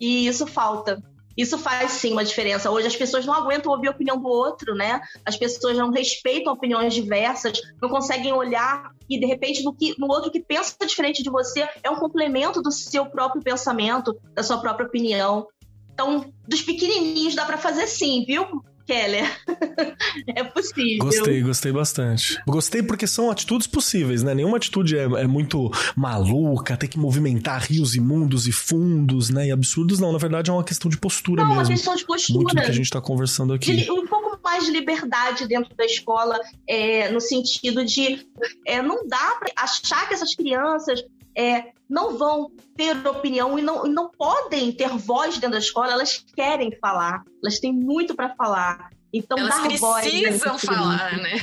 E 0.00 0.26
isso 0.26 0.46
falta. 0.46 1.00
Isso 1.36 1.58
faz 1.58 1.92
sim 1.92 2.12
uma 2.12 2.24
diferença. 2.24 2.70
Hoje 2.70 2.86
as 2.86 2.96
pessoas 2.96 3.26
não 3.26 3.34
aguentam 3.34 3.70
ouvir 3.70 3.88
a 3.88 3.90
opinião 3.90 4.18
do 4.18 4.26
outro, 4.26 4.74
né? 4.74 5.00
As 5.24 5.36
pessoas 5.36 5.76
não 5.76 5.90
respeitam 5.90 6.52
opiniões 6.52 6.94
diversas, 6.94 7.60
não 7.80 7.88
conseguem 7.88 8.32
olhar 8.32 8.90
e 9.08 9.20
de 9.20 9.26
repente 9.26 9.62
no, 9.62 9.74
que, 9.74 9.94
no 9.98 10.08
outro 10.08 10.30
que 10.30 10.40
pensa 10.40 10.74
diferente 10.86 11.22
de 11.22 11.30
você 11.30 11.68
é 11.82 11.90
um 11.90 11.96
complemento 11.96 12.62
do 12.62 12.72
seu 12.72 13.06
próprio 13.06 13.42
pensamento, 13.42 14.18
da 14.32 14.42
sua 14.42 14.58
própria 14.58 14.86
opinião. 14.86 15.46
Então, 15.92 16.32
dos 16.46 16.62
pequenininhos 16.62 17.34
dá 17.34 17.44
para 17.44 17.58
fazer 17.58 17.86
sim, 17.86 18.24
viu? 18.26 18.62
Keller. 18.86 19.30
é 20.34 20.44
possível. 20.44 21.04
Gostei, 21.04 21.42
gostei 21.42 21.72
bastante. 21.72 22.40
Gostei 22.46 22.82
porque 22.82 23.06
são 23.06 23.30
atitudes 23.30 23.66
possíveis, 23.66 24.22
né? 24.22 24.34
Nenhuma 24.34 24.56
atitude 24.56 24.96
é, 24.96 25.02
é, 25.02 25.26
muito 25.26 25.70
maluca, 25.96 26.76
tem 26.76 26.88
que 26.88 26.98
movimentar 26.98 27.62
rios 27.62 27.94
imundos 27.94 28.46
e 28.46 28.52
fundos, 28.52 29.30
né? 29.30 29.48
E 29.48 29.50
absurdos, 29.50 29.98
não. 29.98 30.12
Na 30.12 30.18
verdade, 30.18 30.50
é 30.50 30.52
uma 30.52 30.64
questão 30.64 30.90
de 30.90 30.96
postura 30.96 31.42
não, 31.42 31.48
mesmo. 31.48 31.62
Não, 31.62 31.68
uma 31.68 31.76
questão 31.76 31.96
de 31.96 32.04
postura. 32.04 32.38
Muito 32.38 32.54
do 32.54 32.62
que 32.62 32.70
a 32.70 32.74
gente 32.74 32.90
tá 32.90 33.00
conversando 33.00 33.52
aqui. 33.52 33.76
De, 33.76 33.90
um 33.90 34.06
pouco 34.06 34.38
mais 34.42 34.64
de 34.64 34.70
liberdade 34.70 35.46
dentro 35.48 35.74
da 35.76 35.84
escola, 35.84 36.38
é, 36.68 37.10
no 37.10 37.20
sentido 37.20 37.84
de 37.84 38.24
é, 38.64 38.80
não 38.80 39.06
dá 39.08 39.36
para 39.40 39.52
achar 39.56 40.06
que 40.06 40.14
essas 40.14 40.34
crianças 40.34 41.02
é, 41.36 41.72
não 41.88 42.16
vão 42.16 42.50
ter 42.76 43.06
opinião 43.06 43.58
e 43.58 43.62
não, 43.62 43.86
e 43.86 43.90
não 43.90 44.10
podem 44.10 44.72
ter 44.72 44.88
voz 44.88 45.34
dentro 45.34 45.52
da 45.52 45.58
escola, 45.58 45.92
elas 45.92 46.24
querem 46.34 46.76
falar, 46.80 47.22
elas 47.42 47.58
têm 47.60 47.72
muito 47.72 48.14
para 48.14 48.34
falar. 48.34 48.90
Então, 49.12 49.38
elas 49.38 49.62
dar 49.62 49.78
voz. 49.78 50.04
precisam 50.04 50.58
falar, 50.58 51.16
né? 51.18 51.38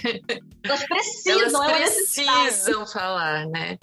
Elas 0.63 0.85
precisam, 0.85 1.63
elas 1.63 1.93
precisam 1.93 2.85
falar, 2.85 3.45
né? 3.47 3.77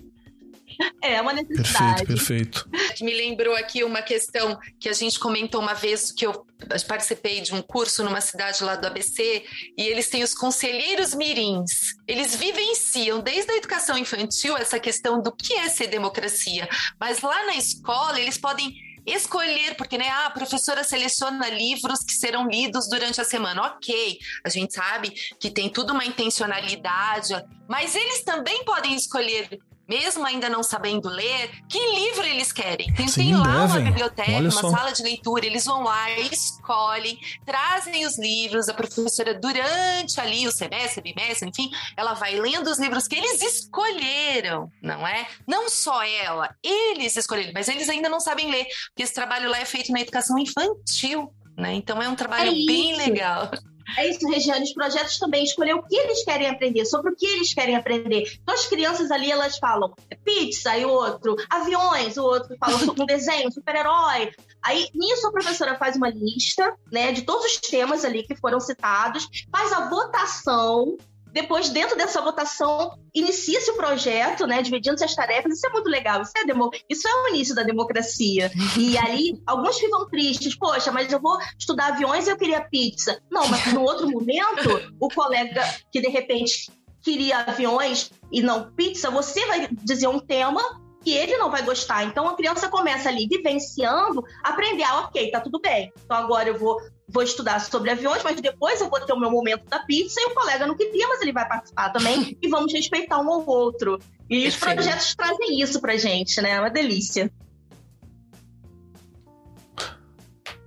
É 1.02 1.20
uma 1.20 1.32
necessidade. 1.32 2.04
Perfeito, 2.04 2.68
perfeito. 2.68 2.70
Me 3.00 3.14
lembrou 3.14 3.54
aqui 3.54 3.84
uma 3.84 4.02
questão 4.02 4.58
que 4.78 4.88
a 4.88 4.92
gente 4.92 5.18
comentou 5.18 5.60
uma 5.60 5.74
vez 5.74 6.12
que 6.12 6.26
eu 6.26 6.46
participei 6.86 7.40
de 7.40 7.54
um 7.54 7.62
curso 7.62 8.04
numa 8.04 8.20
cidade 8.20 8.62
lá 8.62 8.76
do 8.76 8.86
ABC 8.86 9.44
e 9.76 9.82
eles 9.82 10.08
têm 10.08 10.22
os 10.22 10.34
conselheiros 10.34 11.14
mirins. 11.14 11.94
Eles 12.06 12.36
vivenciam 12.36 13.20
desde 13.20 13.50
a 13.50 13.56
educação 13.56 13.96
infantil 13.96 14.56
essa 14.56 14.78
questão 14.78 15.22
do 15.22 15.32
que 15.32 15.54
é 15.54 15.68
ser 15.68 15.86
democracia, 15.86 16.68
mas 16.98 17.22
lá 17.22 17.46
na 17.46 17.56
escola 17.56 18.20
eles 18.20 18.36
podem 18.36 18.74
escolher, 19.06 19.74
porque 19.76 19.96
né, 19.96 20.08
ah, 20.08 20.26
a 20.26 20.30
professora 20.30 20.84
seleciona 20.84 21.48
livros 21.48 22.00
que 22.00 22.12
serão 22.12 22.46
lidos 22.46 22.88
durante 22.88 23.20
a 23.20 23.24
semana. 23.24 23.62
Ok, 23.62 24.18
a 24.44 24.48
gente 24.48 24.74
sabe 24.74 25.10
que 25.38 25.50
tem 25.50 25.70
tudo 25.70 25.92
uma 25.94 26.04
intencionalidade, 26.04 27.34
mas 27.66 27.94
eles 27.94 28.22
também 28.22 28.62
podem 28.64 28.94
escolher 28.94 29.58
mesmo 29.90 30.24
ainda 30.24 30.48
não 30.48 30.62
sabendo 30.62 31.08
ler, 31.08 31.50
que 31.68 31.78
livro 31.78 32.24
eles 32.24 32.52
querem. 32.52 32.94
Tem, 32.94 33.08
Sim, 33.08 33.24
tem 33.24 33.36
lá 33.36 33.66
devem. 33.66 33.82
uma 33.82 33.90
biblioteca, 33.90 34.30
Olha 34.30 34.48
uma 34.48 34.50
só. 34.52 34.70
sala 34.70 34.92
de 34.92 35.02
leitura, 35.02 35.44
eles 35.44 35.64
vão 35.64 35.82
lá, 35.82 36.08
escolhem, 36.20 37.18
trazem 37.44 38.06
os 38.06 38.16
livros, 38.16 38.68
a 38.68 38.74
professora, 38.74 39.34
durante 39.34 40.20
ali 40.20 40.46
o 40.46 40.52
semestre, 40.52 41.02
bimestre, 41.02 41.48
enfim, 41.48 41.68
ela 41.96 42.14
vai 42.14 42.36
lendo 42.36 42.70
os 42.70 42.78
livros 42.78 43.08
que 43.08 43.16
eles 43.16 43.42
escolheram, 43.42 44.70
não 44.80 45.04
é? 45.04 45.26
Não 45.44 45.68
só 45.68 46.04
ela, 46.04 46.54
eles 46.62 47.16
escolheram, 47.16 47.50
mas 47.52 47.66
eles 47.66 47.88
ainda 47.88 48.08
não 48.08 48.20
sabem 48.20 48.48
ler, 48.48 48.66
porque 48.90 49.02
esse 49.02 49.12
trabalho 49.14 49.50
lá 49.50 49.58
é 49.58 49.64
feito 49.64 49.90
na 49.90 50.00
educação 50.00 50.38
infantil. 50.38 51.34
Né? 51.56 51.74
Então 51.74 52.00
é 52.00 52.08
um 52.08 52.14
trabalho 52.14 52.52
é 52.52 52.64
bem 52.64 52.96
legal. 52.96 53.50
É 53.96 54.08
isso, 54.08 54.28
Regiane. 54.28 54.64
Os 54.64 54.72
projetos 54.72 55.18
também 55.18 55.44
escolher 55.44 55.74
o 55.74 55.82
que 55.82 55.96
eles 55.96 56.24
querem 56.24 56.48
aprender, 56.48 56.84
sobre 56.86 57.12
o 57.12 57.16
que 57.16 57.26
eles 57.26 57.54
querem 57.54 57.76
aprender. 57.76 58.24
Então, 58.42 58.54
as 58.54 58.66
crianças 58.66 59.10
ali, 59.10 59.30
elas 59.30 59.58
falam 59.58 59.94
pizza 60.24 60.76
e 60.76 60.84
outro, 60.84 61.36
aviões, 61.48 62.16
o 62.16 62.24
outro 62.24 62.56
fala 62.58 62.76
um 62.76 63.06
desenho, 63.06 63.50
super-herói. 63.52 64.30
Aí, 64.62 64.88
nisso, 64.94 65.26
a 65.26 65.32
professora 65.32 65.76
faz 65.76 65.96
uma 65.96 66.10
lista, 66.10 66.74
né, 66.92 67.12
de 67.12 67.22
todos 67.22 67.46
os 67.46 67.56
temas 67.60 68.04
ali 68.04 68.22
que 68.22 68.36
foram 68.36 68.60
citados, 68.60 69.28
faz 69.50 69.72
a 69.72 69.88
votação 69.88 70.96
depois, 71.32 71.68
dentro 71.68 71.96
dessa 71.96 72.20
votação, 72.20 72.98
inicia-se 73.14 73.70
o 73.70 73.76
projeto, 73.76 74.46
né, 74.46 74.62
dividindo-se 74.62 75.04
as 75.04 75.14
tarefas. 75.14 75.54
Isso 75.54 75.66
é 75.66 75.70
muito 75.70 75.88
legal, 75.88 76.22
isso 76.22 76.32
é, 76.36 76.44
demo... 76.44 76.70
isso 76.88 77.06
é 77.06 77.14
o 77.14 77.28
início 77.28 77.54
da 77.54 77.62
democracia. 77.62 78.50
E 78.78 78.96
ali, 78.98 79.40
alguns 79.46 79.78
ficam 79.78 80.08
tristes. 80.08 80.56
Poxa, 80.56 80.90
mas 80.90 81.12
eu 81.12 81.20
vou 81.20 81.38
estudar 81.58 81.88
aviões 81.88 82.26
e 82.26 82.30
eu 82.30 82.36
queria 82.36 82.60
pizza. 82.60 83.20
Não, 83.30 83.46
mas 83.48 83.72
no 83.72 83.82
outro 83.82 84.08
momento, 84.10 84.94
o 84.98 85.08
colega 85.08 85.62
que 85.92 86.00
de 86.00 86.08
repente 86.08 86.70
queria 87.02 87.38
aviões 87.38 88.10
e 88.30 88.42
não 88.42 88.70
pizza, 88.72 89.10
você 89.10 89.44
vai 89.46 89.68
dizer 89.72 90.08
um 90.08 90.18
tema 90.18 90.60
que 91.02 91.16
ele 91.16 91.36
não 91.36 91.50
vai 91.50 91.62
gostar. 91.62 92.04
Então 92.04 92.28
a 92.28 92.36
criança 92.36 92.68
começa 92.68 93.08
ali 93.08 93.26
vivenciando, 93.26 94.24
aprender, 94.42 94.84
ah, 94.84 95.00
ok, 95.00 95.30
tá 95.30 95.40
tudo 95.40 95.60
bem. 95.60 95.92
Então 96.04 96.16
agora 96.16 96.48
eu 96.48 96.58
vou 96.58 96.80
vou 97.12 97.24
estudar 97.24 97.58
sobre 97.60 97.90
aviões, 97.90 98.22
mas 98.22 98.40
depois 98.40 98.80
eu 98.80 98.88
vou 98.88 99.00
ter 99.00 99.12
o 99.12 99.18
meu 99.18 99.30
momento 99.30 99.64
da 99.68 99.80
pizza 99.80 100.20
e 100.20 100.26
o 100.26 100.34
colega 100.34 100.64
não 100.64 100.76
queria, 100.76 101.08
mas 101.08 101.20
ele 101.20 101.32
vai 101.32 101.46
participar 101.46 101.90
também 101.90 102.38
e 102.40 102.48
vamos 102.48 102.72
respeitar 102.72 103.20
um 103.20 103.28
ao 103.30 103.44
outro. 103.46 103.98
E 104.28 104.46
os 104.46 104.56
projetos 104.56 105.14
trazem 105.16 105.60
isso 105.60 105.80
pra 105.80 105.96
gente, 105.96 106.40
né? 106.40 106.50
É 106.50 106.60
uma 106.60 106.70
delícia. 106.70 107.30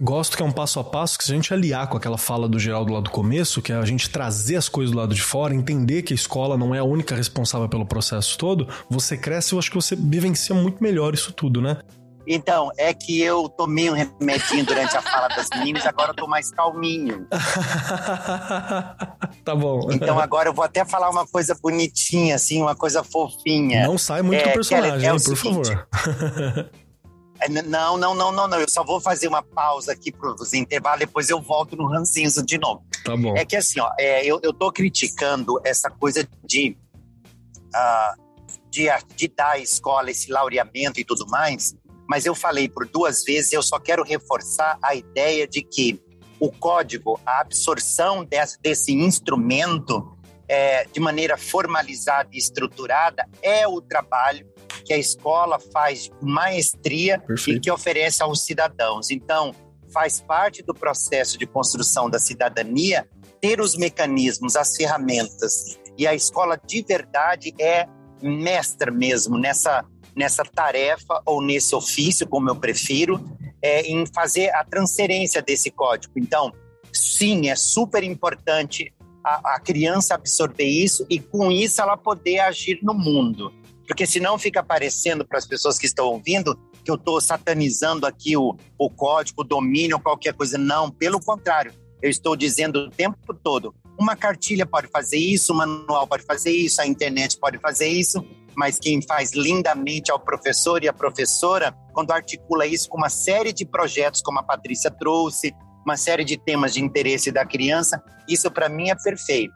Gosto 0.03 0.35
que 0.35 0.43
é 0.43 0.45
um 0.45 0.51
passo 0.51 0.81
a 0.81 0.83
passo 0.83 1.17
que 1.17 1.23
se 1.23 1.31
a 1.31 1.35
gente 1.35 1.53
aliar 1.53 1.87
com 1.87 1.95
aquela 1.95 2.17
fala 2.17 2.49
do 2.49 2.59
Geraldo 2.59 2.91
lá 2.91 2.99
do 2.99 3.09
começo, 3.09 3.61
que 3.61 3.71
é 3.71 3.75
a 3.77 3.85
gente 3.85 4.09
trazer 4.09 4.57
as 4.57 4.67
coisas 4.67 4.91
do 4.91 4.97
lado 4.97 5.15
de 5.15 5.23
fora, 5.23 5.55
entender 5.55 6.01
que 6.01 6.11
a 6.11 6.15
escola 6.15 6.57
não 6.57 6.75
é 6.75 6.79
a 6.79 6.83
única 6.83 7.15
responsável 7.15 7.69
pelo 7.69 7.85
processo 7.85 8.37
todo, 8.37 8.67
você 8.89 9.15
cresce, 9.15 9.53
eu 9.53 9.59
acho 9.59 9.69
que 9.69 9.77
você 9.77 9.95
vivencia 9.95 10.53
muito 10.53 10.83
melhor 10.83 11.13
isso 11.13 11.31
tudo, 11.31 11.61
né? 11.61 11.77
Então, 12.27 12.69
é 12.77 12.93
que 12.93 13.21
eu 13.21 13.47
tomei 13.47 13.89
um 13.89 13.93
remedinho 13.93 14.65
durante 14.65 14.97
a 14.97 15.01
fala 15.01 15.29
das 15.29 15.47
meninas, 15.55 15.85
agora 15.85 16.11
eu 16.11 16.15
tô 16.15 16.27
mais 16.27 16.51
calminho. 16.51 17.25
tá 19.43 19.55
bom. 19.55 19.87
Então 19.89 20.19
agora 20.19 20.49
eu 20.49 20.53
vou 20.53 20.65
até 20.65 20.83
falar 20.83 21.09
uma 21.09 21.25
coisa 21.25 21.57
bonitinha, 21.61 22.35
assim, 22.35 22.61
uma 22.61 22.75
coisa 22.75 23.05
fofinha. 23.05 23.87
Não 23.87 23.97
sai 23.97 24.21
muito 24.21 24.41
é, 24.41 24.49
do 24.49 24.53
personagem, 24.53 25.07
é 25.07 25.11
hein, 25.11 25.17
por 25.17 25.37
seguinte, 25.37 25.69
favor. 25.69 26.69
É, 27.43 27.49
não, 27.49 27.97
não, 27.97 28.15
não, 28.15 28.31
não, 28.31 28.47
não. 28.47 28.59
Eu 28.59 28.69
só 28.69 28.83
vou 28.83 29.01
fazer 29.01 29.27
uma 29.27 29.43
pausa 29.43 29.91
aqui 29.91 30.11
para 30.11 30.31
os 30.31 30.53
intervalos, 30.53 30.99
depois 30.99 31.29
eu 31.29 31.41
volto 31.41 31.75
no 31.75 31.87
ranzinzo 31.87 32.45
de 32.45 32.57
novo. 32.57 32.85
Tá 33.03 33.17
bom. 33.17 33.35
É 33.35 33.45
que 33.45 33.55
assim, 33.55 33.79
ó, 33.79 33.91
é, 33.99 34.25
eu, 34.25 34.39
eu 34.41 34.53
tô 34.53 34.71
criticando 34.71 35.59
essa 35.63 35.89
coisa 35.89 36.27
de, 36.43 36.77
uh, 37.75 38.21
de, 38.69 38.87
de 39.15 39.27
dar 39.27 39.51
à 39.51 39.59
escola 39.59 40.09
esse 40.09 40.31
laureamento 40.31 40.99
e 40.99 41.03
tudo 41.03 41.27
mais, 41.27 41.75
mas 42.07 42.25
eu 42.25 42.33
falei 42.33 42.69
por 42.69 42.87
duas 42.87 43.23
vezes, 43.23 43.51
eu 43.51 43.61
só 43.61 43.79
quero 43.79 44.03
reforçar 44.03 44.77
a 44.81 44.95
ideia 44.95 45.47
de 45.47 45.61
que 45.61 46.01
o 46.39 46.51
código, 46.51 47.19
a 47.25 47.41
absorção 47.41 48.23
desse, 48.23 48.59
desse 48.61 48.93
instrumento 48.93 50.17
é, 50.47 50.85
de 50.85 50.99
maneira 50.99 51.37
formalizada 51.37 52.29
e 52.31 52.37
estruturada 52.37 53.27
é 53.41 53.67
o 53.67 53.81
trabalho 53.81 54.52
que 54.85 54.93
a 54.93 54.97
escola 54.97 55.59
faz 55.71 56.09
maestria 56.21 57.19
Perfeito. 57.19 57.57
e 57.57 57.59
que 57.59 57.71
oferece 57.71 58.23
aos 58.23 58.45
cidadãos. 58.45 59.11
Então, 59.11 59.53
faz 59.93 60.19
parte 60.19 60.63
do 60.63 60.73
processo 60.73 61.37
de 61.37 61.45
construção 61.45 62.09
da 62.09 62.19
cidadania 62.19 63.07
ter 63.39 63.59
os 63.59 63.75
mecanismos, 63.75 64.55
as 64.55 64.75
ferramentas. 64.75 65.77
E 65.97 66.07
a 66.07 66.15
escola 66.15 66.57
de 66.57 66.81
verdade 66.81 67.53
é 67.59 67.85
mestra 68.21 68.89
mesmo 68.89 69.37
nessa, 69.37 69.85
nessa 70.15 70.43
tarefa 70.43 71.21
ou 71.25 71.41
nesse 71.41 71.75
ofício, 71.75 72.27
como 72.27 72.49
eu 72.49 72.55
prefiro, 72.55 73.23
é, 73.61 73.81
em 73.81 74.05
fazer 74.05 74.49
a 74.55 74.63
transferência 74.63 75.41
desse 75.41 75.69
código. 75.69 76.13
Então, 76.17 76.51
sim, 76.91 77.49
é 77.49 77.55
super 77.55 78.03
importante 78.03 78.93
a, 79.23 79.55
a 79.55 79.59
criança 79.59 80.15
absorver 80.15 80.65
isso 80.65 81.05
e, 81.09 81.19
com 81.19 81.51
isso, 81.51 81.81
ela 81.81 81.97
poder 81.97 82.39
agir 82.39 82.79
no 82.81 82.93
mundo. 82.93 83.53
Porque 83.87 84.05
senão 84.05 84.37
fica 84.37 84.63
parecendo 84.63 85.25
para 85.25 85.37
as 85.37 85.45
pessoas 85.45 85.77
que 85.77 85.85
estão 85.85 86.05
ouvindo 86.05 86.57
que 86.83 86.91
eu 86.91 86.95
estou 86.95 87.19
satanizando 87.21 88.05
aqui 88.05 88.35
o, 88.35 88.55
o 88.77 88.89
código, 88.89 89.41
o 89.41 89.45
domínio, 89.45 89.99
qualquer 89.99 90.33
coisa. 90.33 90.57
Não, 90.57 90.91
pelo 90.91 91.19
contrário. 91.19 91.73
Eu 92.01 92.09
estou 92.09 92.35
dizendo 92.35 92.79
o 92.79 92.89
tempo 92.89 93.33
todo: 93.33 93.73
uma 93.97 94.15
cartilha 94.15 94.65
pode 94.65 94.87
fazer 94.87 95.17
isso, 95.17 95.53
um 95.53 95.57
manual 95.57 96.05
pode 96.05 96.23
fazer 96.23 96.51
isso, 96.51 96.81
a 96.81 96.85
internet 96.85 97.37
pode 97.39 97.57
fazer 97.59 97.87
isso, 97.87 98.25
mas 98.55 98.77
quem 98.77 99.01
faz 99.01 99.31
lindamente 99.31 100.11
é 100.11 100.13
o 100.13 100.19
professor 100.19 100.83
e 100.83 100.87
a 100.87 100.93
professora 100.93 101.73
quando 101.93 102.11
articula 102.11 102.65
isso 102.65 102.89
com 102.89 102.97
uma 102.97 103.09
série 103.09 103.53
de 103.53 103.65
projetos, 103.65 104.21
como 104.21 104.39
a 104.39 104.43
Patrícia 104.43 104.91
trouxe, 104.91 105.53
uma 105.85 105.95
série 105.95 106.25
de 106.25 106.37
temas 106.37 106.73
de 106.73 106.81
interesse 106.81 107.31
da 107.31 107.45
criança. 107.45 108.01
Isso, 108.27 108.49
para 108.51 108.67
mim, 108.67 108.89
é 108.89 108.95
perfeito. 108.95 109.53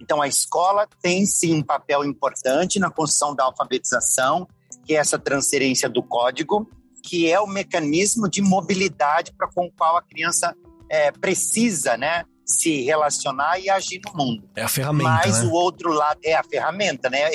Então, 0.00 0.20
a 0.20 0.28
escola 0.28 0.86
tem 1.02 1.24
sim 1.26 1.54
um 1.54 1.62
papel 1.62 2.04
importante 2.04 2.78
na 2.78 2.90
construção 2.90 3.34
da 3.34 3.44
alfabetização, 3.44 4.46
que 4.84 4.94
é 4.94 4.98
essa 4.98 5.18
transferência 5.18 5.88
do 5.88 6.02
código, 6.02 6.68
que 7.02 7.30
é 7.30 7.40
o 7.40 7.46
mecanismo 7.46 8.28
de 8.28 8.42
mobilidade 8.42 9.32
para 9.32 9.48
com 9.48 9.66
o 9.66 9.72
qual 9.72 9.96
a 9.96 10.02
criança 10.02 10.54
é, 10.90 11.10
precisa, 11.12 11.96
né? 11.96 12.24
se 12.46 12.82
relacionar 12.82 13.58
e 13.58 13.68
agir 13.68 14.00
no 14.06 14.12
mundo. 14.14 14.48
É 14.54 14.62
a 14.62 14.68
ferramenta. 14.68 15.10
Mas 15.10 15.42
né? 15.42 15.48
o 15.48 15.52
outro 15.52 15.92
lado 15.92 16.20
é 16.22 16.34
a 16.34 16.44
ferramenta, 16.44 17.10
né? 17.10 17.28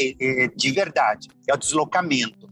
De 0.55 0.72
verdade. 0.72 1.28
É 1.47 1.53
o 1.53 1.57
deslocamento. 1.57 2.49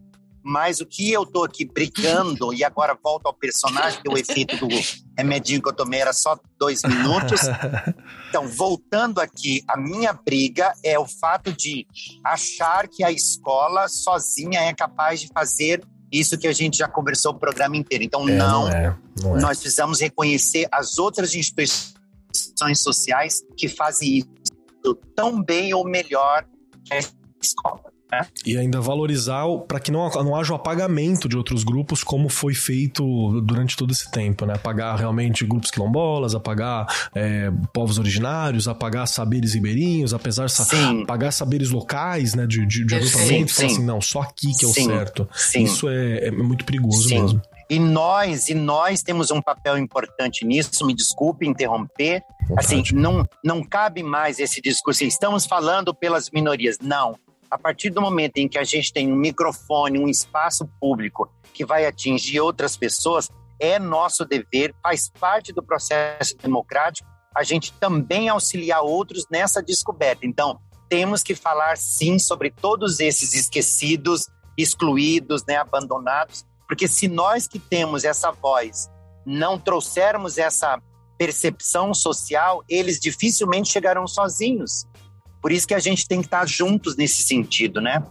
Mas 0.49 0.79
o 0.79 0.85
que 0.85 1.11
eu 1.11 1.27
tô 1.27 1.43
aqui 1.43 1.63
brigando, 1.63 2.51
e 2.51 2.63
agora 2.63 2.97
volto 3.03 3.27
ao 3.27 3.33
personagem, 3.35 4.01
que 4.01 4.09
o 4.09 4.17
efeito 4.17 4.57
do 4.57 4.67
remedinho 5.15 5.61
que 5.61 5.69
eu 5.69 5.73
tomei 5.73 5.99
era 5.99 6.11
só 6.11 6.35
dois 6.57 6.81
minutos. 6.83 7.41
Então, 8.29 8.47
voltando 8.47 9.19
aqui, 9.19 9.63
a 9.67 9.75
minha 9.75 10.13
briga 10.13 10.71
é 10.83 10.99
o 10.99 11.07
fato 11.07 11.51
de 11.51 11.87
achar 12.23 12.87
que 12.87 13.03
a 13.03 13.11
escola 13.11 13.87
sozinha 13.87 14.61
é 14.61 14.73
capaz 14.73 15.19
de 15.19 15.27
fazer 15.33 15.83
isso 16.11 16.37
que 16.37 16.47
a 16.47 16.53
gente 16.53 16.77
já 16.77 16.87
conversou 16.87 17.31
o 17.31 17.39
programa 17.39 17.75
inteiro. 17.75 18.03
Então, 18.03 18.27
é, 18.29 18.31
não, 18.35 18.61
não, 18.61 18.69
é, 18.69 18.97
não 19.21 19.37
é. 19.37 19.41
nós 19.41 19.59
precisamos 19.59 19.99
reconhecer 19.99 20.67
as 20.71 20.99
outras 20.99 21.33
instituições 21.33 22.81
sociais 22.81 23.43
que 23.57 23.67
fazem 23.67 24.17
isso 24.19 24.95
tão 25.15 25.41
bem 25.41 25.73
ou 25.73 25.87
melhor 25.87 26.45
que 26.85 26.93
a 26.93 26.99
escola. 27.41 27.88
E 28.45 28.57
ainda 28.57 28.81
valorizar 28.81 29.45
para 29.67 29.79
que 29.79 29.91
não, 29.91 30.09
não 30.09 30.35
haja 30.35 30.53
o 30.53 30.55
apagamento 30.55 31.29
de 31.29 31.37
outros 31.37 31.63
grupos, 31.63 32.03
como 32.03 32.27
foi 32.27 32.55
feito 32.55 33.41
durante 33.41 33.77
todo 33.77 33.91
esse 33.91 34.09
tempo, 34.11 34.45
né? 34.45 34.55
Apagar 34.55 34.97
realmente 34.97 35.45
grupos 35.45 35.69
quilombolas, 35.69 36.33
apagar 36.33 36.87
é, 37.13 37.51
povos 37.71 37.99
originários, 37.99 38.67
apagar 38.67 39.07
saberes 39.07 39.53
ribeirinhos, 39.53 40.13
apesar 40.13 40.47
de 40.47 40.53
apagar 41.03 41.31
saberes 41.31 41.69
locais, 41.69 42.33
né? 42.33 42.47
De, 42.47 42.65
de, 42.65 42.85
de 42.85 42.95
agrupamento, 42.95 43.53
falar 43.53 43.67
assim, 43.67 43.85
não, 43.85 44.01
só 44.01 44.21
aqui 44.21 44.57
que 44.57 44.65
é 44.65 44.67
o 44.67 44.73
certo. 44.73 45.29
Sim. 45.33 45.63
Isso 45.63 45.87
é, 45.87 46.27
é 46.27 46.31
muito 46.31 46.65
perigoso 46.65 47.07
sim. 47.07 47.21
mesmo. 47.21 47.41
E 47.69 47.77
nós, 47.77 48.49
e 48.49 48.55
nós 48.55 49.03
temos 49.03 49.29
um 49.29 49.39
papel 49.39 49.77
importante 49.77 50.43
nisso, 50.43 50.83
me 50.83 50.95
desculpe 50.95 51.47
interromper. 51.47 52.23
Assim, 52.57 52.81
não, 52.93 53.23
não 53.45 53.63
cabe 53.63 54.01
mais 54.01 54.39
esse 54.39 54.59
discurso. 54.59 55.03
Estamos 55.03 55.45
falando 55.45 55.93
pelas 55.93 56.31
minorias. 56.31 56.79
Não 56.81 57.15
a 57.49 57.57
partir 57.57 57.89
do 57.89 58.01
momento 58.01 58.37
em 58.37 58.47
que 58.47 58.57
a 58.57 58.63
gente 58.63 58.93
tem 58.93 59.11
um 59.11 59.15
microfone, 59.15 59.99
um 59.99 60.07
espaço 60.07 60.69
público 60.79 61.31
que 61.53 61.65
vai 61.65 61.85
atingir 61.85 62.39
outras 62.39 62.77
pessoas, 62.77 63.29
é 63.59 63.77
nosso 63.77 64.23
dever, 64.23 64.73
faz 64.81 65.09
parte 65.09 65.51
do 65.51 65.63
processo 65.63 66.37
democrático, 66.37 67.09
a 67.35 67.43
gente 67.43 67.73
também 67.73 68.29
auxiliar 68.29 68.81
outros 68.81 69.25
nessa 69.29 69.61
descoberta. 69.61 70.25
Então, 70.25 70.59
temos 70.87 71.21
que 71.21 71.35
falar 71.35 71.77
sim 71.77 72.17
sobre 72.17 72.49
todos 72.49 72.99
esses 72.99 73.33
esquecidos, 73.33 74.27
excluídos, 74.57 75.43
né, 75.45 75.57
abandonados, 75.57 76.45
porque 76.67 76.87
se 76.87 77.07
nós 77.07 77.47
que 77.47 77.59
temos 77.59 78.03
essa 78.03 78.31
voz 78.31 78.89
não 79.25 79.59
trouxermos 79.59 80.37
essa 80.37 80.81
percepção 81.17 81.93
social, 81.93 82.63
eles 82.69 82.99
dificilmente 82.99 83.71
chegarão 83.71 84.07
sozinhos. 84.07 84.85
Por 85.41 85.51
isso 85.51 85.67
que 85.67 85.73
a 85.73 85.79
gente 85.79 86.07
tem 86.07 86.19
que 86.21 86.27
estar 86.27 86.47
juntos 86.47 86.95
nesse 86.95 87.23
sentido, 87.23 87.79
né? 87.81 88.03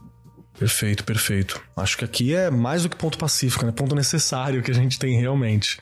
Perfeito, 0.59 1.05
perfeito. 1.05 1.61
Acho 1.77 1.99
que 1.99 2.05
aqui 2.05 2.35
é 2.35 2.51
mais 2.51 2.83
do 2.83 2.89
que 2.89 2.97
ponto 2.97 3.17
pacífico, 3.17 3.65
né? 3.65 3.73
Ponto 3.73 3.95
necessário 3.95 4.63
que 4.63 4.71
a 4.71 4.75
gente 4.75 4.99
tem 4.99 5.19
realmente. 5.19 5.81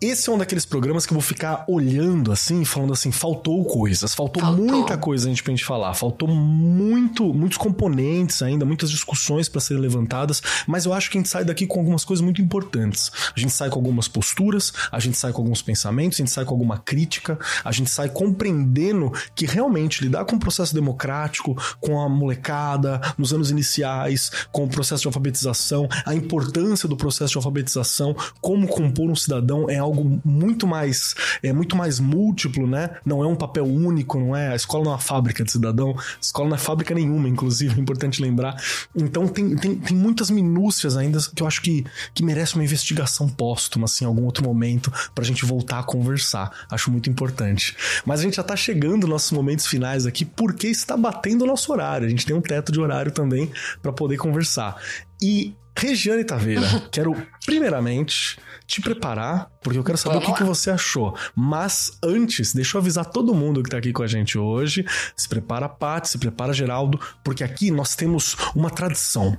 Esse 0.00 0.30
é 0.30 0.32
um 0.32 0.38
daqueles 0.38 0.64
programas 0.64 1.04
que 1.04 1.12
eu 1.12 1.16
vou 1.16 1.22
ficar 1.22 1.64
olhando 1.66 2.30
assim, 2.30 2.64
falando 2.64 2.92
assim, 2.92 3.10
faltou 3.10 3.64
coisas, 3.64 4.14
faltou, 4.14 4.40
faltou. 4.40 4.64
muita 4.64 4.96
coisa 4.96 5.26
a 5.26 5.28
gente 5.28 5.42
pra 5.42 5.50
gente 5.50 5.64
falar, 5.64 5.92
faltou 5.92 6.28
muito, 6.28 7.34
muitos 7.34 7.58
componentes 7.58 8.40
ainda, 8.40 8.64
muitas 8.64 8.92
discussões 8.92 9.48
para 9.48 9.60
serem 9.60 9.82
levantadas, 9.82 10.40
mas 10.68 10.84
eu 10.84 10.92
acho 10.92 11.10
que 11.10 11.18
a 11.18 11.20
gente 11.20 11.28
sai 11.28 11.44
daqui 11.44 11.66
com 11.66 11.80
algumas 11.80 12.04
coisas 12.04 12.24
muito 12.24 12.40
importantes. 12.40 13.10
A 13.36 13.40
gente 13.40 13.52
sai 13.52 13.70
com 13.70 13.74
algumas 13.74 14.06
posturas, 14.06 14.72
a 14.92 15.00
gente 15.00 15.18
sai 15.18 15.32
com 15.32 15.42
alguns 15.42 15.62
pensamentos, 15.62 16.20
a 16.20 16.22
gente 16.22 16.30
sai 16.30 16.44
com 16.44 16.54
alguma 16.54 16.78
crítica, 16.78 17.36
a 17.64 17.72
gente 17.72 17.90
sai 17.90 18.08
compreendendo 18.08 19.12
que 19.34 19.46
realmente 19.46 20.04
lidar 20.04 20.24
com 20.26 20.36
o 20.36 20.40
processo 20.40 20.72
democrático, 20.72 21.60
com 21.80 22.00
a 22.00 22.08
molecada, 22.08 23.00
nos 23.18 23.32
anos 23.32 23.50
iniciais, 23.50 24.30
com 24.52 24.62
o 24.62 24.68
processo 24.68 25.02
de 25.02 25.08
alfabetização, 25.08 25.88
a 26.06 26.14
importância 26.14 26.88
do 26.88 26.96
processo 26.96 27.32
de 27.32 27.38
alfabetização, 27.38 28.14
como 28.40 28.68
compor 28.68 29.10
um 29.10 29.16
cidadão 29.16 29.68
é 29.68 29.76
algo 29.76 29.87
algo 29.88 30.20
muito 30.24 30.66
mais 30.66 31.14
é 31.42 31.52
muito 31.52 31.76
mais 31.76 32.00
múltiplo, 32.00 32.66
né? 32.66 32.90
Não 33.04 33.22
é 33.22 33.26
um 33.26 33.34
papel 33.34 33.64
único, 33.64 34.18
não 34.18 34.34
é? 34.34 34.52
A 34.52 34.56
escola 34.56 34.84
não 34.84 34.90
é 34.92 34.94
uma 34.94 35.00
fábrica 35.00 35.44
de 35.44 35.50
cidadão, 35.50 35.90
a 35.98 36.20
escola 36.20 36.48
não 36.50 36.56
é 36.56 36.58
fábrica 36.58 36.94
nenhuma, 36.94 37.28
inclusive, 37.28 37.76
é 37.76 37.80
importante 37.80 38.20
lembrar. 38.22 38.56
Então 38.94 39.26
tem, 39.26 39.56
tem, 39.56 39.76
tem 39.76 39.96
muitas 39.96 40.30
minúcias 40.30 40.96
ainda 40.96 41.18
que 41.34 41.42
eu 41.42 41.46
acho 41.46 41.62
que, 41.62 41.84
que 42.14 42.24
merece 42.24 42.54
uma 42.54 42.64
investigação 42.64 43.28
póstuma, 43.28 43.84
assim, 43.84 44.04
em 44.04 44.08
algum 44.08 44.24
outro 44.24 44.44
momento, 44.44 44.92
pra 45.14 45.24
gente 45.24 45.44
voltar 45.44 45.80
a 45.80 45.82
conversar. 45.82 46.50
Acho 46.70 46.90
muito 46.90 47.10
importante. 47.10 47.76
Mas 48.04 48.20
a 48.20 48.22
gente 48.22 48.36
já 48.36 48.42
tá 48.42 48.56
chegando 48.56 49.02
nos 49.02 49.10
nossos 49.10 49.32
momentos 49.32 49.66
finais 49.66 50.06
aqui, 50.06 50.24
porque 50.24 50.68
está 50.68 50.96
batendo 50.96 51.44
o 51.44 51.46
nosso 51.46 51.72
horário. 51.72 52.06
A 52.06 52.10
gente 52.10 52.26
tem 52.26 52.34
um 52.34 52.40
teto 52.40 52.72
de 52.72 52.80
horário 52.80 53.12
também 53.12 53.50
para 53.82 53.92
poder 53.92 54.16
conversar. 54.16 54.76
E 55.20 55.54
Regiane 55.78 56.24
Taveira, 56.24 56.66
quero 56.90 57.14
primeiramente 57.46 58.38
te 58.66 58.80
preparar, 58.80 59.48
porque 59.62 59.78
eu 59.78 59.84
quero 59.84 59.96
saber 59.96 60.14
Vamos 60.14 60.28
o 60.28 60.32
que, 60.32 60.38
que, 60.38 60.44
você 60.44 60.70
achou. 60.70 61.16
Mas 61.34 61.98
antes, 62.02 62.52
deixa 62.52 62.76
eu 62.76 62.80
avisar 62.80 63.06
todo 63.06 63.34
mundo 63.34 63.62
que 63.62 63.70
tá 63.70 63.78
aqui 63.78 63.92
com 63.92 64.02
a 64.02 64.06
gente 64.06 64.36
hoje. 64.36 64.84
Se 65.16 65.28
prepara, 65.28 65.68
Paty, 65.68 66.08
se 66.08 66.18
prepara, 66.18 66.52
Geraldo, 66.52 67.00
porque 67.24 67.44
aqui 67.44 67.70
nós 67.70 67.94
temos 67.94 68.36
uma 68.54 68.70
tradição. 68.70 69.38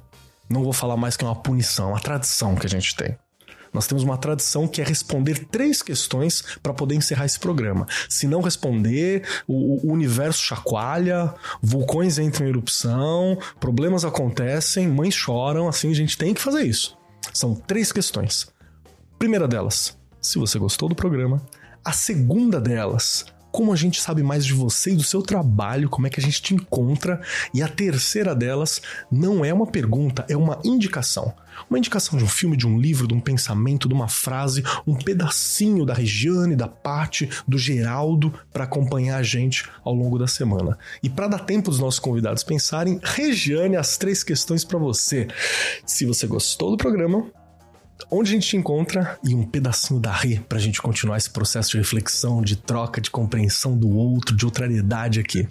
Não 0.49 0.63
vou 0.63 0.73
falar 0.73 0.97
mais 0.97 1.15
que 1.15 1.23
é 1.23 1.27
uma 1.27 1.35
punição, 1.35 1.89
uma 1.89 1.99
tradição 1.99 2.55
que 2.55 2.65
a 2.65 2.69
gente 2.69 2.95
tem. 2.95 3.15
Nós 3.73 3.87
temos 3.87 4.03
uma 4.03 4.17
tradição 4.17 4.67
que 4.67 4.81
é 4.81 4.83
responder 4.83 5.45
três 5.45 5.81
questões 5.81 6.43
para 6.61 6.73
poder 6.73 6.95
encerrar 6.95 7.25
esse 7.25 7.39
programa. 7.39 7.87
Se 8.07 8.27
não 8.27 8.41
responder, 8.41 9.23
o, 9.47 9.87
o, 9.87 9.91
universo 9.91 10.43
chacoalha, 10.43 11.33
vulcões 11.61 12.17
entram 12.17 12.45
em 12.45 12.49
erupção, 12.49 13.37
problemas 13.59 14.03
acontecem, 14.03 14.87
mães 14.87 15.13
choram, 15.13 15.67
assim 15.67 15.91
a 15.91 15.95
gente 15.95 16.17
tem 16.17 16.33
que 16.33 16.41
fazer 16.41 16.63
isso. 16.63 16.97
São 17.33 17.55
três 17.55 17.91
questões. 17.91 18.47
Primeira 19.17 19.47
delas, 19.47 19.97
se 20.21 20.39
você 20.39 20.57
gostou 20.57 20.89
do 20.89 20.95
programa. 20.95 21.41
A 21.83 21.91
segunda 21.91 22.59
delas, 22.59 23.25
como 23.51 23.73
a 23.73 23.75
gente 23.75 24.01
sabe 24.01 24.21
mais 24.21 24.45
de 24.45 24.53
você 24.53 24.91
e 24.91 24.95
do 24.95 25.03
seu 25.03 25.21
trabalho, 25.21 25.89
como 25.89 26.07
é 26.07 26.09
que 26.09 26.19
a 26.19 26.23
gente 26.23 26.41
te 26.41 26.53
encontra. 26.53 27.21
E 27.53 27.61
a 27.61 27.67
terceira 27.67 28.35
delas 28.35 28.81
não 29.11 29.43
é 29.43 29.53
uma 29.53 29.67
pergunta, 29.67 30.25
é 30.29 30.37
uma 30.37 30.59
indicação. 30.63 31.33
Uma 31.69 31.77
indicação 31.79 32.17
de 32.17 32.23
um 32.23 32.27
filme, 32.27 32.55
de 32.55 32.67
um 32.67 32.79
livro, 32.79 33.07
de 33.07 33.13
um 33.13 33.19
pensamento, 33.19 33.87
de 33.87 33.93
uma 33.93 34.07
frase, 34.07 34.63
um 34.85 34.95
pedacinho 34.95 35.85
da 35.85 35.93
Regiane, 35.93 36.55
da 36.55 36.67
Pati, 36.67 37.29
do 37.47 37.57
Geraldo 37.57 38.33
para 38.51 38.65
acompanhar 38.65 39.17
a 39.17 39.23
gente 39.23 39.63
ao 39.83 39.93
longo 39.93 40.19
da 40.19 40.27
semana. 40.27 40.77
E 41.01 41.09
para 41.09 41.27
dar 41.27 41.39
tempo 41.39 41.69
dos 41.69 41.79
nossos 41.79 41.99
convidados 41.99 42.43
pensarem, 42.43 42.99
Regiane, 43.03 43.75
as 43.75 43.97
três 43.97 44.23
questões 44.23 44.63
para 44.63 44.77
você. 44.77 45.27
Se 45.85 46.05
você 46.05 46.27
gostou 46.27 46.71
do 46.71 46.77
programa, 46.77 47.25
onde 48.11 48.31
a 48.31 48.33
gente 48.33 48.47
te 48.47 48.57
encontra 48.57 49.19
e 49.23 49.33
um 49.35 49.43
pedacinho 49.43 49.99
da 49.99 50.11
Rê 50.11 50.39
pra 50.47 50.59
gente 50.59 50.81
continuar 50.81 51.17
esse 51.17 51.29
processo 51.29 51.71
de 51.71 51.77
reflexão, 51.77 52.41
de 52.41 52.55
troca, 52.55 53.01
de 53.01 53.09
compreensão 53.09 53.77
do 53.77 53.89
outro, 53.89 54.35
de 54.35 54.45
outrariedade 54.45 55.19
aqui. 55.19 55.47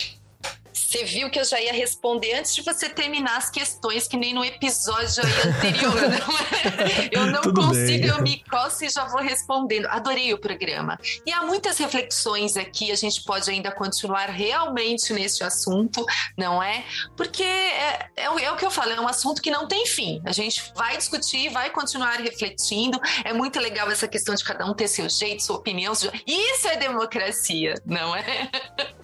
Você 0.89 1.05
viu 1.05 1.28
que 1.28 1.39
eu 1.39 1.45
já 1.45 1.61
ia 1.61 1.70
responder 1.74 2.32
antes 2.32 2.55
de 2.55 2.62
você 2.62 2.89
terminar 2.89 3.36
as 3.36 3.51
questões, 3.51 4.09
que 4.09 4.16
nem 4.16 4.32
no 4.32 4.43
episódio 4.43 5.22
anterior, 5.47 5.93
não 6.01 6.39
é? 6.39 7.11
Eu 7.12 7.26
não 7.26 7.43
Tudo 7.43 7.61
consigo, 7.61 8.01
bem. 8.01 8.09
eu 8.09 8.22
me 8.22 8.43
coço 8.45 8.86
e 8.86 8.89
já 8.89 9.05
vou 9.05 9.20
respondendo. 9.20 9.84
Adorei 9.89 10.32
o 10.32 10.39
programa. 10.39 10.99
E 11.26 11.30
há 11.30 11.43
muitas 11.43 11.76
reflexões 11.76 12.57
aqui, 12.57 12.91
a 12.91 12.95
gente 12.95 13.22
pode 13.24 13.51
ainda 13.51 13.70
continuar 13.70 14.30
realmente 14.30 15.12
neste 15.12 15.45
assunto, 15.45 16.07
não 16.39 16.62
é? 16.62 16.82
Porque 17.14 17.43
é, 17.43 18.09
é, 18.16 18.22
é 18.24 18.51
o 18.51 18.57
que 18.57 18.64
eu 18.64 18.70
falo, 18.70 18.91
é 18.91 18.99
um 18.99 19.09
assunto 19.09 19.43
que 19.43 19.51
não 19.51 19.68
tem 19.68 19.84
fim. 19.84 20.22
A 20.24 20.32
gente 20.32 20.72
vai 20.74 20.97
discutir, 20.97 21.51
vai 21.51 21.68
continuar 21.68 22.18
refletindo. 22.18 22.99
É 23.24 23.34
muito 23.34 23.61
legal 23.61 23.91
essa 23.91 24.09
questão 24.09 24.34
de 24.34 24.43
cada 24.43 24.64
um 24.64 24.72
ter 24.72 24.89
seu 24.89 25.07
jeito, 25.11 25.43
sua 25.43 25.57
opinião. 25.57 25.93
Isso 25.93 26.66
é 26.66 26.76
democracia, 26.78 27.74
não 27.84 28.16
é? 28.16 28.51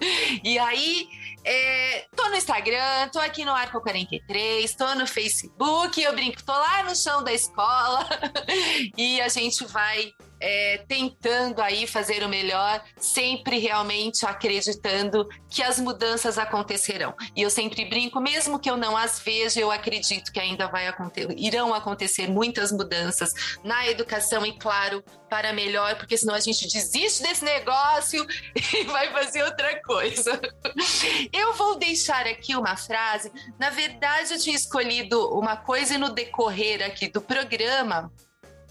E 0.43 0.59
aí 0.59 1.07
é, 1.45 2.07
tô 2.15 2.27
no 2.29 2.35
Instagram, 2.35 3.09
tô 3.13 3.19
aqui 3.19 3.45
no 3.45 3.51
Arco 3.51 3.79
43, 3.79 4.73
tô 4.75 4.95
no 4.95 5.05
Facebook, 5.05 6.01
eu 6.01 6.11
brinco, 6.13 6.43
tô 6.43 6.51
lá 6.51 6.83
no 6.83 6.95
chão 6.95 7.23
da 7.23 7.31
escola 7.31 8.03
e 8.97 9.21
a 9.21 9.29
gente 9.29 9.63
vai 9.65 10.11
é, 10.47 10.77
tentando 10.87 11.59
aí 11.59 11.87
fazer 11.87 12.23
o 12.23 12.29
melhor, 12.29 12.83
sempre 12.97 13.57
realmente 13.57 14.27
acreditando 14.27 15.27
que 15.49 15.63
as 15.63 15.79
mudanças 15.79 16.37
acontecerão. 16.37 17.15
E 17.35 17.41
eu 17.41 17.49
sempre 17.49 17.83
brinco, 17.85 18.21
mesmo 18.21 18.59
que 18.59 18.69
eu 18.69 18.77
não 18.77 18.95
as 18.95 19.17
veja, 19.17 19.59
eu 19.59 19.71
acredito 19.71 20.31
que 20.31 20.39
ainda 20.39 20.67
vai 20.67 20.87
acontecer, 20.87 21.33
irão 21.35 21.73
acontecer 21.73 22.29
muitas 22.29 22.71
mudanças 22.71 23.33
na 23.63 23.87
educação 23.87 24.45
e 24.45 24.55
claro, 24.59 25.03
para 25.27 25.51
melhor, 25.51 25.95
porque 25.95 26.15
senão 26.15 26.35
a 26.35 26.39
gente 26.39 26.67
desiste 26.67 27.23
desse 27.23 27.43
negócio 27.43 28.23
e 28.53 28.83
vai 28.83 29.11
fazer 29.11 29.43
outra 29.43 29.81
coisa. 29.81 30.39
Eu 31.33 31.53
vou 31.53 31.75
deixar 31.79 32.27
aqui 32.27 32.55
uma 32.55 32.77
frase. 32.77 33.31
Na 33.59 33.71
verdade, 33.71 34.33
eu 34.33 34.39
tinha 34.39 34.55
escolhido 34.55 35.27
uma 35.35 35.57
coisa 35.57 35.95
e 35.95 35.97
no 35.97 36.11
decorrer 36.11 36.85
aqui 36.85 37.07
do 37.07 37.19
programa, 37.19 38.11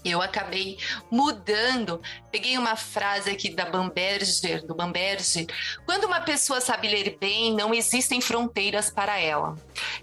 eu 0.05 0.21
acabei 0.21 0.77
mudando. 1.09 2.01
Peguei 2.31 2.57
uma 2.57 2.75
frase 2.75 3.29
aqui 3.31 3.49
da 3.49 3.65
Bamberger, 3.65 4.65
do 4.65 4.75
Bamberger. 4.75 5.47
Quando 5.85 6.05
uma 6.05 6.21
pessoa 6.21 6.61
sabe 6.61 6.87
ler 6.87 7.17
bem, 7.19 7.53
não 7.53 7.73
existem 7.73 8.21
fronteiras 8.21 8.89
para 8.89 9.19
ela. 9.19 9.55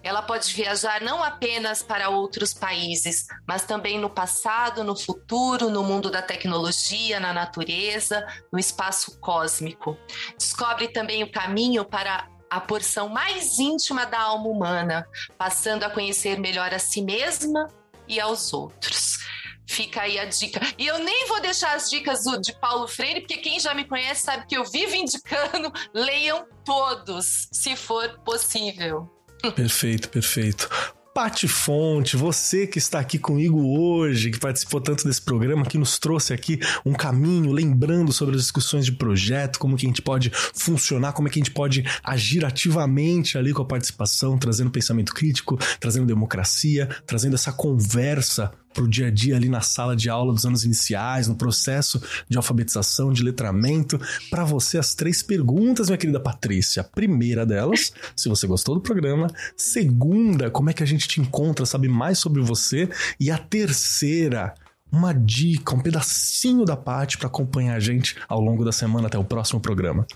Ela 0.02 0.22
pode 0.22 0.52
viajar 0.52 1.00
não 1.00 1.22
apenas 1.22 1.82
para 1.82 2.08
outros 2.08 2.52
países, 2.52 3.26
mas 3.46 3.64
também 3.64 3.98
no 3.98 4.10
passado, 4.10 4.82
no 4.82 4.96
futuro, 4.96 5.70
no 5.70 5.82
mundo 5.82 6.10
da 6.10 6.20
tecnologia, 6.20 7.20
na 7.20 7.32
natureza, 7.32 8.26
no 8.52 8.58
espaço 8.58 9.18
cósmico. 9.20 9.96
Descobre 10.36 10.88
também 10.88 11.22
o 11.22 11.30
caminho 11.30 11.84
para 11.84 12.28
a 12.50 12.60
porção 12.60 13.08
mais 13.08 13.58
íntima 13.58 14.04
da 14.04 14.20
alma 14.20 14.48
humana, 14.48 15.08
passando 15.38 15.84
a 15.84 15.90
conhecer 15.90 16.38
melhor 16.38 16.74
a 16.74 16.78
si 16.78 17.00
mesma 17.00 17.66
e 18.06 18.20
aos 18.20 18.52
outros. 18.52 19.21
Fica 19.66 20.02
aí 20.02 20.18
a 20.18 20.24
dica. 20.24 20.60
E 20.78 20.86
eu 20.86 20.98
nem 20.98 21.26
vou 21.28 21.40
deixar 21.40 21.74
as 21.74 21.88
dicas 21.88 22.20
de 22.42 22.52
Paulo 22.60 22.86
Freire, 22.86 23.20
porque 23.20 23.38
quem 23.38 23.58
já 23.58 23.74
me 23.74 23.84
conhece 23.84 24.22
sabe 24.22 24.46
que 24.46 24.56
eu 24.56 24.64
vivo 24.64 24.94
indicando, 24.94 25.72
leiam 25.94 26.46
todos, 26.64 27.48
se 27.52 27.76
for 27.76 28.20
possível. 28.24 29.10
Perfeito, 29.54 30.08
perfeito. 30.08 30.68
Pati 31.14 31.46
Fonte, 31.46 32.16
você 32.16 32.66
que 32.66 32.78
está 32.78 32.98
aqui 32.98 33.18
comigo 33.18 33.78
hoje, 33.78 34.30
que 34.30 34.38
participou 34.38 34.80
tanto 34.80 35.04
desse 35.04 35.20
programa, 35.20 35.66
que 35.66 35.76
nos 35.76 35.98
trouxe 35.98 36.32
aqui 36.32 36.58
um 36.86 36.94
caminho, 36.94 37.52
lembrando 37.52 38.14
sobre 38.14 38.34
as 38.34 38.40
discussões 38.40 38.86
de 38.86 38.92
projeto, 38.92 39.58
como 39.58 39.76
que 39.76 39.84
a 39.84 39.90
gente 39.90 40.00
pode 40.00 40.30
funcionar, 40.54 41.12
como 41.12 41.28
é 41.28 41.30
que 41.30 41.38
a 41.38 41.42
gente 41.42 41.52
pode 41.52 41.84
agir 42.02 42.46
ativamente 42.46 43.36
ali 43.36 43.52
com 43.52 43.60
a 43.60 43.66
participação, 43.66 44.38
trazendo 44.38 44.70
pensamento 44.70 45.12
crítico, 45.12 45.58
trazendo 45.78 46.06
democracia, 46.06 46.88
trazendo 47.06 47.34
essa 47.34 47.52
conversa 47.52 48.50
para 48.72 48.84
o 48.84 48.88
dia 48.88 49.08
a 49.08 49.10
dia 49.10 49.36
ali 49.36 49.48
na 49.48 49.60
sala 49.60 49.94
de 49.94 50.08
aula 50.08 50.32
dos 50.32 50.44
anos 50.44 50.64
iniciais, 50.64 51.28
no 51.28 51.36
processo 51.36 52.02
de 52.28 52.36
alfabetização, 52.36 53.12
de 53.12 53.22
letramento. 53.22 54.00
Para 54.30 54.44
você, 54.44 54.78
as 54.78 54.94
três 54.94 55.22
perguntas, 55.22 55.88
minha 55.88 55.98
querida 55.98 56.20
Patrícia. 56.20 56.80
A 56.82 56.84
primeira 56.84 57.44
delas, 57.44 57.92
se 58.16 58.28
você 58.28 58.46
gostou 58.46 58.74
do 58.74 58.80
programa. 58.80 59.28
Segunda, 59.56 60.50
como 60.50 60.70
é 60.70 60.72
que 60.72 60.82
a 60.82 60.86
gente 60.86 61.06
te 61.06 61.20
encontra, 61.20 61.66
sabe 61.66 61.88
mais 61.88 62.18
sobre 62.18 62.40
você. 62.42 62.88
E 63.18 63.30
a 63.30 63.38
terceira, 63.38 64.54
uma 64.90 65.12
dica, 65.12 65.74
um 65.74 65.80
pedacinho 65.80 66.64
da 66.64 66.76
parte 66.76 67.18
para 67.18 67.26
acompanhar 67.26 67.76
a 67.76 67.80
gente 67.80 68.16
ao 68.28 68.40
longo 68.40 68.64
da 68.64 68.72
semana 68.72 69.06
até 69.06 69.18
o 69.18 69.24
próximo 69.24 69.60
programa. 69.60 70.06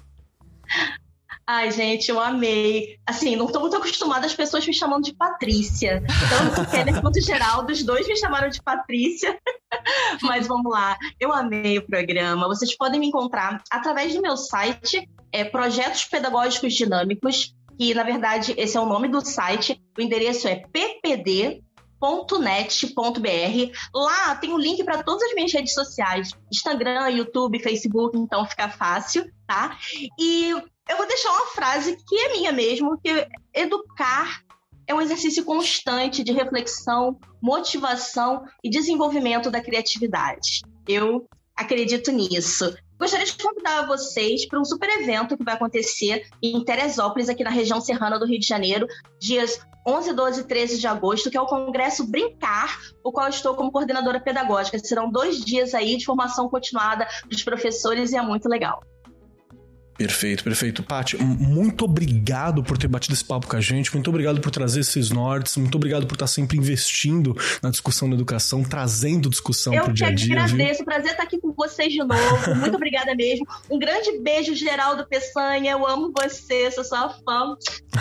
Ai, 1.49 1.71
gente, 1.71 2.11
eu 2.11 2.19
amei. 2.19 2.99
Assim, 3.07 3.37
não 3.37 3.47
estou 3.47 3.61
muito 3.61 3.77
acostumada 3.77 4.27
as 4.27 4.35
pessoas 4.35 4.67
me 4.67 4.75
chamando 4.75 5.05
de 5.05 5.15
Patrícia. 5.15 6.03
Tanto 6.29 6.63
o 6.63 6.71
Keller 6.71 7.01
quanto 7.01 7.19
o 7.19 7.23
Geraldo, 7.23 7.73
os 7.73 7.85
dois 7.85 8.09
me 8.09 8.17
chamaram 8.17 8.49
de 8.49 8.61
Patrícia. 8.61 9.39
Mas 10.23 10.49
vamos 10.49 10.73
lá. 10.73 10.97
Eu 11.21 11.33
amei 11.33 11.79
o 11.79 11.87
programa. 11.87 12.49
Vocês 12.49 12.77
podem 12.77 12.99
me 12.99 13.07
encontrar 13.07 13.63
através 13.71 14.13
do 14.13 14.21
meu 14.21 14.37
site, 14.37 15.09
é 15.31 15.45
Projetos 15.45 16.05
Pedagógicos 16.07 16.75
Dinâmicos, 16.75 17.55
que 17.79 17.95
na 17.95 18.03
verdade 18.03 18.53
esse 18.57 18.77
é 18.77 18.81
o 18.81 18.87
nome 18.87 19.07
do 19.07 19.25
site. 19.25 19.81
O 19.97 20.01
endereço 20.01 20.49
é 20.49 20.57
ppd 20.57 21.63
net.br. 22.41 23.73
Lá 23.95 24.35
tem 24.37 24.53
o 24.53 24.57
um 24.57 24.59
link 24.59 24.83
para 24.85 25.03
todas 25.03 25.23
as 25.23 25.35
minhas 25.35 25.53
redes 25.53 25.75
sociais: 25.75 26.31
Instagram, 26.53 27.09
YouTube, 27.11 27.63
Facebook, 27.63 28.19
então 28.19 28.45
fica 28.47 28.69
fácil, 28.69 29.31
tá? 29.47 29.77
E 30.19 30.55
eu 30.89 30.97
vou 30.97 31.07
deixar 31.07 31.31
uma 31.31 31.47
frase 31.47 31.97
que 32.07 32.17
é 32.17 32.33
minha 32.33 32.53
mesmo, 32.53 32.99
que 33.03 33.27
educar 33.55 34.43
é 34.87 34.95
um 34.95 35.01
exercício 35.01 35.45
constante 35.45 36.23
de 36.23 36.33
reflexão, 36.33 37.19
motivação 37.43 38.45
e 38.63 38.71
desenvolvimento 38.71 39.51
da 39.51 39.61
criatividade. 39.61 40.63
Eu 40.87 41.27
acredito 41.57 42.13
nisso. 42.13 42.73
Gostaria 42.99 43.27
de 43.27 43.37
convidar 43.37 43.87
vocês 43.87 44.47
para 44.47 44.61
um 44.61 44.65
super 44.65 44.89
evento 45.01 45.37
que 45.37 45.45
vai 45.45 45.55
acontecer 45.55 46.27
em 46.43 46.65
Teresópolis, 46.65 47.29
aqui 47.29 47.43
na 47.43 47.51
região 47.51 47.81
serrana 47.81 48.19
do 48.19 48.27
Rio 48.27 48.39
de 48.39 48.47
Janeiro, 48.47 48.87
dias 49.21 49.61
11, 49.87 50.15
12 50.15 50.41
e 50.41 50.45
13 50.45 50.79
de 50.79 50.87
agosto, 50.87 51.31
que 51.31 51.37
é 51.37 51.41
o 51.41 51.47
Congresso 51.47 52.07
Brincar, 52.07 52.79
o 53.05 53.13
qual 53.13 53.29
estou 53.29 53.55
como 53.55 53.71
coordenadora 53.71 54.21
pedagógica. 54.21 54.79
Serão 54.79 55.11
dois 55.11 55.45
dias 55.45 55.75
aí 55.75 55.97
de 55.97 56.05
formação 56.05 56.49
continuada 56.49 57.07
dos 57.29 57.43
professores 57.43 58.13
e 58.13 58.17
é 58.17 58.23
muito 58.23 58.49
legal. 58.49 58.83
Perfeito, 59.97 60.45
perfeito. 60.45 60.83
Paty, 60.83 61.17
muito 61.17 61.85
obrigado 61.85 62.63
por 62.63 62.77
ter 62.77 62.89
batido 62.89 63.15
esse 63.15 63.25
papo 63.25 63.47
com 63.47 63.57
a 63.57 63.61
gente, 63.61 63.93
muito 63.95 64.09
obrigado 64.09 64.41
por 64.41 64.51
trazer 64.51 64.81
esses 64.81 65.11
nortes, 65.11 65.57
muito 65.57 65.75
obrigado 65.77 66.07
por 66.07 66.15
estar 66.15 66.27
sempre 66.27 66.59
investindo 66.59 67.35
na 67.63 67.71
discussão 67.71 68.09
da 68.09 68.15
educação, 68.15 68.63
trazendo 68.63 69.31
discussão 69.31 69.73
para 69.75 69.91
o 69.91 69.93
dia 69.93 70.09
a 70.09 70.11
dia. 70.11 70.35
Eu 70.35 70.37
que 70.37 70.43
agradeço, 70.43 70.79
viu? 70.79 70.85
prazer 70.85 71.11
estar 71.13 71.23
aqui 71.23 71.41
com 71.41 71.53
vocês 71.53 71.93
de 71.93 71.99
novo, 71.99 72.55
muito 72.57 72.77
obrigada 72.77 73.15
mesmo. 73.15 73.47
Um 73.71 73.79
grande 73.79 74.19
beijo, 74.19 74.55
Geraldo 74.55 75.07
Peçanha, 75.07 75.73
eu 75.73 75.87
amo 75.87 76.13
você, 76.17 76.71
sou 76.71 76.85
sua 76.85 77.09
fã. 77.09 77.57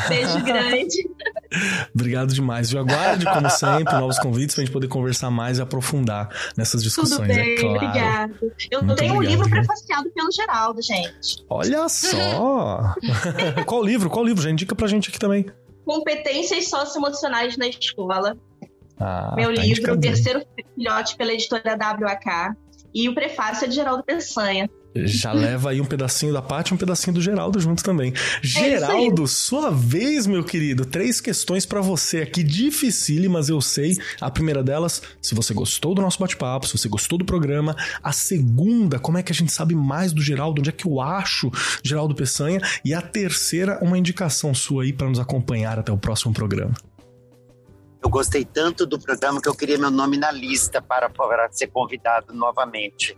Beijo 0.10 0.42
grande. 0.44 1.08
Obrigado 1.94 2.34
demais, 2.34 2.70
viu? 2.72 2.80
Aguarde, 2.80 3.26
como 3.26 3.50
sempre, 3.50 3.94
novos 3.94 4.20
convites 4.20 4.56
para 4.56 4.64
a 4.64 4.66
gente 4.66 4.74
poder 4.74 4.88
conversar 4.88 5.30
mais 5.32 5.58
e 5.58 5.62
aprofundar 5.62 6.30
nessas 6.58 6.84
discussões, 6.84 7.20
Tudo 7.20 7.28
bem, 7.28 7.54
é 7.54 7.56
claro. 7.60 7.76
obrigado. 7.76 8.34
Eu 8.72 8.84
muito 8.84 8.98
tenho 8.98 9.14
obrigado, 9.16 9.18
um 9.18 9.22
livro 9.22 9.50
prefaciado 9.50 10.10
pelo 10.12 10.32
Geraldo, 10.32 10.82
gente. 10.82 11.46
Olha 11.50 11.88
só! 11.90 12.94
qual 13.66 13.84
livro? 13.84 14.10
Qual 14.10 14.26
livro? 14.26 14.42
Já 14.42 14.50
indica 14.50 14.76
pra 14.76 14.88
gente 14.88 15.10
aqui 15.10 15.20
também. 15.20 15.46
Competências 15.86 16.70
socioemocionais 16.70 17.58
na 17.58 17.68
escola. 17.68 18.36
Ah, 19.00 19.34
Meu 19.36 19.54
tá 19.54 19.62
livro, 19.62 19.94
o 19.94 20.00
terceiro 20.00 20.42
filhote 20.74 21.16
pela 21.18 21.34
editora 21.34 21.78
WAK. 21.78 22.56
E 22.94 23.10
o 23.10 23.14
prefácio 23.14 23.66
é 23.66 23.68
de 23.68 23.76
Geraldo 23.76 24.04
Peçanha. 24.04 24.70
Já 24.96 25.34
leva 25.34 25.72
aí 25.72 25.82
um 25.82 25.86
pedacinho 25.86 26.32
da 26.32 26.42
parte 26.42 26.70
e 26.70 26.74
um 26.74 26.78
pedacinho 26.78 27.14
do 27.14 27.22
Geraldo 27.22 27.60
junto 27.60 27.84
também. 27.84 28.14
É 28.14 28.40
Geraldo, 28.42 29.28
sua 29.28 29.70
vez, 29.70 30.26
meu 30.26 30.44
querido. 30.44 30.86
Três 30.86 31.20
questões 31.20 31.66
para 31.66 31.82
você 31.82 32.22
aqui, 32.22 32.42
dificílimas, 32.42 33.50
eu 33.50 33.60
sei. 33.60 33.98
A 34.22 34.32
primeira 34.32 34.64
delas, 34.64 35.02
se 35.22 35.36
você 35.36 35.54
gostou 35.54 35.94
do 35.94 36.02
nosso 36.02 36.20
bate-papo, 36.20 36.68
se 36.68 36.78
você 36.78 36.88
gostou 36.88 37.18
do 37.18 37.26
programa. 37.26 37.76
A 38.02 38.14
segunda, 38.14 38.98
como 38.98 39.18
é 39.18 39.24
que 39.24 39.34
a 39.34 39.36
gente 39.36 39.52
sabe 39.52 39.76
mais 39.76 40.14
do 40.14 40.22
Geraldo? 40.22 40.62
Onde 40.62 40.70
é 40.70 40.74
que 40.74 40.88
eu 40.88 41.02
acho 41.02 41.52
Geraldo 41.84 42.16
Peçanha? 42.16 42.62
E 42.84 42.94
a 42.94 43.02
terceira, 43.02 43.80
uma 43.82 43.98
indicação 43.98 44.54
sua 44.54 44.84
aí 44.84 44.94
para 44.94 45.10
nos 45.10 45.20
acompanhar 45.20 45.78
até 45.78 45.92
o 45.92 45.98
próximo 45.98 46.34
programa. 46.34 46.74
Eu 48.02 48.10
gostei 48.10 48.46
tanto 48.46 48.86
do 48.86 49.00
programa 49.00 49.42
que 49.42 49.50
eu 49.50 49.56
queria 49.56 49.78
meu 49.80 49.90
nome 49.90 50.16
na 50.16 50.32
lista 50.32 50.82
para, 50.82 51.10
para 51.10 51.52
ser 51.52 51.68
convidado 51.68 52.34
novamente. 52.34 53.18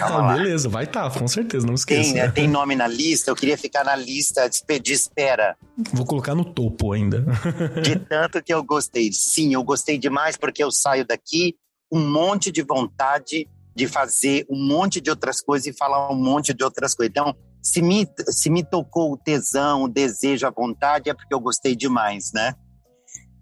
Ah, 0.00 0.34
beleza, 0.34 0.68
vai 0.68 0.84
estar, 0.84 1.10
tá, 1.10 1.18
com 1.18 1.26
certeza, 1.26 1.66
não 1.66 1.74
esqueça. 1.74 2.02
Tem, 2.02 2.14
né, 2.14 2.30
tem 2.30 2.48
nome 2.48 2.76
na 2.76 2.86
lista, 2.86 3.30
eu 3.30 3.36
queria 3.36 3.58
ficar 3.58 3.84
na 3.84 3.96
lista 3.96 4.48
de 4.48 4.92
espera. 4.92 5.56
Vou 5.92 6.06
colocar 6.06 6.34
no 6.34 6.44
topo 6.44 6.92
ainda. 6.92 7.24
de 7.82 7.96
tanto 7.96 8.42
que 8.42 8.52
eu 8.52 8.62
gostei. 8.62 9.12
Sim, 9.12 9.52
eu 9.54 9.62
gostei 9.62 9.98
demais 9.98 10.36
porque 10.36 10.62
eu 10.62 10.70
saio 10.70 11.06
daqui 11.06 11.56
um 11.92 12.08
monte 12.08 12.52
de 12.52 12.62
vontade 12.62 13.48
de 13.74 13.86
fazer 13.88 14.46
um 14.48 14.62
monte 14.62 15.00
de 15.00 15.10
outras 15.10 15.40
coisas 15.40 15.66
e 15.66 15.76
falar 15.76 16.10
um 16.12 16.16
monte 16.16 16.52
de 16.52 16.62
outras 16.62 16.94
coisas. 16.94 17.10
Então, 17.10 17.34
se 17.62 17.82
me, 17.82 18.06
se 18.28 18.50
me 18.50 18.64
tocou 18.64 19.12
o 19.12 19.16
tesão, 19.16 19.84
o 19.84 19.88
desejo, 19.88 20.46
a 20.46 20.50
vontade, 20.50 21.10
é 21.10 21.14
porque 21.14 21.34
eu 21.34 21.40
gostei 21.40 21.74
demais, 21.76 22.30
né? 22.32 22.54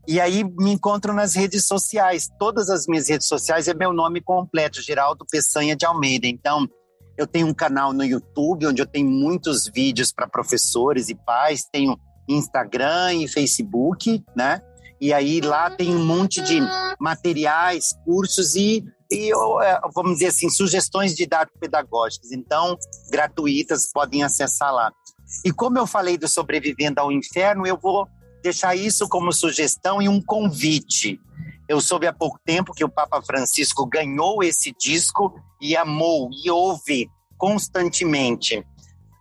E 0.09 0.19
aí 0.19 0.43
me 0.43 0.73
encontro 0.73 1.13
nas 1.13 1.35
redes 1.35 1.67
sociais. 1.67 2.31
Todas 2.39 2.71
as 2.71 2.87
minhas 2.87 3.11
redes 3.11 3.29
sociais 3.29 3.69
é 3.69 3.75
meu 3.75 3.93
nome 3.93 4.23
completo, 4.23 4.81
Geraldo 4.81 5.27
Peçanha 5.31 5.77
de 5.77 5.85
Almeida. 5.85 6.27
Então, 6.27 6.67
eu 7.19 7.27
tenho 7.27 7.47
um 7.47 7.53
canal 7.53 7.93
no 7.93 8.03
YouTube 8.03 8.67
onde 8.67 8.81
eu 8.81 8.87
tenho 8.87 9.11
muitos 9.11 9.69
vídeos 9.69 10.11
para 10.11 10.27
professores 10.27 11.11
e 11.11 11.15
pais, 11.15 11.67
tenho 11.71 11.95
Instagram 12.27 13.17
e 13.17 13.29
Facebook, 13.29 14.25
né? 14.35 14.63
E 14.99 15.13
aí 15.13 15.43
lá 15.43 15.71
tem 15.71 15.95
um 15.95 16.07
monte 16.07 16.41
de 16.41 16.59
materiais, 16.99 17.91
cursos 18.07 18.57
e, 18.57 18.83
e 19.11 19.31
é, 19.63 19.81
vamos 19.95 20.15
dizer 20.15 20.29
assim, 20.29 20.49
sugestões 20.49 21.15
didático-pedagógicas. 21.15 22.33
Então, 22.33 22.79
gratuitas, 23.11 23.93
podem 23.93 24.25
acessar 24.25 24.73
lá. 24.73 24.91
E 25.45 25.53
como 25.53 25.77
eu 25.77 25.87
falei 25.87 26.17
do 26.17 26.27
Sobrevivendo 26.27 26.99
ao 26.99 27.13
Inferno, 27.13 27.67
eu 27.67 27.77
vou 27.77 28.09
deixar 28.43 28.75
isso 28.75 29.09
como 29.09 29.33
sugestão 29.33 30.01
e 30.01 30.09
um 30.09 30.21
convite. 30.21 31.21
Eu 31.69 31.81
soube 31.81 32.07
há 32.07 32.13
pouco 32.13 32.39
tempo 32.45 32.73
que 32.73 32.85
o 32.85 32.89
Papa 32.89 33.21
Francisco 33.23 33.85
ganhou 33.87 34.43
esse 34.43 34.75
disco 34.79 35.35
e 35.61 35.77
amou 35.77 36.31
e 36.45 36.51
ouve 36.51 37.11
constantemente. 37.37 38.65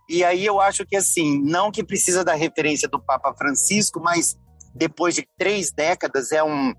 E 0.08 0.24
aí 0.24 0.44
eu 0.44 0.60
acho 0.60 0.86
que 0.86 0.96
assim, 0.96 1.38
não 1.42 1.70
que 1.70 1.84
precisa 1.84 2.24
da 2.24 2.34
referência 2.34 2.88
do 2.88 2.98
Papa 2.98 3.34
Francisco, 3.34 4.00
mas 4.00 4.36
depois 4.74 5.14
de 5.14 5.28
três 5.36 5.72
décadas, 5.72 6.32
é 6.32 6.42
um, 6.42 6.72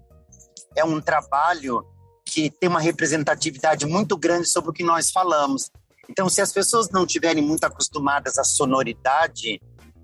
é 0.75 0.83
um 0.83 1.01
trabalho 1.01 1.85
que 2.25 2.49
tem 2.49 2.69
uma 2.69 2.79
representatividade 2.79 3.85
muito 3.85 4.17
grande 4.17 4.47
sobre 4.47 4.69
o 4.69 4.73
que 4.73 4.83
nós 4.83 5.11
falamos. 5.11 5.69
Então, 6.09 6.29
se 6.29 6.41
as 6.41 6.51
pessoas 6.51 6.89
não 6.89 7.05
estiverem 7.05 7.43
muito 7.43 7.63
acostumadas 7.63 8.37
à 8.37 8.43
sonoridade, 8.43 9.61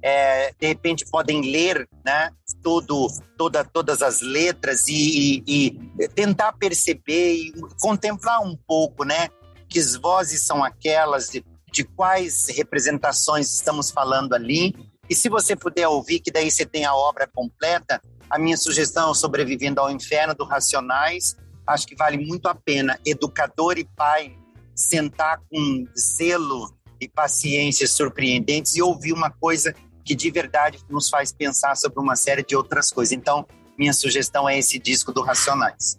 é, 0.07 0.53
de 0.59 0.67
repente 0.67 1.03
podem 1.09 1.41
ler 1.41 1.89
né, 2.05 2.29
todo, 2.61 3.07
toda, 3.35 3.63
todas 3.63 4.03
as 4.03 4.21
letras 4.21 4.87
e, 4.87 5.43
e, 5.47 5.69
e, 5.99 6.07
tentar 6.09 6.53
perceber 6.53 7.33
e 7.33 7.53
contemplar 7.81 8.39
um 8.39 8.55
pouco 8.55 9.03
né, 9.03 9.29
que 9.67 9.81
vozes 9.97 10.45
são 10.45 10.63
aquelas, 10.63 11.29
de, 11.29 11.43
de 11.71 11.83
quais 11.83 12.45
representações 12.49 13.51
estamos 13.51 13.89
falando 13.89 14.33
ali 14.33 14.75
e 15.09 15.15
se 15.15 15.27
você 15.27 15.55
puder 15.55 15.87
ouvir, 15.87 16.19
que 16.19 16.31
daí 16.31 16.49
você 16.49 16.65
tem 16.65 16.85
a 16.85 16.95
obra 16.95 17.27
completa, 17.27 18.01
a 18.29 18.39
minha 18.39 18.57
sugestão 18.57 19.13
Sobrevivendo 19.13 19.79
ao 19.79 19.91
Inferno, 19.91 20.33
do 20.33 20.43
Racionais. 20.43 21.35
Acho 21.65 21.87
que 21.87 21.95
vale 21.95 22.17
muito 22.17 22.47
a 22.47 22.55
pena, 22.55 22.99
educador 23.05 23.77
e 23.77 23.85
pai, 23.95 24.35
sentar 24.75 25.39
com 25.49 25.87
zelo 25.97 26.71
e 26.99 27.07
paciência 27.07 27.87
surpreendentes 27.87 28.75
e 28.75 28.81
ouvir 28.81 29.13
uma 29.13 29.29
coisa 29.29 29.75
que 30.05 30.15
de 30.15 30.29
verdade 30.29 30.77
nos 30.87 31.09
faz 31.09 31.33
pensar 31.33 31.75
sobre 31.75 31.99
uma 31.99 32.15
série 32.15 32.43
de 32.43 32.55
outras 32.55 32.91
coisas. 32.91 33.11
Então, 33.11 33.45
minha 33.77 33.91
sugestão 33.91 34.47
é 34.47 34.57
esse 34.57 34.77
disco 34.77 35.11
do 35.11 35.21
Racionais. 35.21 35.97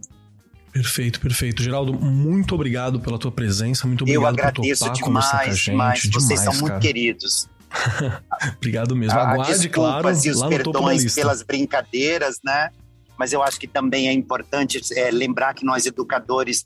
Perfeito, 0.72 1.20
perfeito. 1.20 1.62
Geraldo, 1.62 1.92
muito 1.92 2.54
obrigado 2.54 3.00
pela 3.00 3.18
tua 3.18 3.32
presença, 3.32 3.86
muito 3.86 4.02
obrigado 4.02 4.22
Eu 4.22 4.28
agradeço 4.28 4.84
por 4.84 4.92
topar 4.92 5.08
demais, 5.08 5.30
com 5.30 5.36
a 5.36 5.52
gente. 5.52 5.64
Demais. 5.64 6.10
Vocês 6.12 6.40
são 6.40 6.54
muito 6.54 6.78
queridos. 6.78 7.48
Obrigado 8.56 8.94
mesmo. 8.94 9.18
Aguarde, 9.18 9.68
claro, 9.68 10.08
e 10.08 10.30
os 10.30 10.42
perdões 10.44 11.14
pelas 11.14 11.42
brincadeiras, 11.42 12.38
né? 12.44 12.70
Mas 13.18 13.32
eu 13.32 13.42
acho 13.42 13.58
que 13.58 13.66
também 13.66 14.08
é 14.08 14.12
importante 14.12 14.80
é, 14.94 15.10
lembrar 15.10 15.52
que 15.52 15.64
nós 15.64 15.84
educadores 15.84 16.64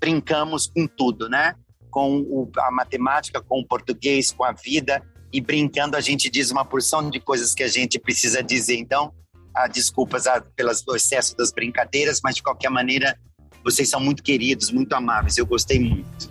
brincamos 0.00 0.66
com 0.66 0.86
tudo, 0.86 1.28
né? 1.28 1.54
Com 1.88 2.18
o, 2.18 2.50
a 2.58 2.70
matemática, 2.70 3.40
com 3.40 3.60
o 3.60 3.66
português, 3.66 4.30
com 4.32 4.44
a 4.44 4.52
vida 4.52 5.02
e 5.32 5.40
brincando 5.40 5.96
a 5.96 6.00
gente 6.00 6.28
diz 6.30 6.50
uma 6.50 6.64
porção 6.64 7.08
de 7.08 7.20
coisas 7.20 7.54
que 7.54 7.62
a 7.62 7.68
gente 7.68 7.98
precisa 7.98 8.42
dizer. 8.42 8.76
Então, 8.76 9.12
ah, 9.54 9.68
desculpas 9.68 10.26
ah, 10.26 10.40
pelas 10.56 10.82
do 10.82 10.94
excesso 10.94 11.36
das 11.36 11.52
brincadeiras, 11.52 12.20
mas 12.22 12.36
de 12.36 12.42
qualquer 12.42 12.70
maneira 12.70 13.18
vocês 13.64 13.88
são 13.88 14.00
muito 14.00 14.22
queridos, 14.22 14.70
muito 14.70 14.92
amáveis. 14.94 15.36
Eu 15.36 15.46
gostei 15.46 15.78
muito. 15.78 16.30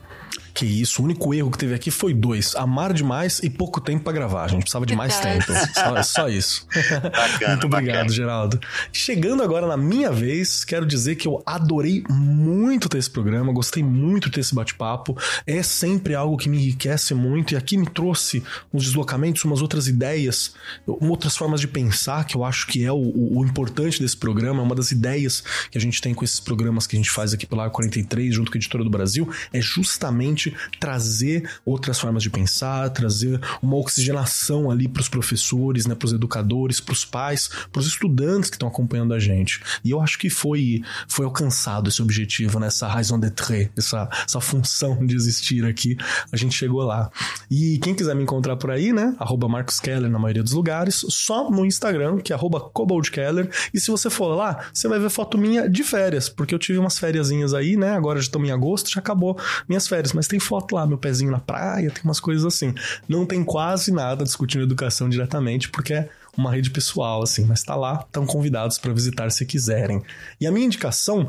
Que 0.54 0.66
isso, 0.66 1.02
o 1.02 1.06
único 1.06 1.34
erro 1.34 1.52
que 1.52 1.58
teve 1.58 1.74
aqui 1.74 1.92
foi 1.92 2.14
dois: 2.14 2.56
amar 2.56 2.94
demais 2.94 3.40
e 3.44 3.50
pouco 3.50 3.80
tempo 3.80 4.04
para 4.04 4.14
gravar. 4.14 4.44
A 4.44 4.48
gente 4.48 4.62
precisava 4.62 4.86
de 4.86 4.96
mais 4.96 5.20
tempo. 5.20 5.46
Só, 5.74 6.04
só 6.04 6.30
isso. 6.30 6.68
Bacana, 7.02 7.52
Muito 7.52 7.68
obrigado, 7.68 7.96
bacana. 7.96 8.10
Geraldo. 8.10 8.60
Chegando 8.92 9.44
agora 9.44 9.68
na 9.68 9.78
minha 9.78 10.12
vez, 10.12 10.64
quero 10.64 10.86
dizer 10.86 11.16
que 11.16 11.28
eu 11.28 11.42
adorei 11.46 12.04
muito 12.10 12.90
ter 12.90 12.98
esse 12.98 13.10
programa, 13.10 13.52
gostei 13.52 13.84
muito 13.84 14.30
de 14.30 14.36
ter 14.36 14.42
esse 14.42 14.54
bate-papo. 14.54 15.18
É 15.46 15.62
sempre 15.64 16.16
algo 16.16 16.38
que 16.38 16.50
me 16.50 16.58
enriquece 16.58 17.14
muito 17.14 17.54
e 17.54 17.58
aqui 17.58 17.78
me 17.78 17.88
trouxe 17.88 18.44
uns 18.74 18.86
deslocamentos, 18.86 19.44
umas 19.44 19.62
outras 19.62 19.88
ideias, 19.88 20.54
outras 20.86 21.36
formas 21.36 21.62
de 21.62 21.68
pensar 21.68 22.26
que 22.26 22.36
eu 22.36 22.44
acho 22.44 22.68
que 22.68 22.84
é 22.84 22.92
o, 22.92 22.96
o, 22.96 23.40
o 23.40 23.46
importante 23.46 24.02
desse 24.02 24.18
programa. 24.18 24.62
Uma 24.62 24.76
das 24.76 24.92
ideias 24.92 25.44
que 25.72 25.78
a 25.78 25.82
gente 25.82 26.02
tem 26.02 26.14
com 26.14 26.24
esses 26.24 26.40
programas 26.40 26.88
que 26.88 26.96
a 26.96 27.00
gente 27.00 27.10
faz 27.10 27.34
aqui 27.34 27.46
pela 27.46 27.70
43, 27.70 28.34
junto 28.34 28.52
com 28.52 28.58
a 28.58 28.60
Editora 28.60 28.84
do 28.84 28.90
Brasil, 28.90 29.30
é 29.52 29.62
justamente 29.62 30.39
trazer 30.80 31.50
outras 31.66 32.00
formas 32.00 32.24
de 32.24 32.30
pensar, 32.30 32.90
trazer 32.90 33.40
uma 33.62 33.76
oxigenação 33.76 34.70
ali 34.72 34.88
para 34.88 35.02
os 35.02 35.10
professores, 35.10 35.86
né, 35.86 35.96
para 35.96 36.06
os 36.06 36.14
educadores, 36.14 36.80
para 36.80 36.94
os 36.94 37.06
pais, 37.06 37.50
para 37.72 37.80
os 37.80 37.88
estudantes 37.88 38.50
que 38.50 38.56
estão 38.56 38.68
acompanhando 38.68 39.14
a 39.14 39.20
gente. 39.20 39.62
E 39.84 39.92
eu 39.92 40.02
acho 40.02 40.18
que 40.18 40.30
foi, 40.30 40.82
foi 41.08 41.26
alcançado 41.26 41.90
esse 41.90 42.02
objetivo, 42.02 42.60
né, 42.60 42.70
raison 42.88 43.20
d'être, 43.20 43.72
essa, 43.78 44.10
essa 44.26 44.42
função 44.42 45.06
de 45.06 45.16
existir 45.16 45.66
aqui. 45.66 45.98
A 46.32 46.38
gente 46.38 46.56
chegou 46.56 46.82
lá. 46.84 47.10
E 47.50 47.78
quem 47.80 47.96
quiser 47.96 48.16
me 48.16 48.24
encontrar 48.24 48.56
por 48.56 48.72
aí, 48.72 48.94
né, 48.94 49.16
arroba 49.20 49.48
Marcos 49.48 49.80
Keller 49.80 50.10
na 50.10 50.20
maioria 50.20 50.44
dos 50.44 50.54
lugares, 50.54 51.06
só 51.10 51.50
no 51.50 51.66
Instagram, 51.66 52.18
que 52.20 52.32
é 52.32 52.36
arroba 52.36 52.72
Keller. 53.12 53.50
E 53.74 53.80
se 53.80 53.92
você 53.92 54.10
for 54.10 54.36
lá, 54.36 54.66
você 54.74 54.88
vai 54.88 55.00
ver 55.00 55.10
foto 55.10 55.38
minha 55.38 55.70
de 55.70 55.84
férias, 55.84 56.30
porque 56.30 56.54
eu 56.54 56.60
tive 56.60 56.80
umas 56.80 56.98
férias 56.98 57.32
aí, 57.54 57.76
né, 57.76 57.94
agora 57.94 58.20
já 58.20 58.24
estamos 58.24 58.48
em 58.48 58.52
agosto, 58.52 58.90
já 58.90 59.00
acabou 59.00 59.40
minhas 59.68 59.88
férias, 59.88 60.14
mas 60.14 60.28
tem 60.30 60.40
foto 60.40 60.76
lá, 60.76 60.86
meu 60.86 60.98
pezinho 60.98 61.32
na 61.32 61.40
praia, 61.40 61.92
tem 61.92 62.04
umas 62.04 62.20
coisas 62.20 62.46
assim. 62.46 62.74
Não 63.08 63.26
tem 63.26 63.44
quase 63.44 63.92
nada 63.92 64.24
discutindo 64.24 64.64
educação 64.64 65.10
diretamente, 65.10 65.70
porque 65.70 65.94
é 65.94 66.10
uma 66.38 66.52
rede 66.52 66.70
pessoal, 66.70 67.22
assim, 67.22 67.44
mas 67.46 67.64
tá 67.64 67.76
lá, 67.76 68.06
estão 68.06 68.26
convidados 68.26 68.78
para 68.78 68.94
visitar 68.94 69.30
se 69.32 69.46
quiserem. 69.46 70.02
E 70.40 70.48
a 70.48 70.52
minha 70.52 70.66
indicação, 70.66 71.28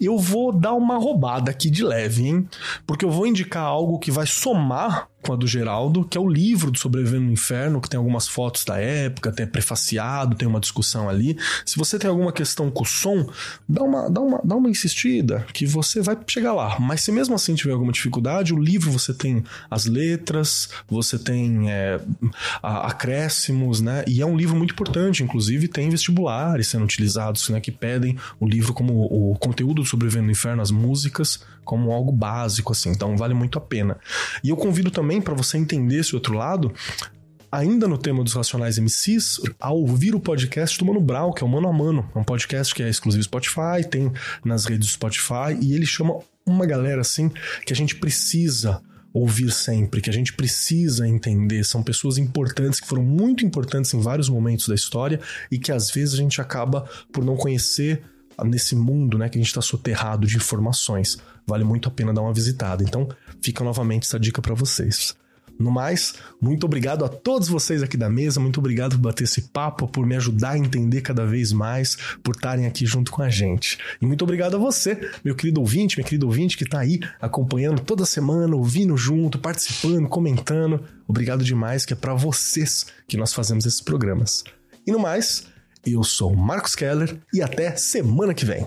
eu 0.00 0.18
vou 0.18 0.52
dar 0.52 0.74
uma 0.74 0.98
roubada 0.98 1.50
aqui 1.50 1.70
de 1.70 1.82
leve, 1.82 2.26
hein? 2.26 2.48
Porque 2.86 3.04
eu 3.04 3.10
vou 3.10 3.26
indicar 3.26 3.64
algo 3.64 3.98
que 3.98 4.10
vai 4.10 4.26
somar 4.26 5.08
com 5.22 5.32
a 5.32 5.36
do 5.36 5.46
Geraldo, 5.46 6.04
que 6.04 6.18
é 6.18 6.20
o 6.20 6.28
livro 6.28 6.70
do 6.70 6.78
Sobrevivendo 6.78 7.26
no 7.26 7.32
Inferno, 7.32 7.80
que 7.80 7.88
tem 7.88 7.96
algumas 7.96 8.26
fotos 8.26 8.64
da 8.64 8.78
época, 8.78 9.32
tem 9.32 9.46
prefaciado, 9.46 10.36
tem 10.36 10.48
uma 10.48 10.60
discussão 10.60 11.08
ali. 11.08 11.36
Se 11.64 11.76
você 11.76 11.98
tem 11.98 12.10
alguma 12.10 12.32
questão 12.32 12.70
com 12.70 12.82
o 12.82 12.86
som, 12.86 13.26
dá 13.68 13.82
uma, 13.82 14.10
dá 14.10 14.20
uma, 14.20 14.40
dá 14.44 14.56
uma 14.56 14.68
insistida, 14.68 15.46
que 15.52 15.64
você 15.64 16.00
vai 16.00 16.18
chegar 16.26 16.52
lá. 16.52 16.78
Mas 16.80 17.02
se 17.02 17.12
mesmo 17.12 17.34
assim 17.34 17.54
tiver 17.54 17.72
alguma 17.72 17.92
dificuldade, 17.92 18.52
o 18.52 18.58
livro 18.58 18.90
você 18.90 19.14
tem 19.14 19.44
as 19.70 19.86
letras, 19.86 20.68
você 20.88 21.18
tem 21.18 21.70
é, 21.70 22.00
acréscimos, 22.62 23.80
né? 23.80 24.04
E 24.06 24.20
é 24.20 24.26
um 24.26 24.36
livro 24.36 24.56
muito 24.56 24.72
importante, 24.72 25.22
inclusive 25.22 25.68
tem 25.68 25.88
vestibulares 25.88 26.68
sendo 26.68 26.84
utilizados, 26.84 27.48
né? 27.48 27.60
Que 27.60 27.70
pedem 27.70 28.16
o 28.40 28.46
livro 28.46 28.74
como 28.74 29.04
o 29.04 29.36
conteúdo 29.36 29.82
do 29.82 29.86
Sobrevivendo 29.86 30.26
no 30.26 30.32
Inferno, 30.32 30.60
as 30.60 30.70
músicas, 30.70 31.40
como 31.64 31.92
algo 31.92 32.10
básico, 32.10 32.72
assim. 32.72 32.90
Então 32.90 33.16
vale 33.16 33.34
muito 33.34 33.58
a 33.58 33.60
pena. 33.60 33.96
E 34.42 34.48
eu 34.48 34.56
convido 34.56 34.90
também 34.90 35.11
para 35.20 35.34
você 35.34 35.58
entender 35.58 35.98
esse 35.98 36.14
outro 36.14 36.34
lado, 36.34 36.72
ainda 37.50 37.86
no 37.86 37.98
tema 37.98 38.24
dos 38.24 38.32
Racionais 38.32 38.78
MCs, 38.78 39.40
a 39.60 39.70
ouvir 39.70 40.14
o 40.14 40.20
podcast 40.20 40.78
do 40.78 40.86
Mano 40.86 41.00
Brown, 41.00 41.32
que 41.32 41.42
é 41.42 41.46
o 41.46 41.50
Mano 41.50 41.68
a 41.68 41.72
Mano. 41.72 42.10
É 42.14 42.18
um 42.18 42.24
podcast 42.24 42.74
que 42.74 42.82
é 42.82 42.88
exclusivo 42.88 43.22
Spotify, 43.22 43.86
tem 43.88 44.10
nas 44.44 44.64
redes 44.64 44.86
do 44.86 44.92
Spotify, 44.92 45.58
e 45.60 45.74
ele 45.74 45.84
chama 45.84 46.18
uma 46.46 46.64
galera 46.64 47.02
assim 47.02 47.30
que 47.66 47.72
a 47.72 47.76
gente 47.76 47.96
precisa 47.96 48.82
ouvir 49.12 49.50
sempre, 49.50 50.00
que 50.00 50.08
a 50.08 50.12
gente 50.12 50.32
precisa 50.32 51.06
entender. 51.06 51.64
São 51.64 51.82
pessoas 51.82 52.16
importantes 52.16 52.80
que 52.80 52.88
foram 52.88 53.02
muito 53.02 53.44
importantes 53.44 53.92
em 53.92 54.00
vários 54.00 54.28
momentos 54.28 54.66
da 54.66 54.74
história 54.74 55.20
e 55.50 55.58
que 55.58 55.70
às 55.70 55.90
vezes 55.90 56.14
a 56.14 56.16
gente 56.16 56.40
acaba 56.40 56.88
por 57.12 57.22
não 57.24 57.36
conhecer 57.36 58.02
nesse 58.44 58.74
mundo, 58.74 59.18
né, 59.18 59.28
que 59.28 59.38
a 59.38 59.40
gente 59.40 59.48
está 59.48 59.62
soterrado 59.62 60.26
de 60.26 60.36
informações. 60.36 61.18
Vale 61.46 61.64
muito 61.64 61.88
a 61.88 61.92
pena 61.92 62.12
dar 62.12 62.22
uma 62.22 62.32
visitada. 62.32 62.82
Então, 62.82 63.08
fica 63.40 63.64
novamente 63.64 64.06
essa 64.06 64.18
dica 64.18 64.40
para 64.40 64.54
vocês. 64.54 65.14
No 65.58 65.70
mais, 65.70 66.14
muito 66.40 66.64
obrigado 66.64 67.04
a 67.04 67.08
todos 67.08 67.48
vocês 67.48 67.82
aqui 67.82 67.96
da 67.96 68.08
mesa, 68.08 68.40
muito 68.40 68.58
obrigado 68.58 68.96
por 68.96 69.02
bater 69.02 69.24
esse 69.24 69.42
papo, 69.42 69.86
por 69.86 70.04
me 70.04 70.16
ajudar 70.16 70.52
a 70.52 70.58
entender 70.58 71.02
cada 71.02 71.24
vez 71.24 71.52
mais, 71.52 71.96
por 72.22 72.34
estarem 72.34 72.66
aqui 72.66 72.84
junto 72.86 73.12
com 73.12 73.22
a 73.22 73.28
gente. 73.28 73.78
E 74.00 74.06
muito 74.06 74.22
obrigado 74.22 74.56
a 74.56 74.58
você, 74.58 75.10
meu 75.24 75.34
querido 75.34 75.60
ouvinte, 75.60 75.96
minha 75.96 76.04
querida 76.04 76.26
ouvinte 76.26 76.56
que 76.56 76.64
está 76.64 76.80
aí 76.80 77.00
acompanhando 77.20 77.80
toda 77.80 78.04
semana, 78.04 78.56
ouvindo 78.56 78.96
junto, 78.96 79.38
participando, 79.38 80.08
comentando. 80.08 80.82
Obrigado 81.06 81.44
demais, 81.44 81.84
que 81.84 81.92
é 81.92 81.96
para 81.96 82.14
vocês 82.14 82.86
que 83.06 83.16
nós 83.16 83.32
fazemos 83.32 83.64
esses 83.66 83.80
programas. 83.80 84.42
E 84.86 84.90
no 84.90 84.98
mais, 84.98 85.46
eu 85.86 86.04
sou 86.04 86.34
Marcos 86.34 86.74
Keller 86.74 87.18
e 87.32 87.42
até 87.42 87.74
semana 87.76 88.34
que 88.34 88.44
vem. 88.44 88.66